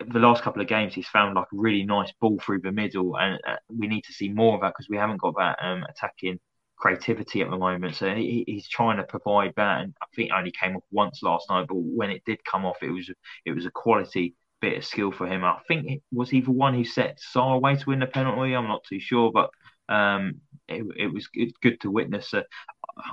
the 0.09 0.19
last 0.19 0.43
couple 0.43 0.61
of 0.61 0.69
games, 0.69 0.95
he's 0.95 1.09
found 1.09 1.35
like 1.35 1.47
a 1.53 1.57
really 1.57 1.85
nice 1.85 2.13
ball 2.21 2.39
through 2.45 2.61
the 2.61 2.73
middle, 2.73 3.17
and 3.17 3.41
uh, 3.47 3.57
we 3.69 3.87
need 3.87 4.05
to 4.05 4.13
see 4.13 4.29
more 4.29 4.55
of 4.55 4.61
that 4.61 4.75
because 4.77 4.89
we 4.89 4.97
haven't 4.97 5.21
got 5.21 5.35
that 5.39 5.59
um, 5.63 5.85
attacking 5.89 6.39
creativity 6.77 7.41
at 7.41 7.51
the 7.51 7.57
moment. 7.57 7.95
So 7.95 8.15
he, 8.15 8.45
he's 8.47 8.69
trying 8.69 8.99
to 8.99 9.05
provide 9.05 9.55
that, 9.57 9.81
and 9.81 9.95
I 10.03 10.07
think 10.15 10.31
it 10.31 10.35
only 10.35 10.53
came 10.53 10.77
off 10.77 10.85
once 10.91 11.23
last 11.23 11.49
night, 11.49 11.67
but 11.69 11.77
when 11.77 12.11
it 12.11 12.23
did 12.27 12.45
come 12.45 12.67
off, 12.67 12.77
it 12.83 12.91
was 12.91 13.11
it 13.45 13.53
was 13.53 13.67
a 13.67 13.71
quality 13.71 14.35
bit 14.61 14.79
of 14.79 14.85
skill 14.85 15.13
for 15.13 15.27
him. 15.27 15.45
I 15.45 15.59
think 15.69 15.91
it 15.91 16.03
was 16.13 16.31
he 16.31 16.41
the 16.41 16.51
one 16.51 16.75
who 16.75 16.85
set 16.85 17.19
Sarr 17.35 17.57
away 17.57 17.77
to 17.77 17.85
win 17.87 18.01
the 18.01 18.07
penalty. 18.07 18.55
I'm 18.55 18.69
not 18.69 18.85
too 18.89 19.01
sure, 19.01 19.31
but 19.33 19.51
um, 19.89 20.41
it, 20.69 20.85
it 20.97 21.13
was 21.13 21.29
good, 21.29 21.53
good 21.63 21.81
to 21.83 21.91
witness. 21.91 22.33
Uh, 22.35 22.43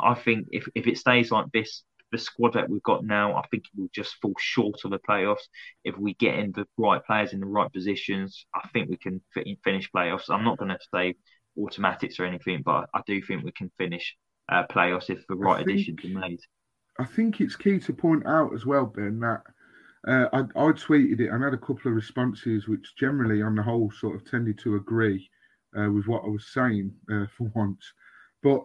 I 0.01 0.15
think 0.15 0.47
if 0.51 0.67
if 0.75 0.87
it 0.87 0.97
stays 0.97 1.31
like 1.31 1.47
this 1.53 1.83
the 2.11 2.17
squad 2.19 2.53
that 2.53 2.69
we've 2.69 2.83
got 2.83 3.03
now, 3.03 3.35
I 3.35 3.41
think 3.47 3.63
it 3.65 3.79
will 3.79 3.89
just 3.93 4.15
fall 4.21 4.35
short 4.37 4.75
of 4.85 4.91
the 4.91 4.99
playoffs. 4.99 5.47
If 5.83 5.97
we 5.97 6.13
get 6.13 6.35
in 6.35 6.51
the 6.51 6.65
right 6.77 7.03
players 7.03 7.33
in 7.33 7.39
the 7.39 7.47
right 7.47 7.73
positions, 7.73 8.45
I 8.53 8.67
think 8.69 8.89
we 8.89 8.97
can 8.97 9.19
finish 9.63 9.89
playoffs. 9.91 10.29
I'm 10.29 10.43
not 10.43 10.59
going 10.59 10.69
to 10.69 10.77
say 10.93 11.15
automatics 11.57 12.19
or 12.19 12.25
anything, 12.25 12.61
but 12.63 12.87
I 12.93 13.01
do 13.07 13.21
think 13.21 13.43
we 13.43 13.51
can 13.51 13.71
finish 13.79 14.15
uh, 14.47 14.63
playoffs 14.69 15.09
if 15.09 15.25
the 15.27 15.35
right 15.35 15.65
think, 15.65 15.69
additions 15.69 16.05
are 16.05 16.19
made. 16.19 16.39
I 16.99 17.05
think 17.05 17.41
it's 17.41 17.55
key 17.55 17.79
to 17.79 17.93
point 17.93 18.27
out 18.27 18.53
as 18.53 18.65
well, 18.65 18.85
Ben, 18.85 19.19
that 19.21 19.41
uh, 20.07 20.27
I, 20.33 20.39
I 20.39 20.71
tweeted 20.71 21.21
it 21.21 21.29
and 21.29 21.43
had 21.43 21.53
a 21.53 21.57
couple 21.57 21.87
of 21.89 21.95
responses 21.95 22.67
which 22.67 22.95
generally, 22.95 23.41
on 23.41 23.55
the 23.55 23.63
whole, 23.63 23.91
sort 23.91 24.15
of 24.15 24.29
tended 24.29 24.59
to 24.59 24.75
agree 24.75 25.29
uh, 25.77 25.89
with 25.89 26.07
what 26.07 26.23
I 26.25 26.27
was 26.27 26.47
saying 26.47 26.93
uh, 27.11 27.25
for 27.37 27.51
once. 27.55 27.93
But 28.41 28.61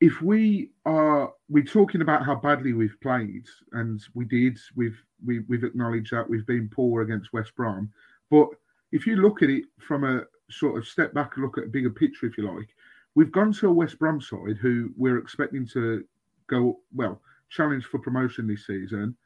if 0.00 0.20
we 0.20 0.70
are 0.84 1.32
we're 1.48 1.64
talking 1.64 2.02
about 2.02 2.24
how 2.24 2.34
badly 2.34 2.74
we've 2.74 3.00
played, 3.02 3.46
and 3.72 4.02
we 4.14 4.26
did, 4.26 4.58
we've 4.74 5.02
we, 5.24 5.40
we've 5.48 5.64
acknowledged 5.64 6.12
that 6.12 6.28
we've 6.28 6.46
been 6.46 6.68
poor 6.68 7.02
against 7.02 7.32
West 7.32 7.54
Brom. 7.56 7.90
But 8.30 8.48
if 8.92 9.06
you 9.06 9.16
look 9.16 9.42
at 9.42 9.50
it 9.50 9.64
from 9.78 10.04
a 10.04 10.24
sort 10.50 10.76
of 10.76 10.86
step 10.86 11.14
back 11.14 11.32
and 11.34 11.44
look 11.44 11.56
at 11.58 11.64
a 11.64 11.68
bigger 11.68 11.90
picture, 11.90 12.26
if 12.26 12.36
you 12.36 12.54
like, 12.54 12.68
we've 13.14 13.32
gone 13.32 13.52
to 13.54 13.68
a 13.68 13.72
West 13.72 13.98
Brom 13.98 14.20
side 14.20 14.58
who 14.60 14.90
we're 14.96 15.18
expecting 15.18 15.66
to 15.68 16.04
go 16.48 16.80
well 16.94 17.20
challenge 17.48 17.84
for 17.84 17.98
promotion 17.98 18.46
this 18.46 18.66
season. 18.66 19.16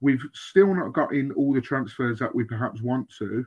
We've 0.00 0.22
still 0.34 0.74
not 0.74 0.92
got 0.92 1.12
in 1.12 1.32
all 1.32 1.54
the 1.54 1.60
transfers 1.60 2.18
that 2.18 2.34
we 2.34 2.44
perhaps 2.44 2.82
want 2.82 3.12
to. 3.18 3.44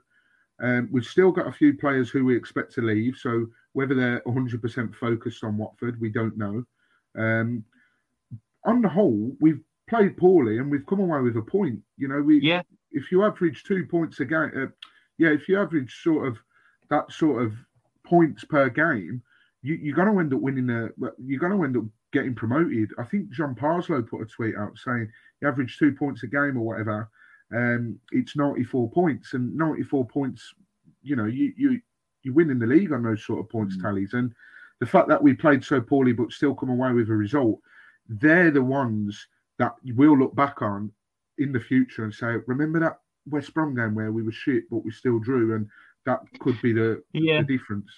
Um, 0.61 0.89
we've 0.91 1.05
still 1.05 1.31
got 1.31 1.47
a 1.47 1.51
few 1.51 1.77
players 1.77 2.09
who 2.09 2.25
we 2.25 2.35
expect 2.35 2.73
to 2.73 2.81
leave. 2.81 3.15
So 3.17 3.47
whether 3.73 3.93
they're 3.93 4.21
100% 4.21 4.95
focused 4.95 5.43
on 5.43 5.57
Watford, 5.57 6.01
we 6.01 6.09
don't 6.09 6.37
know. 6.37 6.63
Um, 7.17 7.63
on 8.65 8.81
the 8.81 8.89
whole, 8.89 9.35
we've 9.39 9.61
played 9.87 10.17
poorly 10.17 10.57
and 10.57 10.69
we've 10.69 10.85
come 10.85 10.99
away 10.99 11.21
with 11.21 11.37
a 11.37 11.41
point. 11.41 11.79
You 11.97 12.07
know, 12.07 12.21
we 12.21 12.39
yeah. 12.39 12.63
If 12.91 13.11
you 13.11 13.23
average 13.23 13.63
two 13.63 13.85
points 13.85 14.19
a 14.19 14.25
game, 14.25 14.51
uh, 14.55 14.67
yeah, 15.17 15.29
if 15.29 15.47
you 15.47 15.59
average 15.59 16.01
sort 16.01 16.27
of 16.27 16.37
that 16.89 17.11
sort 17.11 17.43
of 17.43 17.53
points 18.05 18.43
per 18.45 18.69
game, 18.69 19.21
you, 19.61 19.75
you're 19.75 19.95
going 19.95 20.11
to 20.11 20.19
end 20.19 20.33
up 20.33 20.39
winning 20.39 20.67
the. 20.67 20.91
You're 21.23 21.39
going 21.39 21.57
to 21.57 21.63
end 21.63 21.77
up 21.77 21.83
getting 22.14 22.36
promoted. 22.36 22.91
I 22.97 23.03
think 23.03 23.32
John 23.32 23.55
Parslow 23.55 24.08
put 24.08 24.22
a 24.22 24.26
tweet 24.26 24.55
out 24.55 24.78
saying 24.78 25.10
he 25.39 25.47
averaged 25.47 25.80
two 25.80 25.93
points 25.93 26.24
a 26.24 26.28
game 26.28 26.58
or 26.58 26.62
whatever. 26.62 27.10
Um, 27.53 27.99
it's 28.12 28.36
94 28.36 28.91
points, 28.91 29.34
and 29.34 29.55
94 29.55 30.05
points, 30.08 30.53
you 31.01 31.16
know, 31.16 31.26
you 31.26 31.53
you 31.58 31.82
you 32.24 32.34
win 32.34 32.49
in 32.49 32.60
the 32.60 32.68
league 32.68 32.91
on 32.91 33.03
those 33.03 33.26
sort 33.26 33.39
of 33.39 33.49
points 33.49 33.78
mm. 33.78 33.82
tallies. 33.82 34.14
And 34.14 34.34
the 34.80 34.86
fact 34.86 35.08
that 35.08 35.22
we 35.22 35.34
played 35.34 35.64
so 35.64 35.80
poorly 35.80 36.14
but 36.14 36.32
still 36.32 36.53
come 36.53 36.70
away 36.70 36.91
with 36.91 37.10
a 37.10 37.16
result, 37.16 37.60
they're 38.08 38.51
the 38.51 38.64
ones 38.64 39.28
that 39.60 39.74
we'll 39.95 40.18
look 40.18 40.36
back 40.36 40.62
on 40.62 40.91
in 41.38 41.51
the 41.51 41.60
future 41.60 42.03
and 42.03 42.14
say, 42.14 42.36
remember 42.47 42.80
that 42.80 42.99
West 43.30 43.53
Brom 43.53 43.76
game 43.76 43.95
where 43.95 44.12
we 44.12 44.24
were 44.24 44.32
shit 44.32 44.64
but 44.70 44.84
we 44.84 44.91
still 44.91 45.20
drew, 45.20 45.55
and 45.55 45.68
that 46.05 46.20
could 46.39 46.62
be 46.62 46.74
the, 46.74 47.01
yeah. 47.14 47.41
the 47.41 47.58
difference 47.58 47.89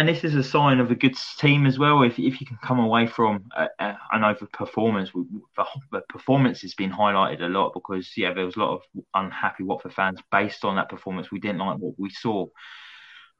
and 0.00 0.08
this 0.08 0.24
is 0.24 0.34
a 0.34 0.42
sign 0.42 0.80
of 0.80 0.90
a 0.90 0.94
good 0.94 1.14
team 1.36 1.66
as 1.66 1.78
well. 1.78 2.02
If, 2.02 2.18
if 2.18 2.40
you 2.40 2.46
can 2.46 2.56
come 2.62 2.78
away 2.78 3.06
from, 3.06 3.44
uh, 3.54 3.66
I 3.78 4.18
know 4.18 4.34
the 4.40 4.46
performance, 4.46 5.10
the 5.12 6.00
performance 6.08 6.62
has 6.62 6.72
been 6.72 6.90
highlighted 6.90 7.42
a 7.42 7.48
lot 7.48 7.74
because 7.74 8.10
yeah, 8.16 8.32
there 8.32 8.46
was 8.46 8.56
a 8.56 8.60
lot 8.60 8.76
of 8.76 8.80
unhappy 9.12 9.62
Watford 9.62 9.92
fans 9.92 10.18
based 10.32 10.64
on 10.64 10.76
that 10.76 10.88
performance. 10.88 11.30
We 11.30 11.38
didn't 11.38 11.58
like 11.58 11.76
what 11.76 11.96
we 11.98 12.08
saw, 12.08 12.46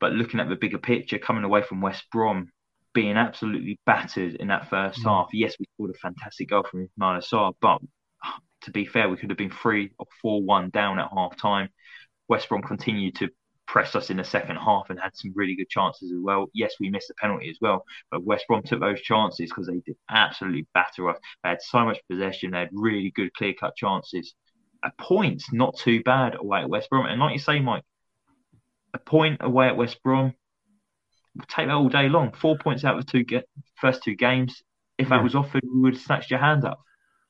but 0.01 0.13
looking 0.13 0.39
at 0.39 0.51
the 0.51 0.55
bigger 0.55 0.77
picture, 0.77 1.19
coming 1.19 1.45
away 1.45 1.63
from 1.63 1.81
West 1.81 2.05
Brom, 2.13 2.51
being 2.93 3.17
absolutely 3.17 3.81
battered 3.87 4.35
in 4.35 4.49
that 4.49 4.69
first 4.69 5.01
mm. 5.01 5.05
half. 5.05 5.31
Yes, 5.33 5.55
we 5.59 5.65
scored 5.75 5.93
a 5.93 5.99
fantastic 5.99 6.51
goal 6.51 6.67
from 6.71 6.87
Ismaila 6.87 7.27
Sarr, 7.27 7.55
but 7.63 7.81
to 8.65 8.71
be 8.71 8.85
fair, 8.85 9.09
we 9.09 9.17
could 9.17 9.31
have 9.31 9.39
been 9.39 9.49
three 9.49 9.93
or 9.99 10.05
four 10.21 10.43
one 10.43 10.69
down 10.69 10.99
at 10.99 11.09
half 11.11 11.39
time. 11.39 11.71
West 12.29 12.51
Brom 12.51 12.61
continued 12.61 13.15
to 13.17 13.31
pressed 13.71 13.95
us 13.95 14.11
in 14.11 14.17
the 14.17 14.25
second 14.25 14.57
half 14.57 14.91
and 14.91 14.99
had 14.99 15.17
some 15.17 15.31
really 15.33 15.55
good 15.55 15.69
chances 15.69 16.11
as 16.11 16.19
well. 16.21 16.49
Yes, 16.53 16.75
we 16.81 16.91
missed 16.91 17.07
the 17.07 17.15
penalty 17.15 17.49
as 17.49 17.59
well, 17.61 17.85
but 18.11 18.25
West 18.25 18.47
Brom 18.49 18.65
took 18.65 18.81
those 18.81 19.01
chances 19.01 19.49
because 19.49 19.69
they 19.69 19.79
did 19.87 19.95
absolutely 20.11 20.67
batter 20.75 21.09
us. 21.09 21.19
They 21.45 21.51
had 21.51 21.63
so 21.63 21.85
much 21.85 22.01
possession, 22.11 22.51
they 22.51 22.59
had 22.59 22.71
really 22.73 23.13
good 23.13 23.33
clear 23.33 23.55
cut 23.55 23.77
chances. 23.77 24.35
A 24.83 24.91
point, 24.99 25.45
not 25.53 25.77
too 25.77 26.03
bad 26.03 26.35
away 26.35 26.63
at 26.63 26.69
West 26.69 26.91
Brom. 26.91 27.07
And 27.07 27.21
like 27.21 27.33
you 27.33 27.39
say, 27.39 27.61
Mike, 27.61 27.85
a 28.93 28.99
point 28.99 29.37
away 29.41 29.69
at 29.69 29.77
West 29.77 30.03
Brom, 30.03 30.35
we'll 31.37 31.47
take 31.47 31.69
that 31.69 31.75
all 31.75 31.89
day 31.89 32.09
long. 32.09 32.33
Four 32.33 32.59
points 32.59 32.85
out 32.85 32.99
of 32.99 33.07
the 33.07 33.13
two 33.13 33.23
get, 33.23 33.49
first 33.77 34.03
two 34.03 34.17
games. 34.17 34.65
If 34.99 35.11
yeah. 35.11 35.19
that 35.19 35.23
was 35.23 35.37
offered, 35.37 35.63
we 35.63 35.81
would 35.81 35.95
have 35.95 36.03
snatched 36.03 36.31
your 36.31 36.41
hand 36.41 36.65
up. 36.65 36.81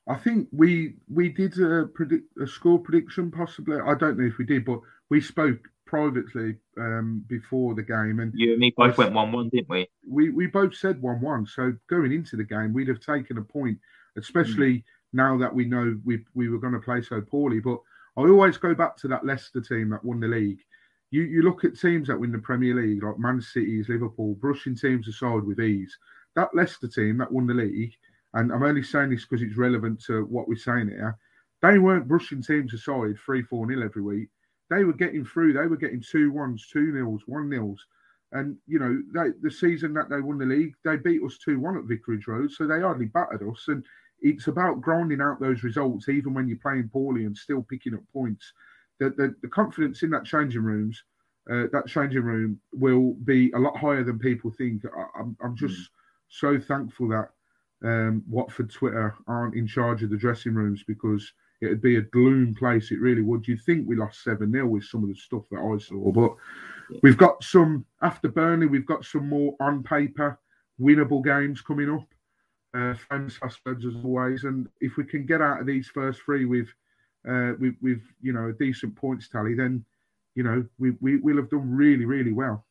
I 0.09 0.16
think 0.16 0.49
we 0.53 0.95
we 1.07 1.28
did 1.28 1.61
a, 1.61 1.84
predict, 1.84 2.28
a 2.43 2.47
score 2.47 2.78
prediction 2.78 3.30
possibly. 3.30 3.76
I 3.78 3.95
don't 3.95 4.18
know 4.18 4.24
if 4.24 4.38
we 4.38 4.47
did, 4.47 4.64
but 4.64 4.80
we 5.11 5.20
spoke 5.20 5.68
privately 5.91 6.55
um, 6.78 7.24
before 7.26 7.74
the 7.74 7.82
game, 7.82 8.20
and 8.20 8.32
you 8.32 8.53
and 8.53 8.61
me 8.61 8.72
both 8.76 8.97
went 8.97 9.12
one-one, 9.12 9.49
didn't 9.49 9.68
we? 9.68 9.88
We 10.09 10.30
we 10.30 10.47
both 10.47 10.76
said 10.76 11.03
one-one. 11.03 11.47
So 11.47 11.72
going 11.88 12.12
into 12.12 12.36
the 12.36 12.45
game, 12.45 12.72
we'd 12.72 12.86
have 12.86 13.01
taken 13.01 13.38
a 13.38 13.43
point, 13.43 13.76
especially 14.16 14.74
mm. 14.74 14.84
now 15.12 15.36
that 15.38 15.53
we 15.53 15.64
know 15.64 15.99
we 16.05 16.24
we 16.32 16.49
were 16.49 16.61
going 16.61 16.74
to 16.74 16.78
play 16.78 17.03
so 17.03 17.20
poorly. 17.20 17.59
But 17.59 17.80
I 18.16 18.22
always 18.22 18.57
go 18.57 18.72
back 18.72 18.97
to 18.99 19.09
that 19.09 19.26
Leicester 19.26 19.61
team 19.61 19.91
that 19.91 20.05
won 20.05 20.20
the 20.20 20.28
league. 20.28 20.61
You 21.11 21.22
you 21.22 21.43
look 21.43 21.64
at 21.64 21.78
teams 21.78 22.07
that 22.07 22.20
win 22.20 22.30
the 22.30 22.38
Premier 22.38 22.76
League, 22.76 23.03
like 23.03 23.18
Man 23.18 23.41
City's, 23.41 23.88
Liverpool, 23.88 24.36
brushing 24.36 24.76
teams 24.76 25.09
aside 25.09 25.43
with 25.43 25.59
ease. 25.59 25.99
That 26.36 26.55
Leicester 26.55 26.86
team 26.86 27.18
that 27.18 27.32
won 27.32 27.49
the 27.49 27.55
league, 27.55 27.95
and 28.34 28.53
I'm 28.53 28.62
only 28.62 28.84
saying 28.84 29.11
this 29.11 29.26
because 29.26 29.43
it's 29.43 29.59
relevant 29.59 30.05
to 30.05 30.24
what 30.26 30.47
we're 30.47 30.55
saying 30.55 30.91
here. 30.91 31.18
They 31.62 31.78
weren't 31.78 32.07
brushing 32.07 32.43
teams 32.45 32.72
aside 32.74 33.18
three, 33.18 33.43
four 33.43 33.66
nil 33.66 33.82
every 33.82 34.03
week 34.03 34.28
they 34.70 34.84
were 34.84 34.92
getting 34.92 35.24
through. 35.24 35.52
They 35.52 35.66
were 35.66 35.76
getting 35.76 36.00
two 36.00 36.30
ones, 36.30 36.66
two 36.72 36.92
nils, 36.92 37.22
one 37.26 37.50
nils. 37.50 37.84
And, 38.32 38.56
you 38.68 38.78
know, 38.78 39.02
they, 39.12 39.30
the 39.42 39.50
season 39.50 39.92
that 39.94 40.08
they 40.08 40.20
won 40.20 40.38
the 40.38 40.46
league, 40.46 40.74
they 40.84 40.96
beat 40.96 41.22
us 41.22 41.36
2 41.38 41.58
1 41.58 41.78
at 41.78 41.84
Vicarage 41.84 42.28
Road. 42.28 42.52
So 42.52 42.66
they 42.66 42.80
hardly 42.80 43.06
battered 43.06 43.42
us. 43.42 43.64
And 43.66 43.84
it's 44.20 44.46
about 44.46 44.80
grinding 44.80 45.20
out 45.20 45.40
those 45.40 45.64
results, 45.64 46.08
even 46.08 46.32
when 46.32 46.46
you're 46.46 46.58
playing 46.58 46.90
poorly 46.92 47.24
and 47.24 47.36
still 47.36 47.66
picking 47.68 47.94
up 47.94 48.02
points. 48.12 48.52
The, 49.00 49.10
the, 49.10 49.34
the 49.42 49.48
confidence 49.48 50.04
in 50.04 50.10
that 50.10 50.24
changing 50.24 50.62
rooms, 50.62 51.02
uh, 51.50 51.64
that 51.72 51.88
changing 51.88 52.22
room 52.22 52.60
will 52.72 53.14
be 53.24 53.50
a 53.52 53.58
lot 53.58 53.76
higher 53.76 54.04
than 54.04 54.18
people 54.18 54.52
think. 54.52 54.82
I, 54.84 55.00
am 55.18 55.36
I'm, 55.42 55.50
I'm 55.50 55.56
just 55.56 55.74
mm. 55.74 55.88
so 56.28 56.60
thankful 56.60 57.08
that 57.08 57.30
um, 57.82 58.22
Watford 58.28 58.70
Twitter 58.70 59.16
aren't 59.26 59.56
in 59.56 59.66
charge 59.66 60.04
of 60.04 60.10
the 60.10 60.16
dressing 60.16 60.54
rooms 60.54 60.84
because 60.86 61.32
it'd 61.61 61.82
be 61.82 61.96
a 61.96 62.02
gloom 62.02 62.54
place. 62.54 62.90
It 62.90 63.00
really 63.00 63.22
would. 63.22 63.46
You'd 63.46 63.62
think 63.62 63.86
we 63.86 63.96
lost 63.96 64.24
7 64.24 64.50
0 64.50 64.66
with 64.66 64.84
some 64.84 65.02
of 65.02 65.08
the 65.08 65.14
stuff 65.14 65.44
that 65.50 65.61
I 65.61 65.78
saw. 65.78 66.11
But 66.12 66.34
we've 67.02 67.16
got 67.16 67.42
some, 67.42 67.84
after 68.02 68.28
Burnley, 68.28 68.66
we've 68.66 68.86
got 68.86 69.04
some 69.04 69.28
more 69.28 69.54
on 69.61 69.82
paper 69.82 70.38
winnable 70.80 71.24
games 71.24 71.61
coming 71.61 71.90
up. 71.90 72.06
Uh, 72.72 72.94
fans 73.08 73.36
as 73.42 73.56
always. 74.04 74.44
And 74.44 74.68
if 74.80 74.96
we 74.96 75.02
can 75.02 75.26
get 75.26 75.42
out 75.42 75.61
of 75.61 75.66
these 75.66 75.88
first 75.88 76.20
three 76.22 76.44
with, 76.44 76.68
uh, 77.28 77.54
with, 77.58 77.74
with 77.82 78.00
you 78.22 78.32
know, 78.32 78.48
a 78.48 78.52
decent 78.52 78.94
points 78.94 79.28
tally, 79.28 79.54
then, 79.54 79.84
you 80.36 80.44
know, 80.44 80.64
we, 80.78 80.92
we, 81.00 81.16
we'll 81.16 81.38
have 81.38 81.50
done 81.50 81.68
really, 81.74 82.04
really 82.04 82.32
well. 82.32 82.64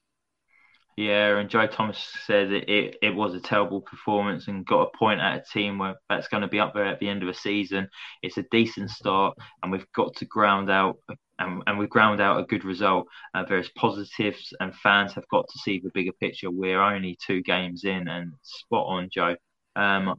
Yeah, 1.00 1.38
and 1.38 1.50
Joe 1.50 1.66
Thomas 1.66 1.98
said 2.26 2.52
it, 2.52 2.68
it, 2.68 2.98
it, 3.02 3.16
was 3.16 3.34
a 3.34 3.40
terrible 3.40 3.80
performance 3.80 4.50
and 4.50 4.66
got 4.66 4.82
a 4.82 4.98
point 4.98 5.22
at 5.22 5.38
a 5.38 5.44
team 5.50 5.78
where 5.78 5.96
that's 6.10 6.28
going 6.28 6.42
to 6.42 6.50
be 6.50 6.60
up 6.60 6.74
there 6.74 6.84
at 6.84 7.00
the 7.00 7.08
end 7.08 7.24
of 7.24 7.30
a 7.30 7.34
season. 7.34 7.88
It's 8.22 8.38
a 8.38 8.44
decent 8.52 8.90
start, 8.90 9.38
and 9.64 9.72
we've 9.72 9.90
got 9.96 10.14
to 10.18 10.26
ground 10.26 10.70
out 10.70 10.98
and, 11.40 11.64
and 11.66 11.80
we've 11.80 11.90
ground 11.90 12.20
out 12.20 12.42
a 12.42 12.44
good 12.44 12.66
result. 12.66 13.08
Uh, 13.34 13.46
there's 13.48 13.70
positives, 13.70 14.52
and 14.60 14.76
fans 14.76 15.14
have 15.14 15.26
got 15.30 15.48
to 15.48 15.60
see 15.60 15.80
the 15.80 15.90
bigger 15.94 16.12
picture. 16.12 16.52
We're 16.52 16.82
only 16.82 17.18
two 17.26 17.44
games 17.44 17.86
in, 17.86 18.10
and 18.10 18.34
spot 18.42 18.86
on, 18.88 19.10
Joe. 19.10 19.38
Um, 19.78 20.16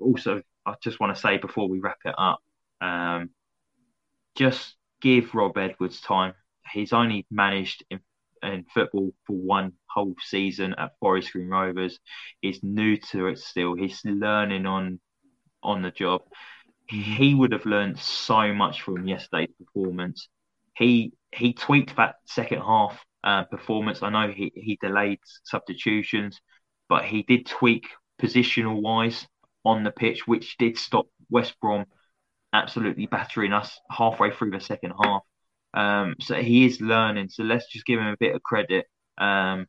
also, 0.00 0.40
I 0.64 0.76
just 0.82 0.98
want 0.98 1.14
to 1.14 1.20
say 1.20 1.36
before 1.36 1.68
we 1.68 1.78
wrap 1.78 1.98
it 2.06 2.14
up, 2.16 2.40
um, 2.80 3.28
just 4.34 4.76
give 5.02 5.34
Rob 5.34 5.58
Edwards 5.58 6.00
time. 6.00 6.32
He's 6.72 6.94
only 6.94 7.26
managed 7.30 7.84
in 7.90 8.00
in 8.42 8.64
football 8.72 9.12
for 9.26 9.36
one 9.36 9.72
whole 9.86 10.14
season 10.20 10.74
at 10.78 10.92
Forest 11.00 11.32
Green 11.32 11.48
Rovers. 11.48 11.98
He's 12.40 12.62
new 12.62 12.96
to 13.10 13.26
it 13.28 13.38
still. 13.38 13.74
He's 13.74 14.00
learning 14.04 14.66
on 14.66 15.00
on 15.62 15.82
the 15.82 15.90
job. 15.90 16.22
He 16.88 17.34
would 17.34 17.52
have 17.52 17.66
learned 17.66 17.98
so 17.98 18.52
much 18.52 18.82
from 18.82 19.06
yesterday's 19.06 19.54
performance. 19.58 20.28
He 20.76 21.12
he 21.32 21.52
tweaked 21.52 21.96
that 21.96 22.16
second 22.26 22.60
half 22.60 23.02
uh, 23.24 23.44
performance. 23.44 24.02
I 24.02 24.10
know 24.10 24.30
he, 24.30 24.52
he 24.54 24.78
delayed 24.80 25.20
substitutions, 25.44 26.40
but 26.88 27.04
he 27.04 27.22
did 27.22 27.46
tweak 27.46 27.86
positional 28.20 28.80
wise 28.80 29.26
on 29.64 29.84
the 29.84 29.90
pitch, 29.90 30.26
which 30.26 30.56
did 30.58 30.76
stop 30.76 31.06
West 31.30 31.54
Brom 31.60 31.86
absolutely 32.52 33.06
battering 33.06 33.52
us 33.52 33.80
halfway 33.90 34.30
through 34.30 34.50
the 34.50 34.60
second 34.60 34.92
half. 35.02 35.22
Um, 35.74 36.16
so 36.20 36.34
he 36.34 36.66
is 36.66 36.80
learning. 36.80 37.28
So 37.30 37.42
let's 37.42 37.66
just 37.68 37.86
give 37.86 38.00
him 38.00 38.06
a 38.06 38.16
bit 38.18 38.34
of 38.34 38.42
credit. 38.42 38.86
Um, 39.18 39.66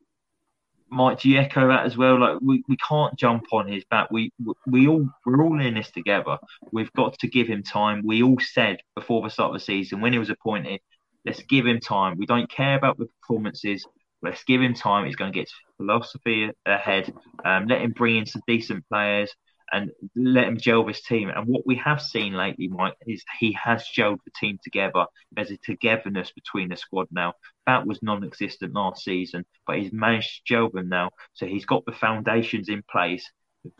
Mike, 0.89 1.21
do 1.21 1.29
you 1.29 1.39
echo 1.39 1.67
that 1.69 1.85
as 1.85 1.97
well? 1.97 2.19
Like 2.19 2.37
we, 2.41 2.63
we 2.67 2.77
can't 2.77 3.17
jump 3.17 3.45
on 3.51 3.67
his 3.67 3.83
back. 3.85 4.11
We 4.11 4.31
we 4.67 4.87
all 4.87 5.09
we're 5.25 5.43
all 5.43 5.59
in 5.59 5.73
this 5.73 5.89
together. 5.89 6.37
We've 6.71 6.93
got 6.93 7.17
to 7.19 7.27
give 7.27 7.47
him 7.47 7.63
time. 7.63 8.03
We 8.05 8.21
all 8.21 8.37
said 8.39 8.77
before 8.95 9.23
the 9.23 9.29
start 9.29 9.49
of 9.49 9.59
the 9.59 9.65
season 9.65 10.01
when 10.01 10.13
he 10.13 10.19
was 10.19 10.29
appointed, 10.29 10.81
let's 11.25 11.41
give 11.43 11.65
him 11.65 11.79
time. 11.79 12.17
We 12.17 12.27
don't 12.27 12.49
care 12.49 12.75
about 12.75 12.99
the 12.99 13.07
performances. 13.21 13.85
Let's 14.21 14.43
give 14.43 14.61
him 14.61 14.75
time. 14.75 15.05
He's 15.05 15.15
going 15.15 15.33
to 15.33 15.39
get 15.39 15.49
philosophy 15.77 16.51
ahead. 16.65 17.11
Um, 17.43 17.67
let 17.67 17.81
him 17.81 17.91
bring 17.91 18.17
in 18.17 18.25
some 18.25 18.43
decent 18.45 18.87
players 18.87 19.33
and 19.73 19.89
let 20.15 20.47
him 20.47 20.57
gel 20.57 20.87
his 20.87 21.01
team. 21.01 21.29
And 21.29 21.47
what 21.47 21.65
we 21.65 21.75
have 21.77 22.01
seen 22.01 22.33
lately, 22.33 22.67
Mike, 22.67 22.95
is 23.07 23.23
he 23.39 23.57
has 23.61 23.83
gelled 23.85 24.19
the 24.23 24.31
team 24.39 24.59
together. 24.63 25.05
There's 25.31 25.49
a 25.49 25.57
togetherness 25.57 26.31
between 26.31 26.69
the 26.69 26.77
squad 26.77 27.07
now. 27.11 27.33
That 27.65 27.87
was 27.87 28.01
non 28.03 28.23
existent 28.23 28.73
last 28.73 29.03
season, 29.03 29.45
but 29.65 29.79
he's 29.79 29.91
managed 29.91 30.35
to 30.35 30.41
gel 30.45 30.69
them 30.69 30.89
now. 30.89 31.09
So 31.33 31.47
he's 31.47 31.65
got 31.65 31.85
the 31.85 31.91
foundations 31.91 32.69
in 32.69 32.83
place. 32.89 33.29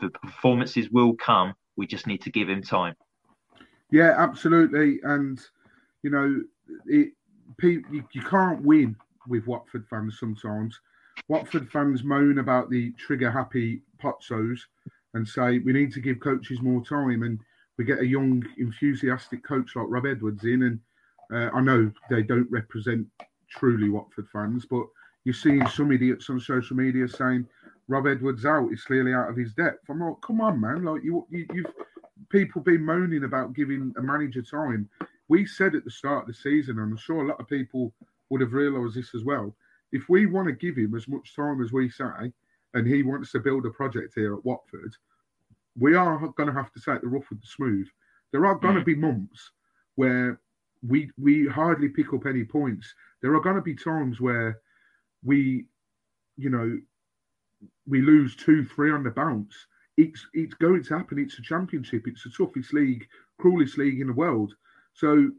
The 0.00 0.10
performances 0.10 0.90
will 0.90 1.14
come. 1.14 1.54
We 1.76 1.86
just 1.86 2.08
need 2.08 2.22
to 2.22 2.30
give 2.30 2.48
him 2.48 2.62
time. 2.62 2.94
Yeah, 3.90 4.14
absolutely. 4.16 4.98
And, 5.04 5.40
you 6.02 6.10
know, 6.10 6.42
it, 6.86 7.12
you, 7.62 8.04
you 8.12 8.22
can't 8.22 8.62
win 8.62 8.96
with 9.28 9.46
Watford 9.46 9.86
fans 9.88 10.18
sometimes. 10.18 10.80
Watford 11.28 11.70
fans 11.70 12.02
moan 12.02 12.38
about 12.38 12.68
the 12.68 12.90
trigger 12.92 13.30
happy 13.30 13.82
Pozzos 14.02 14.58
and 15.14 15.26
say 15.26 15.58
we 15.58 15.72
need 15.72 15.92
to 15.92 16.00
give 16.00 16.20
coaches 16.20 16.60
more 16.60 16.84
time. 16.84 17.22
And 17.22 17.40
we 17.78 17.84
get 17.84 18.00
a 18.00 18.06
young, 18.06 18.44
enthusiastic 18.58 19.42
coach 19.42 19.74
like 19.74 19.86
Rob 19.88 20.06
Edwards 20.06 20.44
in, 20.44 20.62
and 20.62 20.80
uh, 21.32 21.50
I 21.54 21.60
know 21.60 21.90
they 22.10 22.22
don't 22.22 22.50
represent 22.50 23.06
truly 23.50 23.88
Watford 23.88 24.28
fans, 24.32 24.66
but 24.68 24.84
you're 25.24 25.34
seeing 25.34 25.66
some 25.68 25.90
idiots 25.90 26.28
on 26.30 26.38
social 26.38 26.76
media 26.76 27.08
saying 27.08 27.46
Rob 27.88 28.06
Edwards 28.06 28.44
out 28.44 28.72
is 28.72 28.84
clearly 28.84 29.14
out 29.14 29.30
of 29.30 29.36
his 29.36 29.54
depth. 29.54 29.88
I'm 29.88 30.00
like, 30.00 30.20
come 30.24 30.40
on, 30.40 30.60
man! 30.60 30.84
Like 30.84 31.02
you, 31.02 31.26
you 31.30 31.46
you've 31.52 31.72
people 32.30 32.62
been 32.62 32.84
moaning 32.84 33.24
about 33.24 33.54
giving 33.54 33.92
a 33.96 34.02
manager 34.02 34.42
time. 34.42 34.88
We 35.28 35.46
said 35.46 35.74
at 35.74 35.84
the 35.84 35.90
start 35.90 36.22
of 36.22 36.26
the 36.28 36.34
season, 36.34 36.78
and 36.78 36.92
I'm 36.92 36.96
sure 36.96 37.24
a 37.24 37.28
lot 37.28 37.40
of 37.40 37.48
people 37.48 37.92
would 38.30 38.40
have 38.40 38.52
realised 38.52 38.94
this 38.96 39.14
as 39.14 39.24
well. 39.24 39.54
If 39.92 40.08
we 40.08 40.26
want 40.26 40.48
to 40.48 40.52
give 40.52 40.76
him 40.76 40.94
as 40.94 41.08
much 41.08 41.34
time 41.34 41.62
as 41.62 41.72
we 41.72 41.88
say, 41.88 42.32
and 42.74 42.86
he 42.86 43.02
wants 43.02 43.32
to 43.32 43.40
build 43.40 43.66
a 43.66 43.70
project 43.70 44.12
here 44.14 44.34
at 44.34 44.44
Watford, 44.44 44.94
we 45.78 45.94
are 45.94 46.18
going 46.36 46.48
to 46.48 46.52
have 46.52 46.72
to 46.72 46.80
take 46.80 47.00
the 47.00 47.08
rough 47.08 47.28
with 47.30 47.40
the 47.40 47.46
smooth. 47.46 47.88
There 48.32 48.46
are 48.46 48.56
going 48.56 48.74
to 48.74 48.82
mm. 48.82 48.86
be 48.86 48.94
months 48.96 49.50
where 49.94 50.40
we 50.86 51.10
we 51.18 51.46
hardly 51.46 51.88
pick 51.88 52.12
up 52.12 52.26
any 52.26 52.44
points. 52.44 52.92
There 53.22 53.34
are 53.34 53.40
going 53.40 53.56
to 53.56 53.62
be 53.62 53.74
times 53.74 54.20
where 54.20 54.58
we, 55.24 55.66
you 56.36 56.50
know, 56.50 56.78
we 57.86 58.02
lose 58.02 58.36
two, 58.36 58.64
three 58.64 58.92
on 58.92 59.02
the 59.02 59.10
bounce. 59.10 59.54
It's 59.96 60.26
it's 60.34 60.54
going 60.54 60.82
to 60.82 60.98
happen. 60.98 61.18
It's 61.18 61.38
a 61.38 61.42
championship. 61.42 62.06
It's 62.06 62.24
the 62.24 62.30
toughest 62.30 62.74
league, 62.74 63.06
cruelest 63.38 63.78
league 63.78 64.00
in 64.00 64.08
the 64.08 64.12
world. 64.12 64.54
So, 64.92 65.30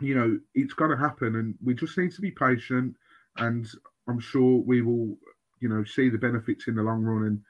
you 0.00 0.14
know, 0.14 0.38
it's 0.54 0.74
going 0.74 0.90
to 0.90 0.96
happen, 0.96 1.36
and 1.36 1.54
we 1.62 1.74
just 1.74 1.98
need 1.98 2.12
to 2.12 2.20
be 2.20 2.30
patient. 2.30 2.94
And 3.36 3.68
I'm 4.08 4.20
sure 4.20 4.62
we 4.62 4.82
will, 4.82 5.16
you 5.64 5.70
know, 5.70 5.82
see 5.84 6.08
the 6.10 6.18
benefits 6.18 6.68
in 6.68 6.76
the 6.76 6.82
long 6.82 7.02
run. 7.02 7.24
And 7.24 7.42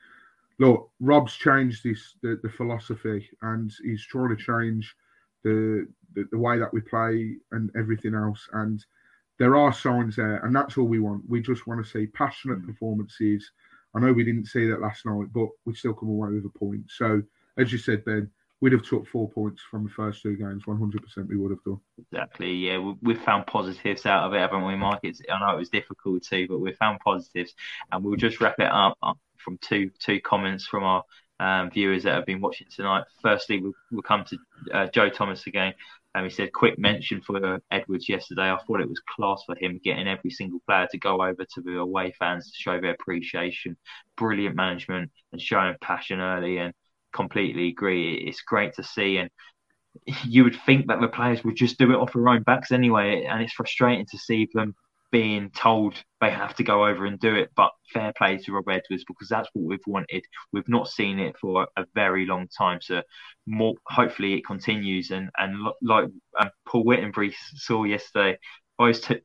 look, 0.58 0.90
Rob's 1.00 1.34
changed 1.34 1.82
this 1.82 2.14
the, 2.22 2.38
the 2.42 2.48
philosophy, 2.48 3.28
and 3.42 3.72
he's 3.82 4.06
trying 4.06 4.34
to 4.34 4.42
change 4.42 4.94
the, 5.42 5.88
the 6.14 6.28
the 6.30 6.38
way 6.38 6.58
that 6.58 6.72
we 6.72 6.80
play 6.80 7.36
and 7.52 7.70
everything 7.76 8.14
else. 8.14 8.48
And 8.52 8.84
there 9.38 9.56
are 9.56 9.72
signs 9.72 10.16
there, 10.16 10.36
and 10.44 10.54
that's 10.54 10.78
all 10.78 10.86
we 10.86 11.00
want. 11.00 11.28
We 11.28 11.42
just 11.42 11.66
want 11.66 11.84
to 11.84 11.90
see 11.90 12.06
passionate 12.06 12.62
mm. 12.62 12.66
performances 12.68 13.50
I 13.94 14.00
know 14.00 14.12
we 14.12 14.24
didn't 14.24 14.46
see 14.46 14.66
that 14.68 14.80
last 14.80 15.06
night, 15.06 15.28
but 15.32 15.48
we 15.64 15.74
still 15.74 15.94
come 15.94 16.08
away 16.08 16.30
with 16.30 16.44
a 16.44 16.58
point. 16.58 16.82
So, 16.88 17.22
as 17.56 17.70
you 17.70 17.78
said, 17.78 18.04
Ben, 18.04 18.28
we'd 18.64 18.72
have 18.72 18.82
took 18.82 19.06
four 19.06 19.28
points 19.28 19.60
from 19.70 19.84
the 19.84 19.90
first 19.90 20.22
two 20.22 20.36
games. 20.36 20.66
One 20.66 20.78
hundred 20.78 21.02
percent, 21.02 21.28
we 21.28 21.36
would 21.36 21.50
have 21.50 21.62
done. 21.64 21.80
Exactly. 21.98 22.50
Yeah, 22.54 22.78
we, 22.78 22.94
we've 23.02 23.20
found 23.20 23.46
positives 23.46 24.06
out 24.06 24.24
of 24.24 24.32
it, 24.32 24.38
haven't 24.38 24.64
we, 24.66 24.74
Mike? 24.74 25.00
It's, 25.02 25.20
I 25.30 25.38
know 25.38 25.54
it 25.54 25.58
was 25.58 25.68
difficult 25.68 26.22
too, 26.22 26.46
but 26.48 26.60
we 26.60 26.72
found 26.72 27.00
positives, 27.00 27.52
and 27.92 28.02
we'll 28.02 28.16
just 28.16 28.40
wrap 28.40 28.58
it 28.58 28.70
up 28.72 28.96
from 29.36 29.58
two 29.58 29.90
two 29.98 30.18
comments 30.22 30.66
from 30.66 30.82
our 30.82 31.02
um, 31.40 31.70
viewers 31.70 32.04
that 32.04 32.14
have 32.14 32.24
been 32.24 32.40
watching 32.40 32.66
tonight. 32.74 33.04
Firstly, 33.20 33.60
we'll, 33.60 33.74
we'll 33.92 34.00
come 34.00 34.24
to 34.24 34.38
uh, 34.72 34.86
Joe 34.86 35.10
Thomas 35.10 35.46
again. 35.46 35.74
Um, 36.14 36.24
he 36.24 36.30
said, 36.30 36.52
quick 36.52 36.78
mention 36.78 37.20
for 37.20 37.60
Edwards 37.70 38.08
yesterday. 38.08 38.50
I 38.50 38.56
thought 38.56 38.80
it 38.80 38.88
was 38.88 39.02
class 39.14 39.42
for 39.44 39.56
him 39.56 39.80
getting 39.84 40.08
every 40.08 40.30
single 40.30 40.60
player 40.66 40.86
to 40.90 40.98
go 40.98 41.20
over 41.20 41.44
to 41.44 41.60
the 41.60 41.76
away 41.78 42.14
fans 42.18 42.50
to 42.50 42.56
show 42.56 42.80
their 42.80 42.92
appreciation. 42.92 43.76
Brilliant 44.16 44.56
management 44.56 45.10
and 45.32 45.42
showing 45.42 45.74
passion 45.82 46.20
early 46.20 46.58
and 46.58 46.72
completely 47.14 47.68
agree. 47.68 48.14
It's 48.14 48.42
great 48.42 48.74
to 48.74 48.82
see. 48.82 49.18
And 49.18 49.30
you 50.24 50.44
would 50.44 50.58
think 50.66 50.88
that 50.88 51.00
the 51.00 51.08
players 51.08 51.44
would 51.44 51.56
just 51.56 51.78
do 51.78 51.92
it 51.92 51.96
off 51.96 52.12
their 52.12 52.28
own 52.28 52.42
backs 52.42 52.72
anyway. 52.72 53.24
And 53.24 53.42
it's 53.42 53.54
frustrating 53.54 54.06
to 54.10 54.18
see 54.18 54.48
them 54.52 54.74
being 55.12 55.48
told 55.50 55.94
they 56.20 56.30
have 56.30 56.56
to 56.56 56.64
go 56.64 56.86
over 56.86 57.06
and 57.06 57.20
do 57.20 57.36
it. 57.36 57.50
But 57.56 57.70
fair 57.92 58.12
play 58.18 58.36
to 58.36 58.52
Rob 58.52 58.68
Edwards 58.68 59.04
because 59.06 59.28
that's 59.28 59.48
what 59.52 59.64
we've 59.64 59.86
wanted. 59.86 60.24
We've 60.52 60.68
not 60.68 60.88
seen 60.88 61.20
it 61.20 61.36
for 61.40 61.68
a 61.76 61.86
very 61.94 62.26
long 62.26 62.48
time. 62.48 62.80
So 62.82 63.02
more, 63.46 63.74
hopefully 63.86 64.34
it 64.34 64.44
continues. 64.44 65.10
And 65.12 65.30
and 65.38 65.68
like 65.82 66.08
um, 66.38 66.50
Paul 66.66 66.84
Whittenbury 66.84 67.32
saw 67.54 67.84
yesterday, 67.84 68.38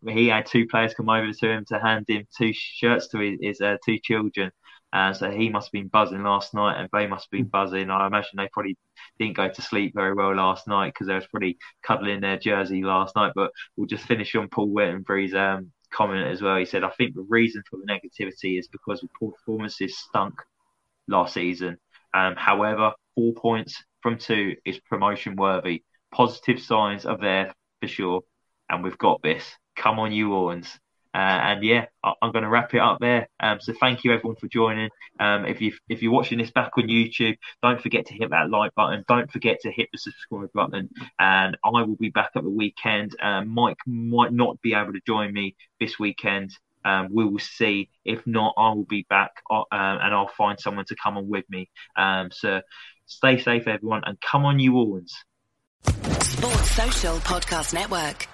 he 0.07 0.27
had 0.27 0.45
two 0.45 0.67
players 0.67 0.93
come 0.93 1.09
over 1.09 1.33
to 1.33 1.49
him 1.49 1.65
to 1.69 1.79
hand 1.79 2.05
him 2.07 2.27
two 2.37 2.51
shirts 2.53 3.07
to 3.09 3.19
his, 3.19 3.39
his 3.41 3.61
uh, 3.61 3.77
two 3.83 3.97
children. 4.03 4.51
And 4.91 5.15
so 5.15 5.29
he 5.29 5.49
must 5.49 5.67
have 5.67 5.71
been 5.71 5.87
buzzing 5.87 6.23
last 6.23 6.53
night, 6.53 6.79
and 6.79 6.89
they 6.91 7.05
must 7.05 7.25
have 7.25 7.31
been 7.31 7.47
buzzing. 7.47 7.91
I 7.91 8.07
imagine 8.07 8.31
they 8.37 8.49
probably 8.51 8.75
didn't 9.19 9.37
go 9.37 9.47
to 9.47 9.61
sleep 9.61 9.93
very 9.93 10.13
well 10.13 10.35
last 10.35 10.67
night 10.67 10.93
because 10.93 11.07
they 11.07 11.15
was 11.15 11.27
probably 11.27 11.57
cuddling 11.83 12.21
their 12.21 12.39
jersey 12.39 12.83
last 12.83 13.15
night. 13.15 13.33
But 13.35 13.51
we'll 13.75 13.87
just 13.87 14.05
finish 14.05 14.33
on 14.35 14.49
Paul 14.49 14.69
Whittenbury's 14.69 15.35
um, 15.35 15.71
comment 15.91 16.27
as 16.27 16.41
well. 16.41 16.57
He 16.57 16.65
said, 16.65 16.83
I 16.83 16.89
think 16.89 17.13
the 17.13 17.25
reason 17.29 17.61
for 17.69 17.77
the 17.77 17.85
negativity 17.85 18.57
is 18.57 18.67
because 18.67 19.01
the 19.01 19.09
poor 19.19 19.31
performances 19.31 19.97
stunk 19.97 20.35
last 21.07 21.35
season. 21.35 21.77
Um, 22.13 22.35
however, 22.35 22.93
four 23.13 23.33
points 23.33 23.83
from 24.01 24.17
two 24.17 24.55
is 24.65 24.79
promotion 24.79 25.35
worthy. 25.35 25.83
Positive 26.11 26.59
signs 26.59 27.05
are 27.05 27.17
there 27.17 27.53
for 27.81 27.87
sure. 27.87 28.21
And 28.69 28.83
we've 28.83 28.97
got 28.97 29.21
this. 29.21 29.43
Come 29.75 29.99
on, 29.99 30.11
you 30.11 30.29
Orns. 30.33 30.79
Uh, 31.14 31.18
and 31.18 31.64
yeah, 31.64 31.86
I, 32.03 32.14
am 32.22 32.32
going 32.32 32.43
to 32.43 32.49
wrap 32.49 32.74
it 32.74 32.80
up 32.80 32.99
there. 32.99 33.30
Um, 33.39 33.60
so 33.60 33.74
thank 33.80 34.03
you 34.03 34.14
everyone 34.14 34.36
for 34.36 34.47
joining. 34.47 34.89
Um, 35.20 35.45
if 35.45 35.60
you 35.60 35.74
if 35.88 36.03
you're 36.03 36.12
watching 36.12 36.38
this 36.38 36.51
back 36.51 36.72
on 36.78 36.88
YouTube, 36.88 37.38
don't 37.64 37.82
forget 37.82 38.05
to 38.07 38.14
hit 38.14 38.30
that 38.30 38.49
like 38.49 38.76
button. 38.76 39.03
Don't 39.07 39.32
forget 39.32 39.62
to 39.62 39.72
hit 39.72 39.89
the 39.91 39.97
subscribe 39.97 40.51
button. 40.53 40.89
And 41.20 41.57
I 41.64 41.82
will 41.82 41.95
be 41.95 42.10
back 42.10 42.32
at 42.36 42.43
the 42.43 42.49
weekend. 42.49 43.16
Um, 43.22 43.49
Mike 43.49 43.78
might 43.88 44.32
not 44.32 44.62
be 44.62 44.74
able 44.76 44.93
to 44.93 45.01
join 45.05 45.34
me 45.34 45.55
this 45.80 45.97
weekend. 45.97 46.51
Um, 46.86 47.10
we 47.12 47.26
will 47.26 47.39
see. 47.39 47.89
If 48.05 48.26
not, 48.26 48.53
I 48.57 48.70
will 48.70 48.86
be 48.86 49.05
back 49.10 49.32
uh, 49.49 49.64
and 49.72 50.14
I'll 50.14 50.32
find 50.38 50.60
someone 50.60 50.86
to 50.86 50.95
come 50.95 51.18
on 51.18 51.28
with 51.28 51.45
me. 51.49 51.70
Um, 51.95 52.30
so 52.32 52.62
stay 53.05 53.41
safe, 53.41 53.68
everyone, 53.68 54.03
and 54.05 54.20
come 54.22 54.45
on, 54.45 54.60
you 54.60 54.74
Orns. 54.74 55.12
Sports 56.22 56.72
Social 56.72 57.18
Podcast 57.18 57.74
Network. 57.74 58.28